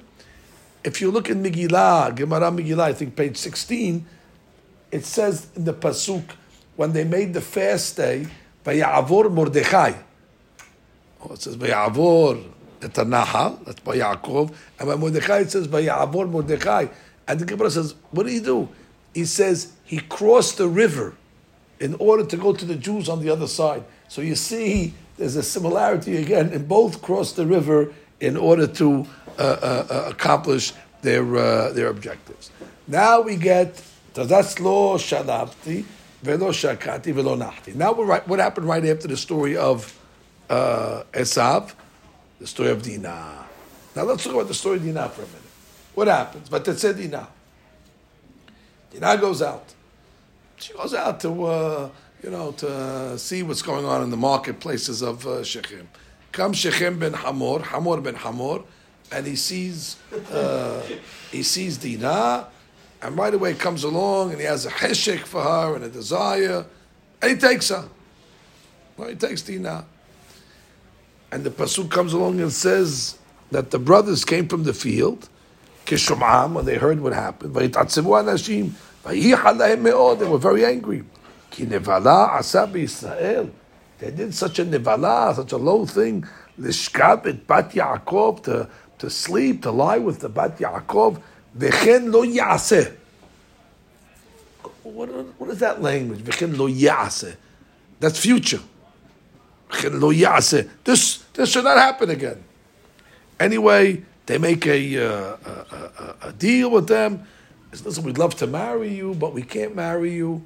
If 0.84 1.02
you 1.02 1.10
look 1.10 1.30
in 1.30 1.42
Megillah, 1.42 2.16
Gemara 2.16 2.52
Megillah, 2.52 2.82
I 2.82 2.94
think 2.94 3.16
page 3.16 3.38
16, 3.38 4.06
it 4.92 5.06
says 5.06 5.48
in 5.56 5.66
the 5.66 5.74
Pasuk, 5.74 6.24
when 6.76 6.94
they 6.94 7.04
made 7.04 7.34
the 7.34 7.42
fast 7.42 7.98
day, 7.98 8.28
Vayavor 8.64 9.32
Mordechai. 9.32 9.94
Oh, 11.24 11.34
it 11.34 11.42
says 11.42 11.58
Vayavor 11.58 12.44
Etanahal, 12.82 13.64
that's 13.66 13.80
by 13.80 13.98
Yaakov. 13.98 14.54
And 14.80 14.88
by 14.88 14.96
Mordechai 14.96 15.40
it 15.40 15.52
says 15.52 15.68
Vayavor 15.68 16.30
Mordechai. 16.30 16.88
And 17.28 17.40
the 17.40 17.46
Gemara 17.46 17.72
says, 17.72 17.96
what 18.12 18.24
did 18.24 18.34
he 18.34 18.40
do? 18.40 18.70
He 19.14 19.26
says 19.26 19.74
he 19.84 20.00
crossed 20.00 20.58
the 20.58 20.68
river 20.68 21.16
in 21.80 21.96
order 21.96 22.26
to 22.26 22.38
go 22.38 22.54
to 22.54 22.66
the 22.66 22.76
Jews 22.76 23.10
on 23.10 23.22
the 23.22 23.30
other 23.30 23.48
side. 23.48 23.84
So 24.08 24.22
you 24.22 24.36
see, 24.36 24.94
there's 25.18 25.36
a 25.36 25.44
similarity 25.44 26.18
again, 26.18 26.50
and 26.54 26.68
both 26.68 27.02
crossed 27.02 27.36
the 27.36 27.46
river 27.46 27.94
in 28.20 28.38
order 28.38 28.68
to 28.68 29.06
uh, 29.38 29.42
uh, 29.42 29.88
uh, 29.90 30.10
accomplish 30.10 30.74
their 31.02 31.36
uh, 31.36 31.72
their 31.74 31.88
objectives. 31.88 32.52
Now 32.88 33.22
we 33.22 33.36
get 33.36 33.84
that's 34.14 34.60
lo 34.60 34.98
shalabti 34.98 35.86
velo 36.24 36.50
shakati 36.52 37.14
velo 37.14 37.36
nachti. 37.36 37.76
Now 37.76 37.94
right, 37.94 38.28
what 38.28 38.40
happened 38.40 38.68
right 38.68 38.84
after 38.86 39.08
the 39.08 39.18
story 39.18 39.56
of 39.56 39.96
uh, 40.50 41.04
Esav, 41.14 41.74
the 42.40 42.48
story 42.48 42.70
of 42.70 42.84
Dinah. 42.84 43.46
Now 43.96 44.04
let's 44.04 44.24
talk 44.24 44.34
about 44.34 44.48
the 44.48 44.54
story 44.54 44.78
of 44.78 44.86
Dinah 44.86 45.10
for 45.10 45.24
a 45.24 45.26
minute. 45.26 45.42
What 45.96 46.08
happens? 46.08 46.50
But 46.50 46.66
that's 46.66 46.82
Dinah. 46.82 47.28
Dinah 48.94 49.22
goes 49.22 49.42
out. 49.42 49.74
She 50.58 50.74
goes 50.74 50.94
out 50.94 51.20
to 51.22 51.46
uh, 51.46 51.90
you 52.24 52.30
know 52.30 52.52
to 52.54 53.18
see 53.18 53.44
what's 53.44 53.62
going 53.62 53.86
on 53.86 54.04
in 54.04 54.10
the 54.10 54.18
marketplaces 54.18 55.02
of 55.02 55.26
uh, 55.26 55.44
Shechem. 55.44 55.90
Comes 56.32 56.58
Shechem 56.58 57.00
ben 57.00 57.14
Hamor, 57.14 57.60
Hamor 57.60 58.02
ben 58.02 58.16
Hamor, 58.16 58.64
and 59.12 59.26
he 59.26 59.36
sees 59.36 59.98
uh, 60.32 60.82
he 61.32 61.44
sees 61.44 61.78
Dinah, 61.78 62.48
and 63.02 63.18
right 63.18 63.34
away 63.34 63.54
comes 63.54 63.84
along 63.84 64.32
and 64.32 64.40
he 64.40 64.46
has 64.46 64.66
a 64.66 64.70
heshek 64.70 65.20
for 65.20 65.42
her 65.42 65.76
and 65.76 65.84
a 65.84 65.90
desire, 65.90 66.66
and 67.22 67.32
he 67.32 67.38
takes 67.38 67.70
her. 67.70 67.88
Well, 68.96 69.10
he 69.10 69.16
takes 69.16 69.42
Dinah. 69.42 69.86
And 71.32 71.44
the 71.44 71.50
pasuk 71.50 71.90
comes 71.92 72.14
along 72.14 72.40
and 72.40 72.52
says 72.52 73.18
that 73.52 73.72
the 73.72 73.80
brothers 73.80 74.24
came 74.24 74.48
from 74.48 74.64
the 74.64 74.74
field, 74.74 75.30
Kishumam, 75.86 76.54
when 76.54 76.66
they 76.66 76.76
heard 76.76 77.02
what 77.02 77.14
happened. 77.14 77.54
They 77.56 77.68
were 80.28 80.38
very 80.38 80.66
angry. 80.66 81.04
They 84.00 84.12
did 84.12 84.34
such 84.36 84.60
a 84.60 84.66
nevala, 84.66 85.36
such 85.36 85.52
a 85.52 85.58
low 85.58 85.86
thing. 85.86 86.26
Lishkab 86.60 87.26
et 87.28 87.48
bat 87.48 87.72
Yaakov 87.72 88.44
to 88.44 88.70
to 89.00 89.10
sleep, 89.10 89.62
to 89.62 89.72
lie 89.72 89.98
with 90.00 90.20
the 90.20 90.30
bat 90.30 90.58
Yaakov. 90.58 91.22
V'chen 91.58 92.12
lo 92.12 92.24
yaseh. 92.26 92.96
What, 94.84 95.10
what 95.40 95.50
is 95.50 95.60
that 95.60 95.82
language? 95.82 96.20
V'chen 96.20 96.58
lo 96.58 96.68
yaseh. 96.68 97.36
That's 98.00 98.20
future. 98.20 98.62
This 99.70 101.18
this 101.34 101.50
should 101.50 101.64
not 101.64 101.78
happen 101.78 102.10
again. 102.10 102.44
Anyway, 103.40 104.04
they 104.26 104.38
make 104.38 104.66
a, 104.66 104.98
uh, 104.98 105.38
a, 105.46 105.50
a, 105.50 106.16
a 106.30 106.34
deal 106.34 106.72
with 106.72 106.88
them. 106.88 107.26
Listen, 107.84 108.04
we'd 108.04 108.18
love 108.18 108.36
to 108.38 108.48
marry 108.48 108.94
you, 108.94 109.14
but 109.14 109.34
we 109.34 109.44
can't 109.44 109.76
marry 109.76 110.14
you 110.14 110.46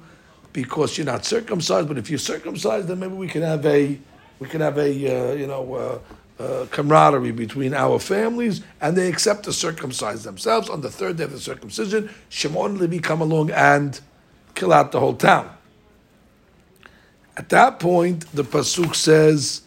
because 0.52 0.98
you're 0.98 1.06
not 1.06 1.24
circumcised. 1.24 1.88
But 1.88 1.98
if 1.98 2.10
you're 2.10 2.18
circumcised, 2.18 2.88
then 2.88 2.98
maybe 2.98 3.14
we 3.14 3.28
can 3.28 3.42
have 3.42 3.64
a 3.64 3.98
we 4.38 4.48
can 4.48 4.60
have 4.60 4.76
a 4.76 4.90
uh, 4.90 5.32
you 5.34 5.46
know 5.46 5.74
uh, 5.74 6.42
uh, 6.42 6.66
camaraderie 6.70 7.32
between 7.32 7.74
our 7.74 7.98
families, 7.98 8.62
and 8.80 8.96
they 8.96 9.08
accept 9.08 9.44
to 9.44 9.52
circumcise 9.52 10.24
themselves. 10.24 10.68
On 10.68 10.80
the 10.80 10.90
third 10.90 11.16
day 11.16 11.24
of 11.24 11.32
the 11.32 11.40
circumcision, 11.40 12.10
Shimon 12.28 12.78
Levi 12.78 12.98
come 12.98 13.20
along 13.20 13.50
and 13.50 13.98
kill 14.54 14.72
out 14.72 14.92
the 14.92 15.00
whole 15.00 15.14
town. 15.14 15.50
At 17.36 17.48
that 17.48 17.80
point, 17.80 18.26
the 18.34 18.44
pasuk 18.44 18.94
says, 18.94 19.62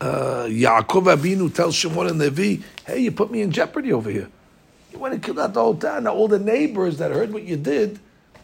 uh, 0.00 0.44
Yaakov 0.48 1.14
Abinu 1.16 1.52
tells 1.54 1.74
Shimon 1.74 2.08
and 2.08 2.18
Levi, 2.18 2.62
"Hey, 2.84 2.98
you 3.00 3.12
put 3.12 3.30
me 3.30 3.42
in 3.42 3.50
jeopardy 3.50 3.92
over 3.92 4.10
here. 4.10 4.28
You 4.92 4.98
went 4.98 5.14
and 5.14 5.22
killed 5.22 5.38
out 5.38 5.54
the 5.54 5.62
whole 5.62 5.76
town. 5.76 6.04
Now 6.04 6.14
all 6.14 6.28
the 6.28 6.38
neighbors 6.38 6.98
that 6.98 7.12
heard 7.12 7.32
what 7.32 7.44
you 7.44 7.56
did, 7.56 7.98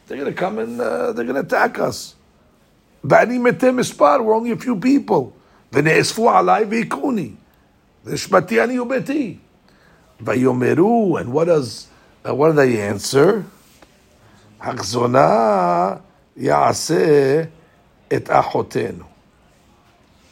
they're 0.07 0.17
going 0.17 0.33
to 0.33 0.39
come 0.39 0.59
and 0.59 0.81
uh, 0.81 1.13
they're 1.13 1.25
going 1.25 1.35
to 1.35 1.41
attack 1.41 1.79
us. 1.79 2.15
Bani 3.03 3.39
metem 3.39 3.79
ispar. 3.79 4.25
We're 4.25 4.35
only 4.35 4.53
a 4.53 4.57
few 4.57 4.77
people. 4.77 5.35
V'ne'esfu 5.73 6.31
alai 6.31 6.65
v'ikuni. 6.65 7.35
V'shmati 8.07 8.63
ani 8.63 8.77
ubeti. 8.77 9.39
V'yomeru. 10.23 11.21
And 11.21 11.33
what 11.33 11.47
does 11.47 11.89
uh, 12.27 12.35
what 12.35 12.49
do 12.49 12.55
they 12.55 12.81
answer? 12.81 13.45
Hakzona 14.61 16.01
ya'aseh." 16.39 17.51
את 18.14 18.30
אחותינו. 18.30 19.06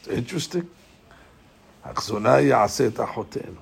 Interesting. 0.06 0.64
החזונה 1.84 2.40
יעשה 2.40 2.86
את 2.86 3.00
אחותינו. 3.00 3.60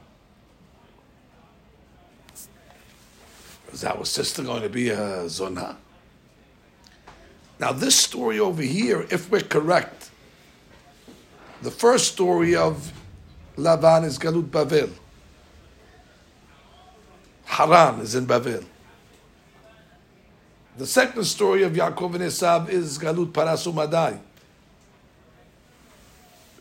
Is 3.73 3.85
our 3.85 4.05
sister 4.05 4.43
going 4.45 4.63
to 4.63 4.69
be 4.69 4.91
a 4.91 5.29
zona? 5.29 5.77
Now, 7.59 7.73
this 7.73 7.97
story 7.97 8.39
over 8.39 8.63
here, 8.63 9.07
if 9.11 9.31
we're 9.31 9.41
correct, 9.41 10.11
the 11.63 11.71
first 11.71 12.13
story 12.13 12.55
of 12.55 12.93
Laban 13.57 14.05
is 14.05 14.19
Galut 14.19 14.49
Bavel. 14.51 14.91
Haran 17.47 18.01
is 18.01 18.15
in 18.15 18.27
Bavel. 18.27 18.65
The 20.80 20.88
second 20.88 21.26
story 21.26 21.64
of 21.64 21.74
Yaakov 21.74 22.16
and 22.16 22.24
Esav 22.24 22.70
is 22.70 22.98
Galut 22.98 23.34
Parasu 23.34 23.74
Madai. 23.74 24.18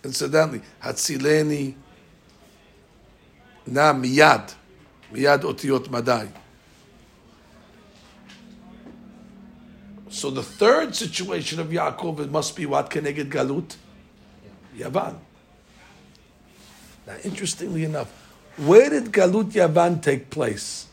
Incidentally, 0.03 0.61
Hatzileni 0.83 1.77
na 3.65 3.93
miyad, 3.93 4.53
miyad 5.13 5.43
otiyot 5.43 5.89
madai. 5.89 6.29
So 10.09 10.31
the 10.31 10.43
third 10.43 10.97
situation 10.97 11.61
of 11.61 11.69
Yaakov 11.69 12.19
it 12.19 12.33
must 12.33 12.57
be 12.57 12.67
what 12.67 12.91
Keneged 12.91 13.31
Galut? 13.31 13.77
Yavan. 14.77 15.17
Now, 17.07 17.15
interestingly 17.23 17.85
enough, 17.85 18.11
where 18.57 18.91
did 18.91 19.13
Galut 19.13 19.53
Yavan 19.53 20.03
take 20.03 20.29
place? 20.29 20.89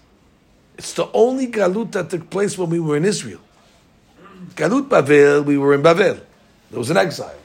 It's 0.78 0.94
the 0.94 1.10
only 1.14 1.48
Galut 1.48 1.92
that 1.94 2.10
took 2.10 2.30
place 2.30 2.58
when 2.58 2.70
we 2.70 2.80
were 2.80 2.98
in 2.98 3.06
Israel. 3.06 3.40
Galut 4.56 4.90
Bavel, 4.90 5.46
we 5.46 5.58
were 5.58 5.74
in 5.74 5.82
Bavel. 5.82 6.20
There 6.70 6.80
was 6.80 6.90
an 6.90 6.98
exile. 6.98 7.38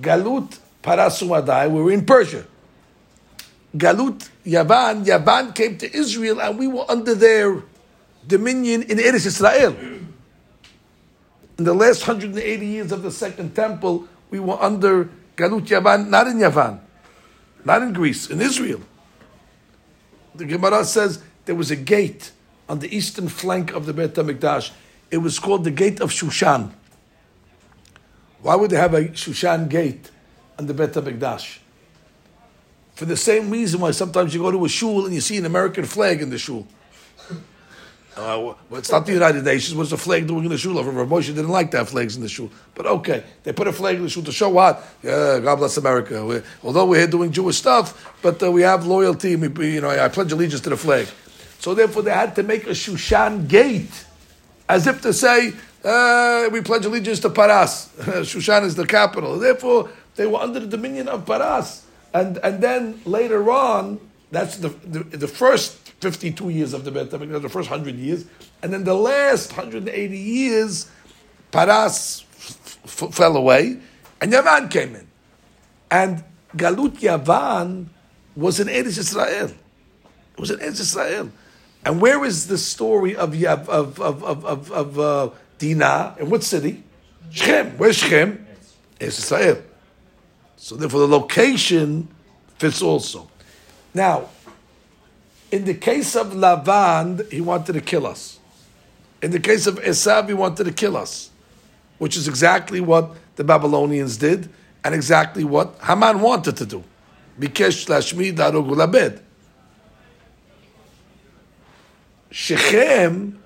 Galut 0.00 0.58
Parasumadai, 0.82 1.70
we 1.70 1.82
were 1.82 1.92
in 1.92 2.04
Persia. 2.04 2.46
Galut 3.76 4.28
Yavan, 4.46 5.04
Yavan 5.04 5.54
came 5.54 5.76
to 5.78 5.94
Israel 5.94 6.40
and 6.40 6.58
we 6.58 6.66
were 6.66 6.84
under 6.88 7.14
their 7.14 7.62
dominion 8.26 8.82
in 8.82 8.98
Eretz 8.98 9.26
Israel 9.26 9.76
in 11.58 11.64
the 11.64 11.74
last 11.74 12.06
180 12.06 12.66
years 12.66 12.92
of 12.92 13.02
the 13.02 13.10
Second 13.10 13.54
Temple, 13.54 14.06
we 14.30 14.38
were 14.38 14.60
under 14.62 15.10
Galut 15.36 15.66
Yavan, 15.66 16.08
not 16.08 16.28
in 16.28 16.38
Yavan, 16.38 16.78
not 17.64 17.82
in 17.82 17.92
Greece, 17.92 18.30
in 18.30 18.40
Israel. 18.40 18.80
The 20.36 20.44
Gemara 20.44 20.84
says 20.84 21.20
there 21.46 21.56
was 21.56 21.72
a 21.72 21.76
gate 21.76 22.30
on 22.68 22.80
the 22.80 22.94
eastern 22.94 23.28
flank 23.28 23.72
of 23.72 23.86
the 23.86 23.92
Beit 23.92 24.14
HaMikdash. 24.14 24.72
It 25.10 25.18
was 25.18 25.38
called 25.38 25.64
the 25.64 25.70
Gate 25.70 26.00
of 26.00 26.10
Shushan. 26.10 26.72
Why 28.42 28.54
would 28.54 28.70
they 28.70 28.76
have 28.76 28.94
a 28.94 29.04
Shushan 29.04 29.68
gate 29.68 30.10
on 30.58 30.66
the 30.66 30.74
Beit 30.74 30.92
HaMikdash? 30.92 31.58
For 32.94 33.04
the 33.04 33.16
same 33.16 33.50
reason 33.50 33.80
why 33.80 33.92
sometimes 33.92 34.34
you 34.34 34.40
go 34.40 34.50
to 34.50 34.64
a 34.64 34.68
shul 34.68 35.06
and 35.06 35.14
you 35.14 35.20
see 35.20 35.38
an 35.38 35.46
American 35.46 35.84
flag 35.84 36.20
in 36.20 36.30
the 36.30 36.38
shul. 36.38 36.66
Uh, 38.16 38.54
well, 38.68 38.78
it's 38.80 38.90
not 38.90 39.06
the 39.06 39.12
United 39.12 39.44
Nations. 39.44 39.76
What's 39.76 39.90
the 39.90 39.96
flag 39.96 40.26
doing 40.26 40.42
in 40.42 40.50
the 40.50 40.58
shul? 40.58 40.74
Rav 40.82 41.08
Moshe 41.08 41.26
didn't 41.26 41.50
like 41.50 41.70
that 41.70 41.88
flags 41.88 42.16
in 42.16 42.22
the 42.22 42.28
shul. 42.28 42.50
But 42.74 42.86
okay, 42.86 43.22
they 43.44 43.52
put 43.52 43.68
a 43.68 43.72
flag 43.72 43.94
in 43.94 44.02
the 44.02 44.08
shul 44.08 44.24
to 44.24 44.32
show 44.32 44.48
what? 44.48 44.84
Yeah, 45.04 45.38
God 45.38 45.56
bless 45.56 45.76
America. 45.76 46.26
we 46.26 46.42
although 46.64 46.86
we're 46.86 46.98
here 46.98 47.06
doing 47.06 47.30
Jewish 47.30 47.58
stuff, 47.58 48.16
but 48.20 48.42
uh, 48.42 48.50
we 48.50 48.62
have 48.62 48.84
loyalty. 48.84 49.36
We, 49.36 49.74
you 49.74 49.80
know, 49.80 49.90
I 49.90 50.08
pledge 50.08 50.32
allegiance 50.32 50.62
to 50.62 50.70
the 50.70 50.76
flag. 50.76 51.06
So 51.58 51.74
therefore, 51.74 52.02
they 52.02 52.12
had 52.12 52.34
to 52.36 52.42
make 52.42 52.66
a 52.66 52.70
Shushan 52.70 53.48
gate, 53.48 54.04
as 54.68 54.86
if 54.86 55.02
to 55.02 55.12
say, 55.12 55.52
uh, 55.84 56.48
we 56.52 56.60
pledge 56.60 56.84
allegiance 56.84 57.20
to 57.20 57.30
Paras. 57.30 57.90
Shushan 57.98 58.64
is 58.64 58.74
the 58.74 58.86
capital. 58.86 59.38
Therefore, 59.38 59.90
they 60.16 60.26
were 60.26 60.38
under 60.38 60.60
the 60.60 60.66
dominion 60.66 61.08
of 61.08 61.26
Paras. 61.26 61.84
And, 62.14 62.38
and 62.38 62.62
then 62.62 63.00
later 63.04 63.50
on, 63.50 64.00
that's 64.30 64.56
the, 64.56 64.68
the, 64.68 65.00
the 65.00 65.28
first 65.28 65.76
52 66.00 66.48
years 66.50 66.72
of 66.74 66.84
the 66.84 66.90
Beit 66.90 67.10
HaMikdash, 67.10 67.42
the 67.42 67.48
first 67.48 67.70
100 67.70 67.96
years. 67.96 68.24
And 68.62 68.72
then 68.72 68.84
the 68.84 68.94
last 68.94 69.56
180 69.56 70.18
years, 70.18 70.90
Paras 71.50 72.24
f- 72.36 72.78
f- 72.84 73.14
fell 73.14 73.36
away, 73.36 73.78
and 74.20 74.32
Yavan 74.32 74.70
came 74.70 74.94
in. 74.94 75.06
And 75.90 76.24
Galut 76.56 76.98
Yavan 76.98 77.86
was 78.36 78.60
in 78.60 78.68
Eretz 78.68 78.98
Israel. 78.98 79.46
It 79.46 80.40
was 80.40 80.50
in 80.50 80.58
Eretz 80.58 80.80
Israel. 80.80 81.30
And 81.84 82.00
where 82.00 82.24
is 82.24 82.48
the 82.48 82.58
story 82.58 83.16
of 83.16 83.34
of 83.44 83.68
of 83.68 84.00
of 84.00 84.44
of, 84.44 84.72
of 84.72 84.98
uh, 84.98 85.30
Dinah? 85.58 86.16
In 86.18 86.30
what 86.30 86.42
city? 86.42 86.82
Shechem. 87.30 87.78
Where's 87.78 87.96
Shechem? 87.96 88.46
It's 89.00 89.18
Israel. 89.18 89.62
So 90.56 90.76
therefore, 90.76 91.00
the 91.00 91.08
location 91.08 92.08
fits 92.58 92.82
also. 92.82 93.30
Now, 93.94 94.28
in 95.50 95.64
the 95.64 95.74
case 95.74 96.16
of 96.16 96.28
Lavan, 96.32 97.30
he 97.32 97.40
wanted 97.40 97.74
to 97.74 97.80
kill 97.80 98.06
us. 98.06 98.38
In 99.22 99.30
the 99.30 99.40
case 99.40 99.66
of 99.66 99.76
Esav, 99.76 100.28
he 100.28 100.34
wanted 100.34 100.64
to 100.64 100.72
kill 100.72 100.96
us, 100.96 101.30
which 101.98 102.16
is 102.16 102.28
exactly 102.28 102.80
what 102.80 103.16
the 103.36 103.44
Babylonians 103.44 104.16
did 104.16 104.48
and 104.84 104.94
exactly 104.94 105.44
what 105.44 105.74
Haman 105.82 106.20
wanted 106.20 106.56
to 106.56 106.66
do. 106.66 106.84
Bikesh 107.40 107.86
lashmi 107.86 108.32
darogulabed. 108.34 109.20
Shechem 112.30 113.38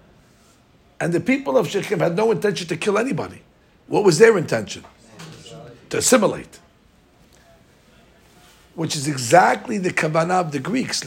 and 1.00 1.12
the 1.12 1.20
people 1.20 1.56
of 1.58 1.68
Shechem 1.68 2.00
had 2.00 2.16
no 2.16 2.30
intention 2.30 2.66
to 2.68 2.76
kill 2.76 2.98
anybody. 2.98 3.42
What 3.88 4.04
was 4.04 4.18
their 4.18 4.38
intention? 4.38 4.84
To 5.90 5.98
assimilate. 5.98 6.60
Which 8.74 8.96
is 8.96 9.08
exactly 9.08 9.78
the 9.78 9.90
kavanah 9.90 10.40
of 10.40 10.52
the 10.52 10.58
Greeks. 10.58 11.02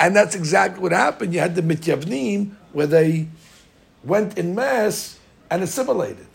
And 0.00 0.16
that's 0.16 0.34
exactly 0.34 0.82
what 0.82 0.92
happened. 0.92 1.32
You 1.32 1.40
had 1.40 1.54
the 1.54 1.62
mityavnim 1.62 2.50
where 2.72 2.86
they 2.86 3.28
went 4.04 4.36
in 4.36 4.54
mass 4.54 5.18
and 5.50 5.62
assimilated. 5.62 6.26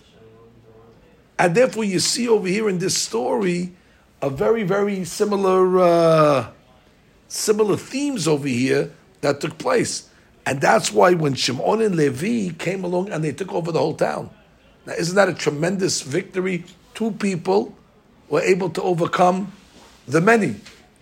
And 1.38 1.56
therefore, 1.56 1.84
you 1.84 2.00
see 2.00 2.28
over 2.28 2.48
here 2.48 2.70
in 2.70 2.80
this 2.80 2.98
story 2.98 3.74
a 4.22 4.30
very, 4.30 4.64
very 4.64 5.04
similar, 5.04 5.80
uh, 5.80 6.48
similar 7.34 7.76
themes 7.76 8.28
over 8.28 8.48
here 8.48 8.92
that 9.22 9.42
took 9.42 9.58
place. 9.58 10.08
And 10.46 10.62
that's 10.62 10.92
why 10.92 11.14
when 11.14 11.34
Shimon 11.34 11.82
and 11.82 11.96
Levi 11.96 12.54
came 12.54 12.84
along 12.84 13.12
and 13.12 13.24
they 13.24 13.32
took 13.32 13.52
over 13.54 13.72
the 13.72 13.80
whole 13.80 13.96
town. 13.96 14.30
Now, 14.86 14.94
isn't 14.94 15.16
that 15.16 15.30
a 15.30 15.34
tremendous 15.34 16.02
victory? 16.02 16.66
Two 16.94 17.12
people 17.12 17.76
were 18.30 18.42
able 18.42 18.70
to 18.72 18.82
overcome 18.84 19.52
the 20.08 20.22
many. 20.22 20.56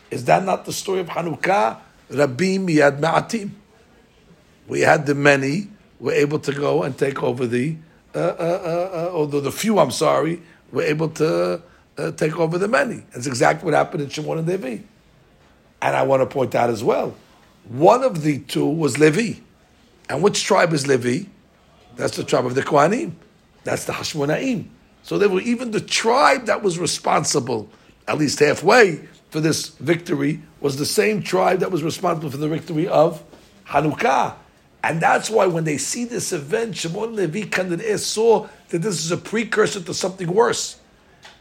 Is 0.09 0.25
that 0.25 0.45
not 0.45 0.65
the 0.65 0.73
story 0.73 1.01
of 1.01 1.07
Hanukkah? 1.07 1.79
Rabim 2.09 2.67
Yad 2.69 2.99
Ma'atim. 2.99 3.49
We 4.67 4.82
had 4.82 5.05
the 5.05 5.15
many 5.15 5.67
were 5.99 6.13
able 6.13 6.39
to 6.39 6.53
go 6.53 6.84
and 6.84 6.97
take 6.97 7.21
over 7.23 7.45
the, 7.45 7.75
uh, 8.15 8.19
uh, 8.19 8.21
uh, 8.21 8.97
uh 8.97 9.11
although 9.13 9.41
the 9.41 9.51
few, 9.51 9.79
I'm 9.79 9.91
sorry, 9.91 10.41
were 10.71 10.84
able 10.84 11.09
to 11.09 11.61
uh, 11.97 12.11
take 12.11 12.38
over 12.39 12.57
the 12.57 12.67
many. 12.67 13.03
That's 13.13 13.27
exactly 13.27 13.65
what 13.65 13.73
happened 13.73 14.03
in 14.03 14.09
Shimon 14.09 14.38
and 14.38 14.47
Levi. 14.47 14.84
And 15.82 15.95
I 15.95 16.03
want 16.03 16.21
to 16.21 16.25
point 16.25 16.55
out 16.55 16.69
as 16.69 16.84
well, 16.84 17.15
one 17.67 18.03
of 18.03 18.23
the 18.23 18.39
two 18.39 18.67
was 18.67 18.97
Levi. 18.97 19.39
And 20.09 20.21
which 20.21 20.43
tribe 20.43 20.73
is 20.73 20.88
Levi? 20.88 21.27
That's 21.95 22.17
the 22.17 22.23
tribe 22.23 22.45
of 22.45 22.55
the 22.55 22.61
Kohanim. 22.61 23.13
That's 23.63 23.86
the 23.86 23.93
Hashmonaim. 23.93 24.67
So 25.03 25.17
they 25.17 25.27
were 25.27 25.41
even 25.41 25.71
the 25.71 25.82
tribe 25.82 26.45
that 26.45 26.61
was 26.61 26.77
responsible, 26.77 27.69
at 28.07 28.17
least 28.17 28.39
halfway, 28.39 29.07
for 29.29 29.39
this 29.39 29.69
victory 29.69 30.41
was 30.59 30.77
the 30.77 30.86
same 30.86 31.23
tribe 31.23 31.59
that 31.59 31.71
was 31.71 31.84
responsible 31.84 32.29
for 32.29 32.38
the 32.38 32.49
victory 32.49 32.88
of 32.88 33.23
Hanukkah. 33.67 34.36
And 34.84 34.99
that's 35.01 35.29
why 35.29 35.45
when 35.45 35.63
they 35.63 35.77
see 35.77 36.05
this 36.05 36.34
event, 36.34 36.75
Shimon 36.75 37.15
Levi 37.15 37.43
Kandaneh 37.43 37.99
saw 37.99 38.47
that 38.69 38.79
this 38.79 39.03
is 39.03 39.11
a 39.11 39.17
precursor 39.17 39.82
to 39.82 39.93
something 39.93 40.32
worse. 40.32 40.79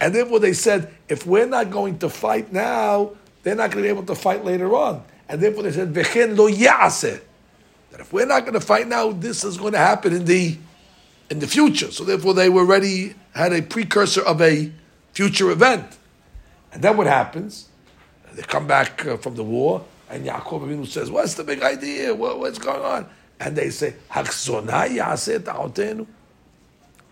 And 0.01 0.15
therefore 0.15 0.41
they 0.41 0.53
said, 0.53 0.95
if 1.09 1.27
we're 1.27 1.47
not 1.47 1.71
going 1.71 1.99
to 1.99 2.09
fight 2.09 2.53
now, 2.53 3.13
they're 3.43 3.55
not 3.55 3.71
going 3.71 3.83
to 3.83 3.87
be 3.87 3.89
able 3.89 4.07
to 4.07 4.15
fight 4.15 4.45
later 4.45 4.75
on. 4.75 5.03
And 5.29 5.41
therefore 5.41 5.63
they 5.63 5.73
said, 5.73 5.93
Vechen 5.95 6.37
lo 6.37 6.51
ya'aseh. 6.51 7.21
That 7.91 8.01
if 8.01 8.13
we're 8.13 8.27
not 8.27 8.43
going 8.43 8.55
to 8.55 8.61
fight 8.61 8.89
now, 8.89 9.13
this 9.13 9.45
is 9.45 9.57
going 9.57 9.73
to 9.73 9.79
happen 9.79 10.15
in 10.15 10.25
the 10.25 10.57
in 11.31 11.39
the 11.39 11.47
future. 11.47 11.91
So 11.93 12.05
therefore 12.05 12.35
they 12.35 12.49
were 12.49 12.65
ready, 12.65 13.15
had 13.35 13.53
a 13.53 13.63
precursor 13.63 14.23
of 14.23 14.41
a 14.43 14.73
future 15.13 15.51
event. 15.51 15.97
And 16.73 16.83
then 16.83 16.97
what 16.97 17.07
happens? 17.07 17.69
They 18.33 18.43
come 18.43 18.67
back 18.67 19.07
uh, 19.07 19.17
from 19.17 19.35
the 19.35 19.43
war, 19.43 19.85
and 20.09 20.25
Yaakov 20.25 20.63
Avinu 20.63 20.87
says, 20.87 21.11
"What's 21.11 21.35
the 21.35 21.43
big 21.43 21.63
idea? 21.63 22.15
What, 22.15 22.39
what's 22.39 22.59
going 22.59 22.83
on?" 22.83 23.09
And 23.41 23.57
they 23.57 23.71
say, 23.71 23.95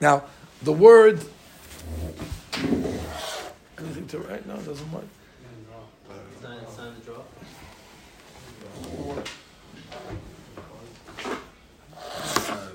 Now, 0.01 0.25
the 0.63 0.73
word. 0.73 1.25
Anything 3.79 4.07
to 4.09 4.19
write? 4.19 4.47
No, 4.47 4.55
it 4.55 4.67
doesn't 4.67 4.93
work. 4.93 5.05
Sign, 6.49 6.67
sign 6.75 6.95
the 6.95 7.01
draw. 7.05 7.23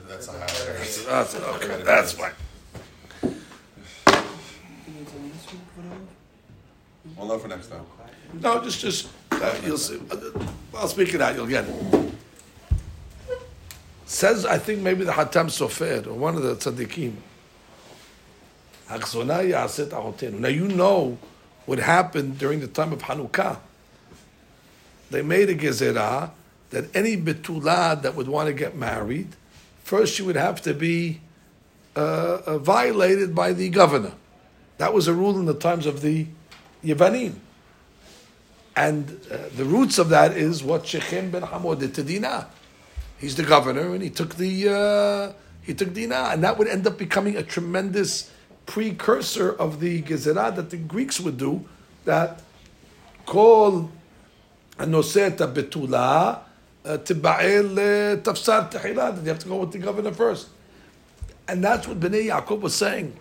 That's 0.08 0.28
a 0.28 0.32
highlighter. 0.32 1.06
That's 1.08 1.36
okay. 1.36 1.84
That's 1.84 2.12
fine. 2.12 2.34
Well, 7.18 7.28
not 7.28 7.42
for 7.42 7.48
next 7.48 7.70
time. 7.70 7.86
No, 8.40 8.64
just 8.64 8.80
just 8.80 9.10
uh, 9.32 9.56
you'll 9.66 9.80
see. 9.80 10.00
I'll 10.76 10.88
speak 10.88 11.16
it 11.16 11.22
out. 11.22 11.34
You'll 11.34 11.48
get 11.48 11.66
it. 11.66 12.14
Says 14.06 14.46
I 14.46 14.60
think 14.60 14.82
maybe 14.82 15.04
the 15.04 15.14
Hatam 15.14 15.48
Sofer 15.48 16.06
or 16.06 16.14
one 16.14 16.36
of 16.36 16.44
the 16.44 16.56
tzaddikim. 16.56 17.16
Now 20.40 20.48
you 20.50 20.68
know 20.68 21.18
what 21.66 21.80
happened 21.80 22.38
during 22.38 22.60
the 22.60 22.68
time 22.68 22.92
of 22.92 23.04
Hanukkah. 23.04 23.60
They 25.10 25.22
made 25.22 25.50
a 25.50 25.56
gezerah 25.56 26.32
that 26.72 26.96
any 26.96 27.16
betula 27.16 28.02
that 28.02 28.16
would 28.16 28.28
want 28.28 28.48
to 28.48 28.54
get 28.54 28.76
married, 28.76 29.28
first 29.84 30.16
she 30.16 30.24
would 30.24 30.36
have 30.36 30.62
to 30.64 30.74
be 30.74 31.22
uh, 31.96 32.42
uh, 32.46 32.58
violated 32.58 33.36
by 33.36 33.54
the 33.54 33.70
governor. 33.70 34.14
That 34.78 34.94
was 34.94 35.08
a 35.08 35.14
rule 35.14 35.38
in 35.38 35.46
the 35.46 35.54
times 35.54 35.86
of 35.86 36.02
the 36.02 36.26
Yevanim. 36.84 37.36
And 38.76 39.22
uh, 39.32 39.38
the 39.56 39.66
roots 39.66 40.00
of 40.00 40.10
that 40.10 40.36
is 40.36 40.64
what 40.64 40.88
Shechem 40.88 41.30
ben 41.30 41.44
Hamor 41.44 41.76
did 41.76 41.94
to 41.94 42.04
Dinah. 42.04 42.48
He's 43.20 43.36
the 43.36 43.44
governor, 43.44 43.94
and 43.94 44.02
he 44.02 44.10
took 44.10 44.36
the 44.36 44.70
uh, 44.74 45.34
he 45.62 45.74
took 45.76 45.94
Dinah, 45.94 46.32
and 46.34 46.44
that 46.44 46.58
would 46.58 46.68
end 46.68 46.88
up 46.88 46.98
becoming 46.98 47.38
a 47.38 47.44
tremendous 47.44 48.32
precursor 48.66 49.52
of 49.52 49.80
the 49.80 50.02
gezerah 50.02 50.56
that 50.56 50.70
the 50.70 50.78
Greeks 50.78 51.20
would 51.20 51.38
do. 51.38 51.66
That 52.06 52.42
call 53.26 53.90
anoseta 54.78 55.54
betula 55.54 56.40
uh, 56.86 56.98
tiba'el 56.98 57.78
uh, 57.78 58.22
tafsar 58.22 58.72
tehila. 58.72 59.22
You 59.22 59.30
have 59.30 59.40
to 59.40 59.48
go 59.48 59.58
with 59.58 59.72
the 59.72 59.80
governor 59.80 60.12
first, 60.12 60.50
and 61.48 61.64
that's 61.64 61.88
what 61.88 62.00
Bnei 62.00 62.30
Yaakov 62.30 62.62
was 62.62 62.76
saying. 62.76 63.18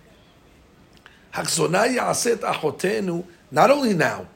Hakzonai 1.32 1.96
yaset 1.96 2.38
achotenu. 2.38 3.24
Not 3.52 3.70
only 3.70 3.92
now, 3.92 4.26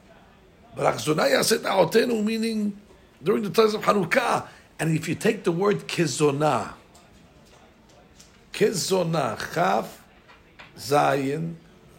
but 0.75 0.93
Achzonai 0.93 1.31
Yaset 1.31 1.63
Aotenu, 1.63 2.23
meaning 2.23 2.79
during 3.23 3.41
the 3.41 3.49
times 3.49 3.73
of 3.73 3.81
Hanukkah. 3.81 4.47
And 4.79 4.95
if 4.95 5.09
you 5.09 5.15
take 5.15 5.43
the 5.43 5.51
word 5.51 5.87
Kizonah, 5.87 6.73
Kizonah, 8.53 9.53
Chaf, 9.55 10.03
Zayin, 10.77 11.55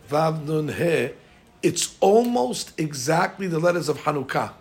Vav 0.08 0.44
Nun 0.44 0.68
He, 0.68 1.10
it's 1.62 1.96
almost 2.00 2.78
exactly 2.78 3.46
the 3.46 3.58
letters 3.58 3.88
of 3.88 3.98
Hanukkah. 3.98 4.52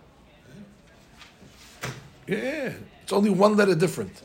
Yeah, 2.28 2.74
it's 3.04 3.14
only 3.14 3.30
one 3.30 3.56
letter 3.56 3.76
different. 3.76 4.22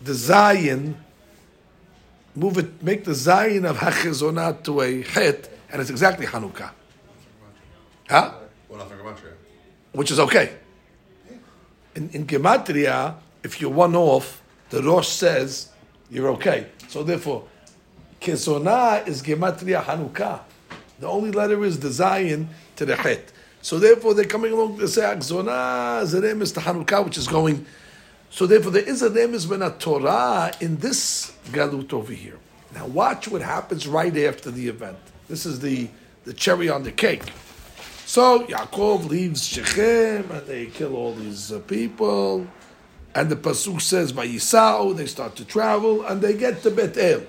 The 0.00 0.12
Zayin, 0.12 0.94
move 2.34 2.58
it, 2.58 2.82
make 2.82 3.04
the 3.04 3.12
Zayin 3.12 3.68
of 3.68 3.78
Hachizonah 3.78 4.62
to 4.64 4.80
a 4.80 5.02
Het, 5.02 5.50
and 5.70 5.80
it's 5.80 5.90
exactly 5.90 6.26
Hanukkah. 6.26 6.70
Huh? 8.08 8.32
Which 9.92 10.10
is 10.10 10.20
okay. 10.20 10.54
In, 11.94 12.08
in 12.10 12.26
Gematria, 12.26 13.16
if 13.42 13.60
you're 13.60 13.70
one 13.70 13.96
off, 13.96 14.42
the 14.70 14.82
Rosh 14.82 15.08
says 15.08 15.70
you're 16.10 16.28
okay. 16.30 16.68
So 16.88 17.02
therefore, 17.02 17.44
Kesona 18.20 19.06
is 19.06 19.22
Gematria 19.22 19.82
Hanukkah. 19.82 20.40
The 20.98 21.06
only 21.06 21.30
letter 21.30 21.64
is 21.64 21.78
the 21.78 21.88
Zayin 21.88 22.46
to 22.76 22.84
the 22.84 22.96
Het. 22.96 23.32
So 23.62 23.78
therefore, 23.78 24.14
they're 24.14 24.24
coming 24.24 24.52
along 24.52 24.78
to 24.78 24.88
say 24.88 25.02
Akzona 25.02 26.02
is 26.02 26.14
a 26.14 26.20
to 26.20 26.60
Hanukkah, 26.60 27.04
which 27.04 27.18
is 27.18 27.28
going. 27.28 27.66
So 28.30 28.46
therefore, 28.46 28.72
there 28.72 28.82
is 28.82 29.02
a 29.02 29.10
remes 29.10 29.48
ben 29.48 29.70
Torah 29.78 30.52
in 30.60 30.76
this 30.76 31.32
galut 31.50 31.92
over 31.92 32.12
here. 32.12 32.38
Now, 32.74 32.86
watch 32.86 33.28
what 33.28 33.42
happens 33.42 33.86
right 33.86 34.16
after 34.16 34.50
the 34.50 34.68
event. 34.68 34.98
This 35.28 35.46
is 35.46 35.60
the, 35.60 35.88
the 36.24 36.32
cherry 36.32 36.68
on 36.68 36.82
the 36.82 36.92
cake. 36.92 37.22
So 38.04 38.46
Yaakov 38.46 39.08
leaves 39.08 39.46
Shechem 39.46 40.30
and 40.30 40.46
they 40.46 40.66
kill 40.66 40.96
all 40.96 41.14
these 41.14 41.52
uh, 41.52 41.60
people. 41.60 42.46
And 43.14 43.30
the 43.30 43.36
pasuk 43.36 43.80
says, 43.80 44.12
by 44.12 44.26
Yisau, 44.26 44.96
they 44.96 45.06
start 45.06 45.36
to 45.36 45.44
travel 45.44 46.04
and 46.06 46.20
they 46.20 46.34
get 46.34 46.62
to 46.62 46.70
Bet 46.70 46.96
El. 46.96 47.22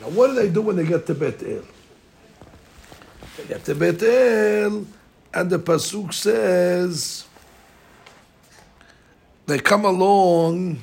Now, 0.00 0.08
what 0.08 0.28
do 0.28 0.34
they 0.34 0.48
do 0.48 0.62
when 0.62 0.76
they 0.76 0.86
get 0.86 1.06
to 1.06 1.14
Bet 1.14 1.42
El? 1.42 1.62
They 3.36 3.44
get 3.48 3.64
to 3.64 3.74
Bet 3.74 4.02
El, 4.02 4.86
and 5.34 5.50
the 5.50 5.58
pasuk 5.58 6.12
says 6.12 7.26
they 9.46 9.58
come 9.58 9.84
along 9.84 10.78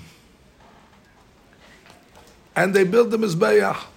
and 2.55 2.73
they 2.73 2.83
build 2.83 3.11
the 3.11 3.17
Mizbeach. 3.17 3.87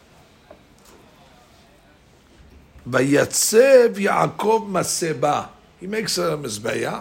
ויצב 2.87 3.99
יעקב 3.99 4.69
מסבה. 4.73 5.47
He 5.81 5.87
makes 5.87 6.19
a 6.19 6.37
מזבח 6.37 6.99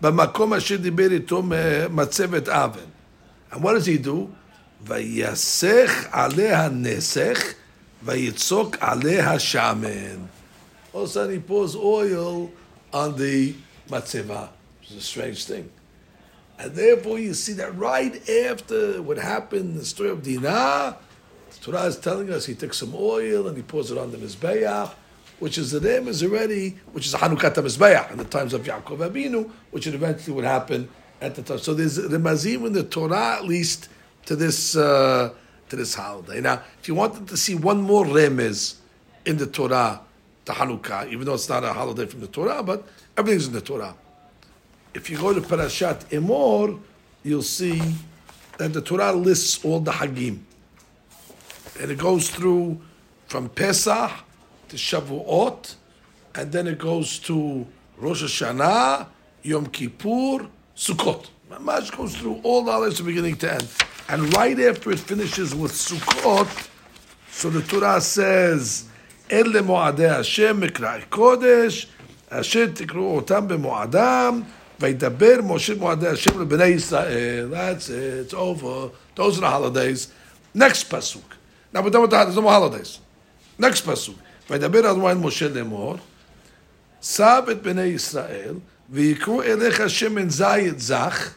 במקום 0.00 0.54
אשר 0.54 0.76
דיבר 0.76 1.12
איתו 1.12 1.42
מצבת 1.90 2.48
אבן. 2.48 2.80
And 3.52 3.62
what 3.62 3.74
does 3.74 3.86
he 3.86 3.98
do? 3.98 4.28
Vayasech 4.85 6.11
aleh 6.11 6.69
nesech, 6.69 7.55
vayitzok 8.05 8.77
aleh 8.77 9.23
shamen. 9.39 10.27
All 10.93 11.03
of 11.03 11.09
a 11.09 11.11
sudden, 11.11 11.33
he 11.33 11.39
pours 11.39 11.75
oil 11.75 12.51
on 12.93 13.17
the 13.17 13.55
matzeva. 13.89 14.49
It's 14.83 14.91
a 14.93 15.01
strange 15.01 15.45
thing. 15.45 15.71
And 16.59 16.73
therefore, 16.75 17.19
you 17.19 17.33
see 17.33 17.53
that 17.53 17.75
right 17.75 18.29
after 18.29 19.01
what 19.01 19.17
happened 19.17 19.71
in 19.71 19.77
the 19.77 19.85
story 19.85 20.09
of 20.09 20.23
Dinah, 20.23 20.97
the 21.49 21.57
Torah 21.59 21.83
is 21.83 21.97
telling 21.97 22.31
us 22.31 22.45
he 22.45 22.53
took 22.53 22.73
some 22.73 22.93
oil 22.95 23.47
and 23.47 23.57
he 23.57 23.63
pours 23.63 23.91
it 23.91 23.97
on 23.97 24.11
the 24.11 24.17
Mizbeach, 24.17 24.93
which 25.39 25.57
is 25.57 25.71
the 25.71 25.81
name 25.81 26.07
is 26.07 26.23
already, 26.23 26.77
which 26.93 27.07
is 27.07 27.13
Hanukkah 27.13 27.53
Mizbeach 27.53 28.11
in 28.11 28.17
the 28.17 28.23
times 28.23 28.53
of 28.53 28.63
Yaakov 28.63 29.09
Abinu, 29.09 29.49
which 29.71 29.87
eventually 29.87 30.35
would 30.35 30.45
happen 30.45 30.87
at 31.19 31.35
the 31.35 31.41
time. 31.41 31.57
So 31.57 31.73
there's 31.73 31.95
the 31.95 32.17
Mazim 32.17 32.67
in 32.67 32.73
the 32.73 32.83
Torah, 32.83 33.37
at 33.37 33.45
least, 33.45 33.89
to 34.25 34.35
this 34.35 34.75
uh, 34.75 35.33
to 35.69 35.75
this 35.75 35.95
holiday. 35.95 36.41
Now, 36.41 36.61
if 36.79 36.87
you 36.87 36.95
wanted 36.95 37.27
to 37.27 37.37
see 37.37 37.55
one 37.55 37.81
more 37.81 38.05
remez 38.05 38.75
in 39.25 39.37
the 39.37 39.47
Torah 39.47 40.01
to 40.45 40.51
Hanukkah, 40.51 41.09
even 41.11 41.25
though 41.25 41.33
it's 41.33 41.49
not 41.49 41.63
a 41.63 41.73
holiday 41.73 42.05
from 42.05 42.21
the 42.21 42.27
Torah, 42.27 42.61
but 42.61 42.87
everything's 43.17 43.47
in 43.47 43.53
the 43.53 43.61
Torah. 43.61 43.95
If 44.93 45.09
you 45.09 45.17
go 45.17 45.33
to 45.33 45.41
Parashat 45.41 46.05
Emor, 46.05 46.79
you'll 47.23 47.41
see 47.41 47.81
that 48.57 48.71
the 48.71 48.81
Torah 48.81 49.11
lists 49.11 49.63
all 49.65 49.79
the 49.79 49.91
Hagim. 49.91 50.39
And 51.79 51.91
it 51.91 51.97
goes 51.97 52.29
through 52.29 52.79
from 53.27 53.49
Pesach 53.49 54.11
to 54.69 54.75
Shavuot, 54.77 55.75
and 56.35 56.51
then 56.51 56.67
it 56.67 56.77
goes 56.77 57.19
to 57.19 57.65
Rosh 57.97 58.23
Hashanah, 58.23 59.07
Yom 59.43 59.67
Kippur, 59.67 60.47
Sukkot. 60.75 61.29
Mamash 61.49 61.95
goes 61.95 62.15
through 62.15 62.39
all 62.43 62.63
the 62.63 62.71
holidays 62.71 62.97
from 62.97 63.07
beginning 63.07 63.35
to 63.37 63.53
end. 63.53 63.67
And 64.07 64.35
right 64.35 64.59
after 64.59 64.91
it 64.91 64.99
finishes 64.99 65.55
with 65.55 65.71
Sukkot, 65.71 66.69
so 67.31 67.49
the 67.49 67.61
Torah 67.61 67.99
says, 68.01 68.85
אלה 69.31 69.61
מועדי 69.61 70.07
השם 70.07 70.59
מקראי 70.59 71.01
קודש, 71.09 71.87
אשר 72.29 72.65
תקראו 72.73 73.15
אותם 73.15 73.47
במועדם, 73.47 74.41
וידבר 74.79 75.41
משה 75.43 75.75
מועדי 75.75 76.07
השם 76.07 76.41
לבני 76.41 76.65
ישראל. 76.65 77.49
That's 77.51 77.89
it, 77.89 78.25
it's 78.25 78.33
over. 78.33 78.89
Those 79.15 79.37
are 79.37 79.41
the 79.41 79.49
holidays. 79.49 80.07
Next 80.53 80.89
pasuk. 80.89 81.35
Now 81.73 81.81
we're 81.81 81.89
done 81.89 82.01
with 82.01 82.11
the 82.11 82.41
no 82.41 82.47
holidays. 82.47 82.99
Next 83.57 83.81
pasuk. 83.85 84.15
וידבר 84.49 84.91
אדוני 84.91 85.13
משה 85.19 85.47
לאמור, 85.47 85.95
סב 87.01 87.41
את 87.51 87.61
בני 87.61 87.81
ישראל, 87.81 88.53
ויקראו 88.89 89.43
אליך 89.43 89.89
שמן 89.89 90.29
זית 90.29 90.79
זך, 90.79 91.33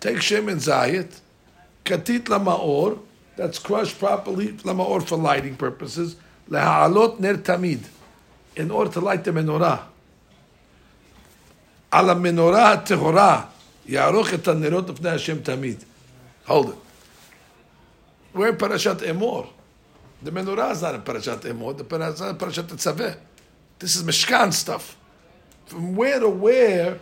take 0.00 0.20
שמן 0.20 0.58
זית, 0.58 1.20
כתית 1.84 2.28
למאור, 2.28 2.94
that's 3.36 3.58
crushed 3.58 4.00
properly, 4.00 4.66
למאור 4.66 5.00
for 5.00 5.16
lighting 5.16 5.56
purposes, 5.56 6.14
להעלות 6.48 7.20
נר 7.20 7.36
תמיד, 7.42 7.80
in 8.56 8.70
order 8.70 8.88
to 8.88 9.00
light 9.00 9.24
the 9.24 9.32
menorah. 9.32 9.78
על 11.90 12.10
המנורה 12.10 12.72
הטהורה, 12.72 13.44
יערוך 13.86 14.34
את 14.34 14.48
הנרות 14.48 14.88
לפני 14.88 15.10
השם 15.10 15.38
תמיד. 15.38 15.84
Hold 16.46 16.68
it. 16.68 16.74
We're 18.34 18.48
in 18.48 18.56
Parashat 18.56 19.00
Emor. 19.02 19.46
The 20.22 20.30
menorah 20.30 20.72
is 20.72 20.82
not 20.82 20.94
in 20.94 21.00
Parashat 21.02 21.40
Emor, 21.40 21.76
the 21.76 21.84
Parashat, 21.84 22.14
is 22.14 22.20
in 22.20 22.36
Parashat 22.36 22.64
Tetzaveh. 22.64 23.16
This 23.78 23.96
is 23.96 24.02
Mishkan 24.02 24.52
stuff. 24.52 24.96
From 25.66 25.96
where 25.96 26.20
to 26.20 26.28
where 26.28 26.98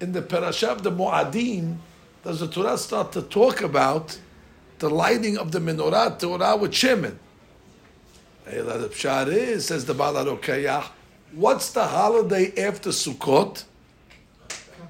in 0.00 0.12
the 0.12 0.22
Parashat 0.22 0.70
of 0.70 0.82
the 0.82 0.90
Mu'adim 0.90 1.76
does 2.23 2.39
the 2.39 2.47
Torah 2.47 2.77
start 2.77 3.11
to 3.13 3.21
talk 3.21 3.61
about 3.61 4.19
the 4.79 4.89
lighting 4.89 5.37
of 5.37 5.51
the 5.51 5.59
menorah 5.59 6.17
Torah 6.19 6.55
with 6.55 6.71
is, 9.27 9.65
says 9.67 9.85
the 9.85 9.93
Baal 9.93 10.13
HaRokeach, 10.13 10.87
what's 11.33 11.71
the 11.71 11.85
holiday 11.85 12.53
after 12.57 12.89
Sukkot? 12.89 13.63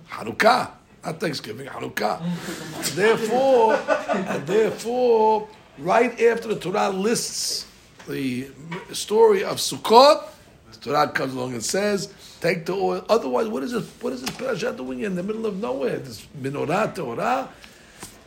Hanukkah, 0.10 0.72
not 1.06 1.20
Thanksgiving, 1.20 1.68
Hanukkah. 1.68 2.22
therefore, 2.96 3.76
and 3.76 4.46
therefore, 4.46 5.48
right 5.78 6.20
after 6.22 6.50
the 6.50 6.60
Torah 6.60 6.90
lists 6.90 7.66
the 8.08 8.50
story 8.92 9.44
of 9.44 9.58
Sukkot, 9.58 10.28
the 10.72 10.78
Torah 10.80 11.08
comes 11.10 11.34
along 11.34 11.54
and 11.54 11.64
says, 11.64 12.14
take 12.42 12.66
the 12.66 12.74
oil. 12.74 13.06
Otherwise, 13.08 13.48
what 13.48 13.64
is 13.64 13.72
this? 13.72 13.88
What 14.02 14.14
is 14.14 14.22
this 14.22 14.36
parasha 14.36 14.74
doing 14.74 15.02
in 15.02 15.16
the 15.16 15.24
middle 15.24 15.46
of 15.46 15.58
nowhere? 15.58 16.00
This 16.00 16.28
menorah, 16.42 16.94
Torah. 16.94 17.50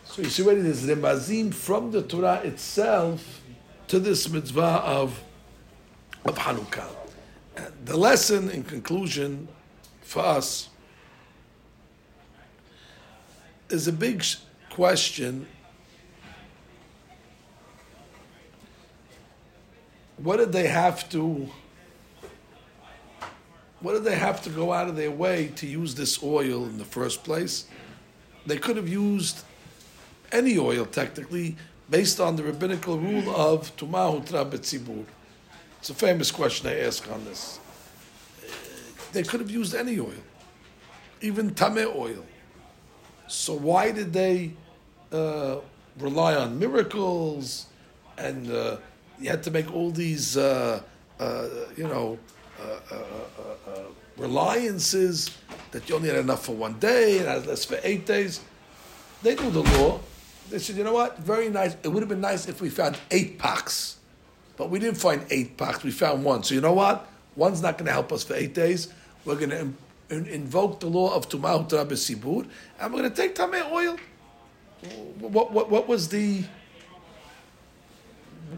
So 0.04 0.22
you 0.22 0.30
see 0.30 0.44
already 0.44 0.62
there's 0.62 0.86
remazim 0.86 1.52
from 1.52 1.90
the 1.90 2.02
Torah 2.02 2.40
itself 2.44 3.42
to 3.88 3.98
this 3.98 4.28
mitzvah 4.28 4.82
of 4.84 5.20
of 6.24 6.38
Hanukkah. 6.38 6.88
The 7.84 7.96
lesson, 7.96 8.50
in 8.50 8.62
conclusion, 8.62 9.48
for 10.00 10.24
us 10.24 10.70
is 13.68 13.88
a 13.88 13.92
big 13.92 14.24
question. 14.70 15.46
What 20.16 20.38
did 20.38 20.52
they 20.52 20.68
have 20.68 21.08
to? 21.10 21.50
What 23.84 23.92
did 23.92 24.04
they 24.04 24.16
have 24.16 24.40
to 24.44 24.48
go 24.48 24.72
out 24.72 24.88
of 24.88 24.96
their 24.96 25.10
way 25.10 25.48
to 25.56 25.66
use 25.66 25.94
this 25.94 26.22
oil 26.22 26.64
in 26.64 26.78
the 26.78 26.86
first 26.86 27.22
place? 27.22 27.66
They 28.46 28.56
could 28.56 28.78
have 28.78 28.88
used 28.88 29.44
any 30.32 30.56
oil 30.58 30.86
technically, 30.86 31.56
based 31.90 32.18
on 32.18 32.36
the 32.36 32.42
rabbinical 32.44 32.98
rule 32.98 33.28
of 33.36 33.76
Tumahu 33.76 34.24
Betzibur. 34.24 35.04
It's 35.80 35.90
a 35.90 35.94
famous 35.94 36.30
question 36.30 36.66
I 36.66 36.80
ask 36.80 37.12
on 37.12 37.26
this. 37.26 37.60
They 39.12 39.22
could 39.22 39.40
have 39.40 39.50
used 39.50 39.74
any 39.74 40.00
oil, 40.00 40.24
even 41.20 41.50
Tameh 41.50 41.94
oil. 41.94 42.24
So 43.26 43.52
why 43.52 43.92
did 43.92 44.14
they 44.14 44.54
uh, 45.12 45.56
rely 45.98 46.36
on 46.36 46.58
miracles 46.58 47.66
and 48.16 48.50
uh, 48.50 48.78
you 49.20 49.28
had 49.28 49.42
to 49.42 49.50
make 49.50 49.70
all 49.74 49.90
these, 49.90 50.38
uh, 50.38 50.80
uh 51.20 51.48
you 51.76 51.86
know, 51.86 52.18
uh, 52.60 52.94
uh, 52.94 53.80
reliances 54.16 55.30
that 55.70 55.88
you 55.88 55.96
only 55.96 56.08
had 56.08 56.18
enough 56.18 56.44
for 56.44 56.54
one 56.54 56.78
day 56.78 57.18
and 57.18 57.28
had 57.28 57.46
less 57.46 57.64
for 57.64 57.78
eight 57.82 58.06
days? 58.06 58.40
They 59.22 59.34
knew 59.34 59.50
the 59.50 59.62
law. 59.62 60.00
They 60.50 60.58
said, 60.58 60.76
you 60.76 60.84
know 60.84 60.92
what? 60.92 61.18
Very 61.18 61.48
nice. 61.48 61.76
It 61.82 61.88
would 61.88 62.02
have 62.02 62.08
been 62.08 62.20
nice 62.20 62.46
if 62.46 62.60
we 62.60 62.68
found 62.68 62.98
eight 63.10 63.38
packs, 63.38 63.96
but 64.56 64.70
we 64.70 64.78
didn't 64.78 64.98
find 64.98 65.24
eight 65.30 65.56
packs. 65.56 65.82
We 65.82 65.90
found 65.90 66.24
one. 66.24 66.42
So 66.42 66.54
you 66.54 66.60
know 66.60 66.74
what? 66.74 67.08
One's 67.36 67.62
not 67.62 67.78
going 67.78 67.86
to 67.86 67.92
help 67.92 68.12
us 68.12 68.22
for 68.22 68.34
eight 68.34 68.54
days. 68.54 68.92
We're 69.24 69.36
going 69.36 69.50
to 69.50 69.72
invoke 70.10 70.80
the 70.80 70.86
law 70.86 71.14
of 71.14 71.28
Tumah 71.28 71.66
Sibur, 71.68 72.46
and 72.78 72.92
we're 72.92 73.00
going 73.00 73.10
to 73.10 73.16
take 73.16 73.34
Tameh 73.34 73.70
oil. 73.72 73.96
What, 75.18 75.50
what, 75.50 75.70
what 75.70 75.88
was 75.88 76.08
the. 76.08 76.44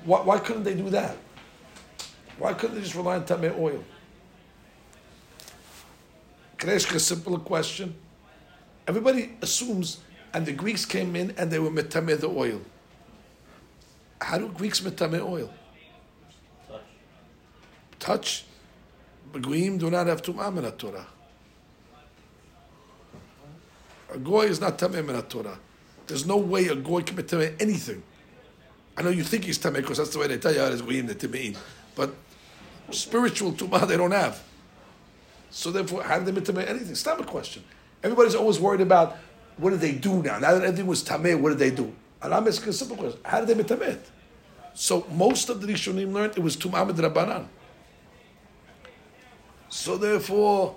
Why, 0.05 0.21
why 0.23 0.39
couldn't 0.41 0.65
they 0.65 0.75
do 0.75 0.91
that? 0.91 1.17
Why 2.39 2.53
couldn't 2.55 2.77
they 2.77 2.83
just 2.83 2.95
rely 2.95 3.17
on 3.17 3.25
Tameh 3.25 3.59
oil? 3.59 3.83
Can 6.59 6.71
I 6.71 6.75
ask 6.75 6.95
a 6.95 7.01
simple 7.01 7.39
question? 7.39 7.95
Everybody 8.87 9.37
assumes, 9.43 10.01
and 10.33 10.47
the 10.47 10.53
Greeks 10.53 10.85
came 10.85 11.17
in 11.17 11.35
and 11.39 11.51
they 11.51 11.59
were 11.59 11.71
metame 11.71 12.19
the 12.19 12.29
oil. 12.29 12.61
How 14.21 14.39
do 14.39 14.49
Greeks 14.49 14.81
metame 14.81 15.21
oil? 15.21 15.53
Touch. 16.69 16.83
Touch? 17.99 18.45
Beguim 19.33 19.79
do 19.79 19.91
not 19.91 20.07
have 20.07 20.23
tum'ah 20.23 20.57
in 20.57 20.73
Torah. 20.73 21.07
A 24.13 24.19
goy 24.19 24.47
is 24.47 24.61
not 24.61 24.79
tameh 24.79 25.05
min 25.05 25.21
Torah. 25.23 25.59
There's 26.07 26.27
no 26.27 26.37
way 26.37 26.69
a 26.69 26.75
goy 26.75 27.03
can 27.03 27.17
be 27.17 27.23
tameh 27.23 27.61
anything. 27.61 28.03
I 28.97 29.03
know 29.03 29.11
you 29.11 29.25
think 29.25 29.45
he's 29.45 29.59
tameh 29.59 29.77
because 29.77 29.99
that's 29.99 30.11
the 30.11 30.19
way 30.19 30.29
they 30.29 30.39
tell 30.39 30.55
you 30.55 30.61
how 30.61 30.67
it's 30.67 30.81
goyim 30.81 31.07
the 31.07 31.15
tamein, 31.15 31.57
but 31.95 32.15
spiritual 32.91 33.53
tumah 33.53 33.87
they 33.87 33.97
don't 33.97 34.13
have. 34.13 34.43
So 35.51 35.71
therefore, 35.71 36.03
how 36.03 36.19
did 36.19 36.35
they 36.35 36.41
tameh 36.41 36.69
anything? 36.69 36.97
Not 37.07 37.21
a 37.21 37.25
question. 37.25 37.65
Everybody's 38.03 38.35
always 38.35 38.59
worried 38.59 38.81
about 38.81 39.17
what 39.57 39.71
did 39.71 39.81
they 39.81 39.93
do 39.93 40.23
now? 40.23 40.39
Now 40.39 40.55
that 40.55 40.63
everything 40.63 40.87
was 40.87 41.03
tameh, 41.03 41.41
what 41.41 41.51
did 41.51 41.59
they 41.59 41.71
do? 41.71 41.95
And 42.21 42.35
I'm 42.35 42.47
asking 42.47 42.69
a 42.69 42.73
simple 42.73 42.97
question: 42.97 43.21
How 43.25 43.45
did 43.45 43.57
they 43.57 43.65
tameh? 43.65 43.99
So 44.75 45.07
most 45.11 45.49
of 45.49 45.61
the 45.61 45.67
Rishonim 45.67 46.13
learned 46.13 46.35
it 46.37 46.41
was 46.41 46.57
tumah 46.57 46.91
rabbanan. 46.91 47.47
So 49.69 49.97
therefore, 49.97 50.77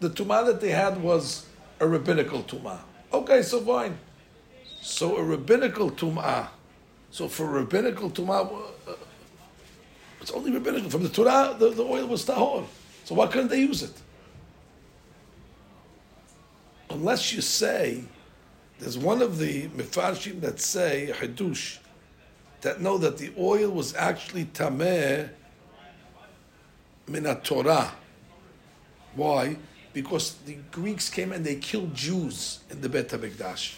the 0.00 0.10
tumah 0.10 0.46
that 0.46 0.60
they 0.60 0.70
had 0.70 1.02
was 1.02 1.46
a 1.80 1.86
rabbinical 1.86 2.42
tumah. 2.42 2.78
Okay, 3.12 3.42
so 3.42 3.60
fine. 3.60 3.98
So 4.80 5.16
a 5.16 5.22
rabbinical 5.22 5.90
tum'ah. 5.90 6.48
So 7.10 7.28
for 7.28 7.46
rabbinical 7.46 8.10
tum'ah, 8.10 8.52
uh, 8.86 8.92
it's 10.28 10.36
only 10.36 10.52
rabbinical. 10.52 10.90
From 10.90 11.02
the 11.02 11.08
Torah, 11.08 11.56
the, 11.58 11.70
the 11.70 11.82
oil 11.82 12.06
was 12.06 12.26
tahor. 12.26 12.66
So 13.04 13.14
why 13.14 13.28
couldn't 13.28 13.48
they 13.48 13.60
use 13.60 13.82
it? 13.82 13.94
Unless 16.90 17.32
you 17.32 17.40
say, 17.40 18.04
there's 18.78 18.98
one 18.98 19.22
of 19.22 19.38
the 19.38 19.68
mefarshim 19.68 20.42
that 20.42 20.60
say, 20.60 21.14
hadush, 21.14 21.78
that 22.60 22.82
know 22.82 22.98
that 22.98 23.16
the 23.16 23.32
oil 23.38 23.70
was 23.70 23.94
actually 23.94 24.44
tameh 24.46 25.30
min 27.06 27.24
Torah. 27.42 27.92
Why? 29.14 29.56
Because 29.94 30.34
the 30.44 30.58
Greeks 30.70 31.08
came 31.08 31.32
and 31.32 31.42
they 31.42 31.54
killed 31.54 31.94
Jews 31.94 32.60
in 32.68 32.82
the 32.82 32.90
Bet 32.90 33.08
HaMikdash. 33.08 33.76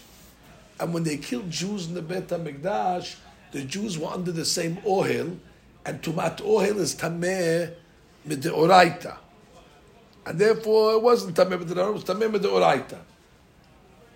And 0.81 0.93
when 0.93 1.05
they 1.05 1.17
killed 1.17 1.49
Jews 1.49 1.87
in 1.87 1.95
the 1.95 2.03
Bet 2.03 2.27
HaMikdash, 2.27 3.15
the 3.53 3.63
Jews 3.63 3.97
were 3.99 4.09
under 4.09 4.33
the 4.33 4.45
same 4.45 4.79
oil, 4.85 5.37
and 5.85 6.03
Tumat 6.03 6.45
oil 6.45 6.79
is 6.79 6.95
Tameh 6.95 7.73
Mideoraita. 8.27 9.17
And 10.27 10.39
therefore 10.39 10.95
it 10.95 11.03
wasn't 11.03 11.37
Tameh 11.37 11.63
Mideoraita, 11.63 11.89
it 11.89 11.93
was 11.93 12.05
Tameh 12.05 12.31
Mideoraita. 12.31 12.99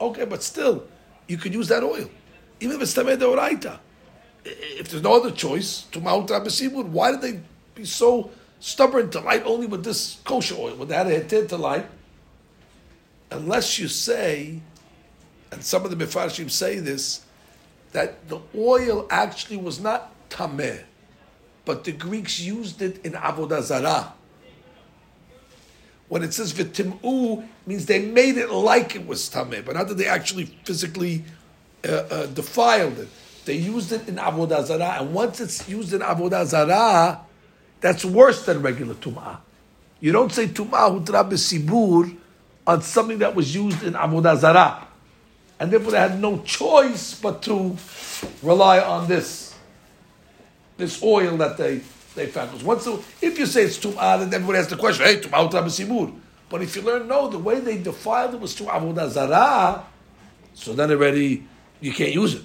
Okay, 0.00 0.24
but 0.24 0.42
still, 0.42 0.84
you 1.26 1.36
could 1.36 1.54
use 1.54 1.68
that 1.68 1.82
oil. 1.82 2.08
Even 2.60 2.76
if 2.76 2.82
it's 2.82 2.94
Tameh 2.94 3.16
Mideoraita. 3.16 3.78
If 4.44 4.90
there's 4.90 5.02
no 5.02 5.14
other 5.14 5.30
choice, 5.30 5.86
Tumat 5.90 6.28
Rabbi 6.28 6.82
why 6.82 7.12
did 7.12 7.20
they 7.22 7.40
be 7.74 7.84
so 7.84 8.30
stubborn 8.60 9.10
to 9.10 9.20
light 9.20 9.42
only 9.44 9.66
with 9.66 9.84
this 9.84 10.20
kosher 10.24 10.54
oil, 10.56 10.76
when 10.76 10.88
they 10.88 10.94
had 10.94 11.06
a 11.06 11.20
heter 11.20 11.46
to 11.48 11.56
light, 11.56 11.86
unless 13.30 13.78
you 13.78 13.88
say, 13.88 14.60
and 15.52 15.62
some 15.62 15.84
of 15.84 15.90
the 15.90 16.04
Mefarshim 16.04 16.50
say 16.50 16.78
this, 16.78 17.24
that 17.92 18.28
the 18.28 18.40
oil 18.56 19.06
actually 19.10 19.56
was 19.56 19.80
not 19.80 20.12
tameh, 20.30 20.82
but 21.64 21.84
the 21.84 21.92
Greeks 21.92 22.40
used 22.40 22.82
it 22.82 23.04
in 23.04 23.12
avodah 23.12 23.62
zarah. 23.62 24.12
When 26.08 26.22
it 26.22 26.34
says 26.34 26.52
v'tim'u, 26.52 27.46
means 27.66 27.86
they 27.86 28.04
made 28.04 28.36
it 28.36 28.50
like 28.50 28.94
it 28.94 29.06
was 29.06 29.30
tameh, 29.30 29.64
but 29.64 29.74
not 29.74 29.88
that 29.88 29.96
they 29.96 30.06
actually 30.06 30.46
physically 30.64 31.24
uh, 31.84 31.92
uh, 31.92 32.26
defiled 32.26 32.98
it. 32.98 33.08
They 33.46 33.56
used 33.56 33.92
it 33.92 34.08
in 34.08 34.16
avodah 34.16 34.64
zarah, 34.64 34.98
and 35.00 35.14
once 35.14 35.40
it's 35.40 35.68
used 35.68 35.92
in 35.92 36.00
avodah 36.00 36.46
zarah, 36.46 37.20
that's 37.80 38.04
worse 38.04 38.44
than 38.46 38.62
regular 38.62 38.94
tum'ah. 38.94 39.38
You 40.00 40.12
don't 40.12 40.32
say 40.32 40.46
tum'ah 40.46 41.04
hutra 41.04 41.24
sibur 41.32 42.16
on 42.66 42.82
something 42.82 43.18
that 43.18 43.34
was 43.34 43.54
used 43.54 43.82
in 43.82 43.94
avodah 43.94 44.36
zarah. 44.36 44.86
And 45.58 45.70
therefore 45.70 45.92
they 45.92 45.98
had 45.98 46.20
no 46.20 46.38
choice 46.42 47.18
but 47.20 47.42
to 47.42 47.76
rely 48.42 48.80
on 48.80 49.08
this, 49.08 49.53
this 50.76 51.02
oil 51.02 51.36
that 51.38 51.56
they, 51.56 51.80
they 52.14 52.26
found. 52.26 52.50
Because 52.52 52.64
once, 52.64 52.86
if 53.20 53.38
you 53.38 53.46
say 53.46 53.64
it's 53.64 53.78
tum'ah, 53.78 54.18
then 54.18 54.32
everybody 54.32 54.58
has 54.58 54.68
the 54.68 54.76
question, 54.76 55.06
hey, 55.06 55.16
tum'ah 55.20 55.50
sibur. 55.50 56.14
But 56.48 56.62
if 56.62 56.76
you 56.76 56.82
learn, 56.82 57.08
no, 57.08 57.28
the 57.28 57.38
way 57.38 57.60
they 57.60 57.78
defiled 57.78 58.34
it 58.34 58.40
was 58.40 58.54
through 58.54 58.68
avodah 58.68 59.10
zarah, 59.10 59.84
so 60.54 60.72
then 60.72 60.90
already 60.90 61.46
you 61.80 61.92
can't 61.92 62.12
use 62.12 62.34
it. 62.34 62.42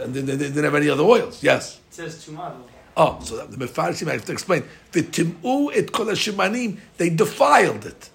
And 0.00 0.12
then 0.12 0.26
they 0.26 0.36
didn't 0.36 0.64
have 0.64 0.74
any 0.74 0.90
other 0.90 1.04
oils. 1.04 1.42
Yes? 1.42 1.80
It 1.90 1.94
says 1.94 2.26
tum'ah. 2.26 2.54
Oh, 2.96 3.18
so 3.22 3.46
the 3.46 3.66
Mefarshim, 3.66 4.08
I 4.08 4.12
have 4.12 4.24
to 4.24 4.32
explain. 4.32 4.64
The 4.92 5.02
timu 5.02 5.70
et 5.74 5.92
kol 5.92 6.06
shimanim, 6.06 6.78
they 6.96 7.10
defiled 7.10 7.84
it. 7.84 8.10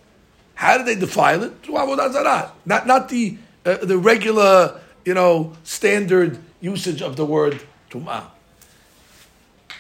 How 0.56 0.78
did 0.78 0.88
they 0.88 0.96
defile 0.96 1.44
it? 1.44 1.64
Through 1.64 1.76
avodah 1.76 2.12
zarah, 2.12 2.52
not 2.66 2.88
not 2.88 3.10
the 3.10 3.38
uh, 3.66 3.78
the 3.78 3.98
regular, 3.98 4.80
you 5.06 5.14
know, 5.14 5.54
standard 5.64 6.40
usage 6.62 7.02
of 7.02 7.16
the 7.16 7.26
word 7.26 7.62
tumah. 7.92 8.26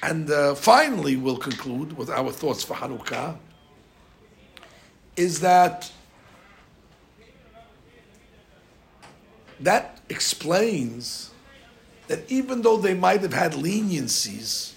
And 0.03 0.29
uh, 0.31 0.55
finally, 0.55 1.15
we'll 1.15 1.37
conclude 1.37 1.95
with 1.95 2.09
our 2.09 2.31
thoughts 2.31 2.63
for 2.63 2.75
Hanukkah. 2.75 3.37
Is 5.15 5.41
that 5.41 5.91
that 9.59 9.99
explains 10.09 11.31
that 12.07 12.29
even 12.31 12.61
though 12.61 12.77
they 12.77 12.95
might 12.95 13.21
have 13.21 13.33
had 13.33 13.53
leniencies 13.53 14.73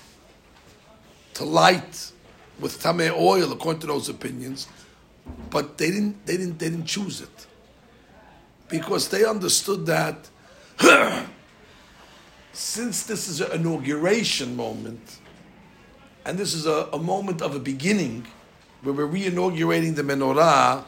to 1.34 1.44
light 1.44 2.12
with 2.60 2.80
tameh 2.82 3.10
oil, 3.10 3.50
according 3.52 3.80
to 3.80 3.86
those 3.86 4.08
opinions, 4.08 4.68
but 5.50 5.78
they 5.78 5.90
didn't, 5.90 6.26
they 6.26 6.36
didn't, 6.36 6.58
they 6.58 6.68
didn't 6.68 6.86
choose 6.86 7.22
it 7.22 7.46
because 8.68 9.08
they 9.08 9.24
understood 9.24 9.86
that 9.86 10.28
since 12.54 13.02
this 13.02 13.28
is 13.28 13.40
an 13.40 13.52
inauguration 13.52 14.56
moment, 14.56 15.18
and 16.24 16.38
this 16.38 16.54
is 16.54 16.66
a, 16.66 16.88
a 16.92 16.98
moment 16.98 17.42
of 17.42 17.54
a 17.54 17.58
beginning 17.58 18.26
where 18.82 18.94
we're 18.94 19.06
re-inaugurating 19.06 19.94
the 19.94 20.02
menorah, 20.02 20.84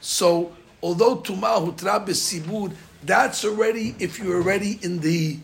so 0.00 0.54
although 0.82 1.16
tumah 1.16 1.64
hutra 1.64 2.04
sibur, 2.10 2.72
that's 3.02 3.44
already 3.44 3.94
if 3.98 4.18
you're 4.18 4.36
already 4.36 4.78
in 4.82 5.00
the 5.00 5.38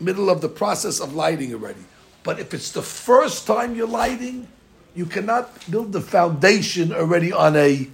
middle 0.00 0.30
of 0.30 0.40
the 0.40 0.48
process 0.48 1.00
of 1.00 1.14
lighting 1.14 1.52
already. 1.52 1.84
But 2.22 2.40
if 2.40 2.54
it's 2.54 2.72
the 2.72 2.82
first 2.82 3.46
time 3.46 3.74
you're 3.74 3.86
lighting, 3.86 4.48
you 4.94 5.06
cannot 5.06 5.70
build 5.70 5.92
the 5.92 6.00
foundation 6.00 6.92
already 6.92 7.32
on 7.32 7.54
a 7.56 7.88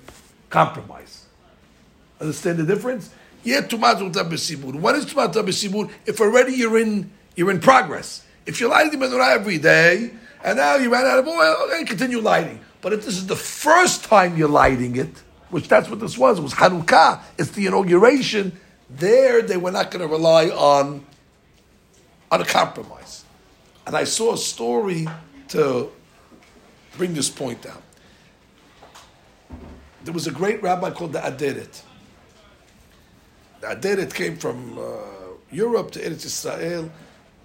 compromise. 0.51 1.27
Understand 2.21 2.59
the 2.59 2.65
difference? 2.65 3.11
Yeah, 3.45 3.63
tomato 3.63 4.09
besibur. 4.11 4.75
What 4.75 4.95
is 4.95 5.07
tomato 5.07 5.43
besibur? 5.43 5.91
If 6.07 6.21
already 6.21 6.53
you're 6.55 6.79
in 6.79 7.11
you're 7.35 7.51
in 7.51 7.61
progress. 7.61 8.25
If 8.47 8.61
you're 8.61 8.71
lighting 8.71 8.99
the 8.99 9.07
menorah 9.07 9.35
every 9.35 9.59
day 9.59 10.11
and 10.45 10.59
now 10.59 10.77
you 10.77 10.93
ran 10.93 11.07
out 11.07 11.19
of 11.19 11.27
oil, 11.27 11.57
okay, 11.65 11.85
continue 11.85 12.21
lighting. 12.21 12.61
But 12.81 12.93
if 12.93 13.05
this 13.05 13.17
is 13.17 13.27
the 13.27 13.37
first 13.37 14.05
time 14.05 14.37
you're 14.37 14.49
lighting 14.49 14.97
it, 14.97 15.23
which 15.51 15.69
that's 15.69 15.89
what 15.89 16.01
this 16.01 16.19
was, 16.19 16.39
it 16.39 16.43
was 16.43 16.55
Hanukkah, 16.55 17.21
it's 17.39 17.51
the 17.53 17.67
inauguration. 17.67 18.59
There, 18.91 19.43
they 19.43 19.57
were 19.57 19.71
not 19.71 19.91
going 19.91 20.07
to 20.07 20.09
rely 20.09 20.49
on 20.49 21.07
on 22.31 22.41
a 22.41 22.45
compromise. 22.45 23.25
And 23.87 23.95
I 23.95 24.05
saw 24.05 24.33
a 24.33 24.39
story 24.39 25.07
to 25.49 25.91
bring 26.97 27.15
this 27.15 27.29
point 27.29 27.67
out. 27.67 27.83
There 30.05 30.15
was 30.15 30.27
a 30.27 30.31
great 30.31 30.63
rabbi 30.63 30.91
called 30.91 31.13
the 31.13 31.21
Aderet. 31.21 31.83
The 33.63 33.69
Aderet 33.69 34.13
came 34.13 34.37
from 34.37 34.77
uh, 34.77 34.83
Europe 35.53 35.93
to 35.93 36.01
Eretz 36.01 36.25
Israel 36.25 36.91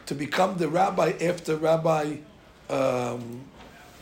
to 0.08 0.16
become 0.16 0.58
the 0.58 0.68
rabbi 0.68 1.12
after 1.22 1.56
Rabbi 1.58 2.18
um, 2.72 3.44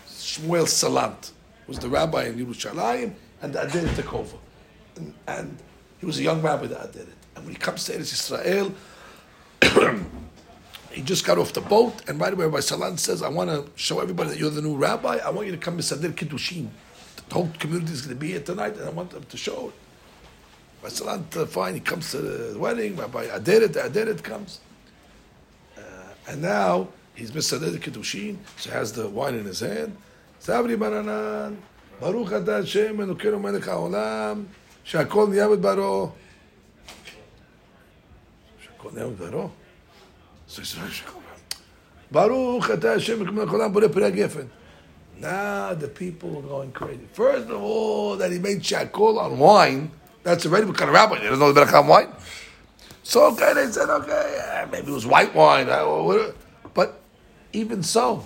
Shmuel 0.08 0.64
Salant, 0.64 1.32
was 1.68 1.78
the 1.78 1.90
rabbi 1.90 2.28
in 2.28 2.38
Yerushalayim, 2.38 3.14
and 3.42 3.52
the 3.52 3.60
Aderet 3.60 3.94
took 3.98 4.14
over. 4.14 4.38
And, 4.96 5.14
and, 5.28 5.58
he 6.00 6.06
was 6.06 6.18
a 6.20 6.24
young 6.24 6.42
rabbi, 6.42 6.68
the 6.68 6.76
Aderet. 6.76 7.10
And 7.36 7.46
when 7.46 7.54
he 7.54 7.60
comes 7.60 7.84
to 7.86 7.98
Eretz 7.98 8.14
Israel, 8.14 8.74
He 10.92 11.02
just 11.02 11.26
got 11.26 11.38
off 11.38 11.52
the 11.52 11.60
boat, 11.60 12.08
and 12.08 12.22
right 12.22 12.32
away, 12.32 12.46
Rabbi 12.46 12.60
Salant 12.60 13.00
says, 13.00 13.22
I 13.22 13.28
want 13.28 13.50
to 13.50 13.70
show 13.76 14.00
everybody 14.00 14.30
that 14.30 14.40
you're 14.40 14.50
the 14.50 14.62
new 14.62 14.78
rabbi. 14.78 15.18
I 15.18 15.30
want 15.30 15.46
you 15.48 15.52
to 15.52 15.58
come 15.58 15.76
to 15.76 15.84
Sadir 15.84 16.14
Kiddushin. 16.14 16.70
The 17.28 17.34
whole 17.34 17.52
community 17.60 17.92
is 17.92 18.04
going 18.04 18.16
to 18.16 18.20
be 18.22 18.30
here 18.30 18.40
tonight, 18.40 18.78
and 18.78 18.86
I 18.86 18.92
want 18.92 19.10
them 19.10 19.26
to 19.26 19.36
show 19.36 19.68
it. 19.68 19.85
Restaurant, 20.86 21.36
uh, 21.36 21.48
fine, 21.48 21.74
he 21.74 21.80
comes 21.80 22.12
to 22.12 22.20
the 22.20 22.60
wedding. 22.60 22.96
Rabbi 22.96 23.26
Aderet, 23.26 23.70
Aderet 23.70 24.22
comes. 24.22 24.60
Uh, 25.76 25.82
and 26.30 26.44
now 26.44 26.90
he's 27.16 27.32
Misadeh 27.32 27.80
Kedushin, 27.80 28.38
so 28.58 28.70
has 28.70 28.94
the 28.94 29.10
wine 29.10 29.34
in 29.34 29.46
his 29.46 29.62
hand. 29.62 29.98
Sabri 30.40 30.78
Baruch 32.00 32.68
Shem, 32.68 32.98
Melech 32.98 33.18
HaOlam, 33.18 34.46
Baro. 35.60 36.14
Baro? 38.94 39.52
So 40.46 40.62
he 40.62 40.68
says, 40.68 41.02
Gefen. 44.14 44.50
Now 45.18 45.74
the 45.74 45.88
people 45.88 46.38
are 46.38 46.44
going 46.44 46.72
crazy. 46.74 47.08
First 47.12 47.50
of 47.50 47.60
all, 47.60 48.18
that 48.18 48.32
he 48.32 48.38
made 48.38 48.60
shakol 48.60 49.18
on 49.18 49.40
wine 49.40 49.90
that's 50.26 50.44
already 50.48 50.66
what 50.66 50.76
kind 50.76 50.90
of 50.90 50.96
rabbi? 50.96 51.18
He 51.20 51.26
doesn't 51.26 51.40
know 51.40 51.52
the 51.52 51.62
Berachah 51.62 51.88
wine. 51.88 52.08
So 53.04 53.32
okay, 53.34 53.54
they 53.54 53.68
said 53.68 53.92
okay, 53.92 54.66
maybe 54.72 54.88
it 54.88 54.94
was 54.94 55.06
white 55.06 55.36
wine. 55.36 55.68
But 56.74 57.00
even 57.54 57.84
so, 57.84 58.26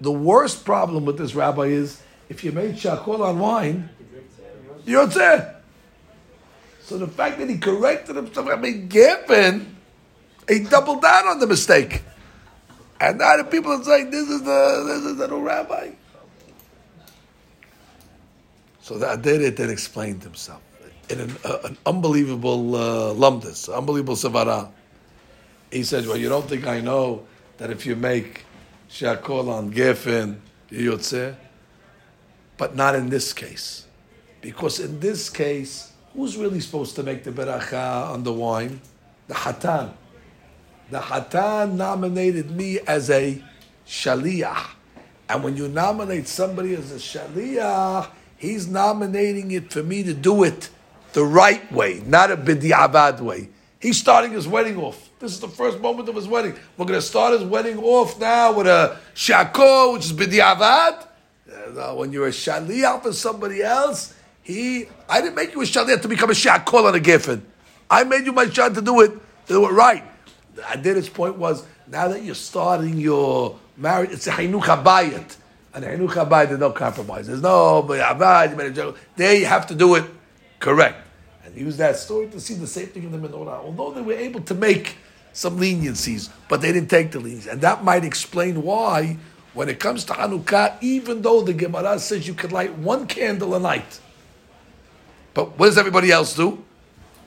the 0.00 0.10
worst 0.10 0.64
problem 0.64 1.04
with 1.04 1.18
this 1.18 1.34
rabbi 1.34 1.64
is 1.64 2.00
if 2.30 2.42
you 2.42 2.52
made 2.52 2.76
shakol 2.76 3.20
on 3.20 3.38
wine, 3.38 3.90
you're 4.86 5.06
there. 5.06 5.60
So 6.80 6.96
the 6.96 7.06
fact 7.06 7.38
that 7.40 7.50
he 7.50 7.58
corrected 7.58 8.16
himself, 8.16 8.48
I 8.48 8.56
mean, 8.56 8.88
given 8.88 9.76
he 10.48 10.60
doubled 10.60 11.02
down 11.02 11.26
on 11.26 11.40
the 11.40 11.46
mistake. 11.46 12.04
And 12.98 13.18
now 13.18 13.36
the 13.36 13.44
people 13.44 13.72
are 13.72 13.84
saying, 13.84 14.10
this 14.10 14.30
is 14.30 14.42
the, 14.42 14.84
this 14.86 15.04
is 15.04 15.18
the 15.18 15.28
new 15.28 15.40
rabbi. 15.40 15.90
So 18.80 18.96
the 18.96 19.06
Aderet 19.06 19.56
then 19.56 19.68
explained 19.68 20.22
himself 20.22 20.62
in 21.10 21.20
an, 21.20 21.36
uh, 21.44 21.58
an 21.64 21.78
unbelievable 21.86 22.74
uh, 22.74 23.10
unbelievable 23.12 24.14
savara. 24.14 24.70
He 25.70 25.82
says, 25.84 26.06
well, 26.06 26.16
you 26.16 26.28
don't 26.28 26.48
think 26.48 26.66
I 26.66 26.80
know 26.80 27.26
that 27.58 27.70
if 27.70 27.84
you 27.84 27.96
make 27.96 28.44
shakol 28.88 29.48
on 29.48 29.72
gefen, 29.72 30.38
you 30.70 30.92
yotzeh? 30.92 31.36
But 32.56 32.74
not 32.74 32.94
in 32.94 33.10
this 33.10 33.32
case. 33.32 33.86
Because 34.40 34.80
in 34.80 35.00
this 35.00 35.28
case, 35.28 35.92
who's 36.14 36.36
really 36.36 36.60
supposed 36.60 36.96
to 36.96 37.02
make 37.02 37.24
the 37.24 37.32
beracha 37.32 38.10
on 38.10 38.22
the 38.22 38.32
wine? 38.32 38.80
The 39.26 39.34
hatan. 39.34 39.92
The 40.90 41.00
hatan 41.00 41.74
nominated 41.74 42.50
me 42.50 42.80
as 42.80 43.10
a 43.10 43.42
shaliach. 43.86 44.70
And 45.28 45.44
when 45.44 45.56
you 45.56 45.68
nominate 45.68 46.26
somebody 46.26 46.74
as 46.74 46.90
a 46.90 46.96
shaliach, 46.96 48.08
he's 48.38 48.66
nominating 48.66 49.50
it 49.50 49.70
for 49.70 49.82
me 49.82 50.02
to 50.02 50.14
do 50.14 50.44
it 50.44 50.70
the 51.12 51.24
right 51.24 51.70
way, 51.72 52.02
not 52.06 52.30
a 52.30 52.36
bidi'abad 52.36 53.20
way. 53.20 53.48
He's 53.80 53.98
starting 53.98 54.32
his 54.32 54.48
wedding 54.48 54.76
off. 54.76 55.08
This 55.20 55.32
is 55.32 55.40
the 55.40 55.48
first 55.48 55.80
moment 55.80 56.08
of 56.08 56.16
his 56.16 56.28
wedding. 56.28 56.54
We're 56.76 56.86
going 56.86 56.98
to 56.98 57.06
start 57.06 57.32
his 57.32 57.44
wedding 57.44 57.78
off 57.78 58.18
now 58.18 58.52
with 58.52 58.66
a 58.66 58.98
shako, 59.14 59.94
which 59.94 60.06
is 60.06 60.12
bidi'avad. 60.12 61.06
Uh, 61.50 61.94
when 61.94 62.12
you're 62.12 62.26
a 62.26 62.30
shaliach 62.30 63.02
for 63.02 63.12
somebody 63.12 63.62
else, 63.62 64.14
he, 64.42 64.86
I 65.08 65.20
didn't 65.20 65.36
make 65.36 65.54
you 65.54 65.62
a 65.62 65.64
shaliach 65.64 66.02
to 66.02 66.08
become 66.08 66.30
a 66.30 66.34
shakol 66.34 66.84
on 66.84 66.94
a 66.94 67.00
giffen. 67.00 67.44
I 67.90 68.04
made 68.04 68.26
you 68.26 68.32
my 68.32 68.48
shad 68.48 68.74
to 68.74 68.82
do 68.82 69.00
it, 69.00 69.10
to 69.10 69.52
do 69.54 69.66
it 69.66 69.72
right. 69.72 70.04
Adir's 70.72 71.08
point 71.08 71.36
was, 71.36 71.64
now 71.86 72.08
that 72.08 72.22
you're 72.22 72.34
starting 72.34 72.98
your 72.98 73.58
marriage, 73.76 74.10
it's 74.10 74.26
a 74.26 74.32
hainuch 74.32 74.62
habayit. 74.62 75.36
And 75.72 75.84
hainuch 75.84 76.10
habayit, 76.10 76.48
there's 76.48 76.60
no 76.60 76.72
compromise. 76.72 77.28
There's 77.28 77.40
no, 77.40 77.82
there 77.82 79.36
you 79.36 79.46
have 79.46 79.66
to 79.68 79.74
do 79.74 79.94
it 79.94 80.04
correct. 80.58 81.06
And 81.44 81.56
use 81.56 81.76
that 81.78 81.96
story 81.96 82.28
to 82.28 82.40
see 82.40 82.54
the 82.54 82.66
same 82.66 82.88
thing 82.88 83.04
in 83.04 83.12
the 83.12 83.28
menorah. 83.28 83.64
Although 83.64 83.92
they 83.92 84.02
were 84.02 84.12
able 84.12 84.40
to 84.42 84.54
make 84.54 84.96
some 85.32 85.58
leniencies, 85.58 86.30
but 86.48 86.60
they 86.60 86.72
didn't 86.72 86.90
take 86.90 87.12
the 87.12 87.18
leniencies. 87.18 87.50
And 87.50 87.60
that 87.60 87.84
might 87.84 88.04
explain 88.04 88.62
why, 88.62 89.16
when 89.54 89.68
it 89.68 89.78
comes 89.80 90.04
to 90.04 90.12
Hanukkah, 90.12 90.76
even 90.80 91.22
though 91.22 91.42
the 91.42 91.54
Gemara 91.54 91.98
says 91.98 92.26
you 92.26 92.34
can 92.34 92.50
light 92.50 92.76
one 92.76 93.06
candle 93.06 93.54
a 93.54 93.60
night, 93.60 94.00
but 95.34 95.58
what 95.58 95.66
does 95.66 95.78
everybody 95.78 96.10
else 96.10 96.34
do? 96.34 96.64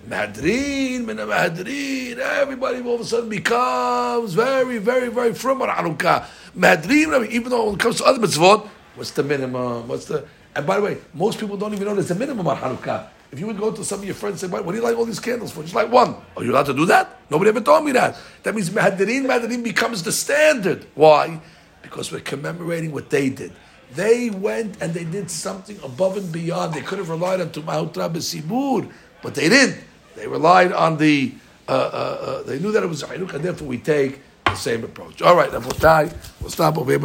Madrin, 0.08 1.06
mina 1.06 1.28
Madrin, 1.28 2.18
everybody 2.18 2.82
all 2.82 2.96
of 2.96 3.02
a 3.02 3.06
sudden 3.06 3.30
becomes 3.30 4.34
very, 4.34 4.80
very, 4.80 5.10
very 5.10 5.34
from 5.34 5.62
on 5.62 5.70
Hanukkah. 5.70 6.26
Madrin, 6.58 7.30
even 7.30 7.50
though 7.50 7.66
when 7.66 7.76
it 7.76 7.80
comes 7.80 7.98
to 7.98 8.04
other 8.06 8.20
mitzvot, 8.20 8.68
what's 8.96 9.12
the 9.12 9.24
minimum? 9.24 9.88
What's 9.88 10.06
the 10.06 10.26
and 10.56 10.68
by 10.68 10.78
the 10.78 10.82
way, 10.84 10.98
most 11.14 11.40
people 11.40 11.56
don't 11.56 11.74
even 11.74 11.86
know 11.86 11.94
there's 11.94 12.12
a 12.12 12.16
minimum 12.16 12.48
on 12.48 12.58
Hanukkah. 12.58 13.08
If 13.32 13.40
you 13.40 13.48
would 13.48 13.58
go 13.58 13.72
to 13.72 13.84
some 13.86 14.00
of 14.00 14.06
your 14.06 14.14
friends 14.14 14.44
and 14.44 14.52
say, 14.52 14.60
what 14.60 14.70
do 14.70 14.78
you 14.78 14.84
like 14.84 14.98
all 14.98 15.06
these 15.06 15.20
candles 15.20 15.52
for? 15.52 15.62
Just 15.64 15.74
like 15.74 15.90
one. 15.90 16.16
Are 16.36 16.44
you 16.44 16.52
allowed 16.52 16.66
to 16.66 16.74
do 16.74 16.86
that? 16.88 17.18
Nobody 17.30 17.50
ever 17.50 17.62
told 17.62 17.86
me 17.86 17.94
that. 17.94 18.18
That 18.44 18.54
means 18.54 18.70
Mahadirin, 18.70 19.26
Mahadirin 19.26 19.64
becomes 19.64 20.04
the 20.04 20.12
standard. 20.12 20.86
Why? 20.96 21.40
Because 21.82 22.12
we're 22.12 22.20
commemorating 22.20 22.92
what 22.92 23.10
they 23.10 23.30
did. 23.30 23.54
They 23.94 24.30
went 24.30 24.82
and 24.82 24.94
they 24.94 25.06
did 25.06 25.32
something 25.32 25.80
above 25.84 26.18
and 26.18 26.32
beyond. 26.32 26.74
They 26.74 26.82
could 26.82 27.00
have 27.00 27.10
relied 27.10 27.40
on 27.40 27.50
Tumahut 27.50 27.94
Sibur, 27.94 28.92
but 29.22 29.36
they 29.36 29.48
didn't. 29.48 29.78
They 30.16 30.28
relied 30.28 30.74
on 30.74 30.98
the, 30.98 31.34
uh, 31.68 31.72
uh, 31.72 31.76
uh, 31.76 32.44
they 32.44 32.60
knew 32.60 32.72
that 32.74 32.84
it 32.84 32.88
was 32.88 33.04
Hanukkah, 33.04 33.36
and 33.36 33.44
therefore 33.46 33.68
we 33.68 33.78
take 33.78 34.20
the 34.46 34.56
same 34.56 34.84
approach. 34.84 35.22
All 35.22 35.36
right, 35.36 35.52
we'll 35.52 36.50
stop 36.50 36.78
over 36.78 36.92
here. 36.92 37.00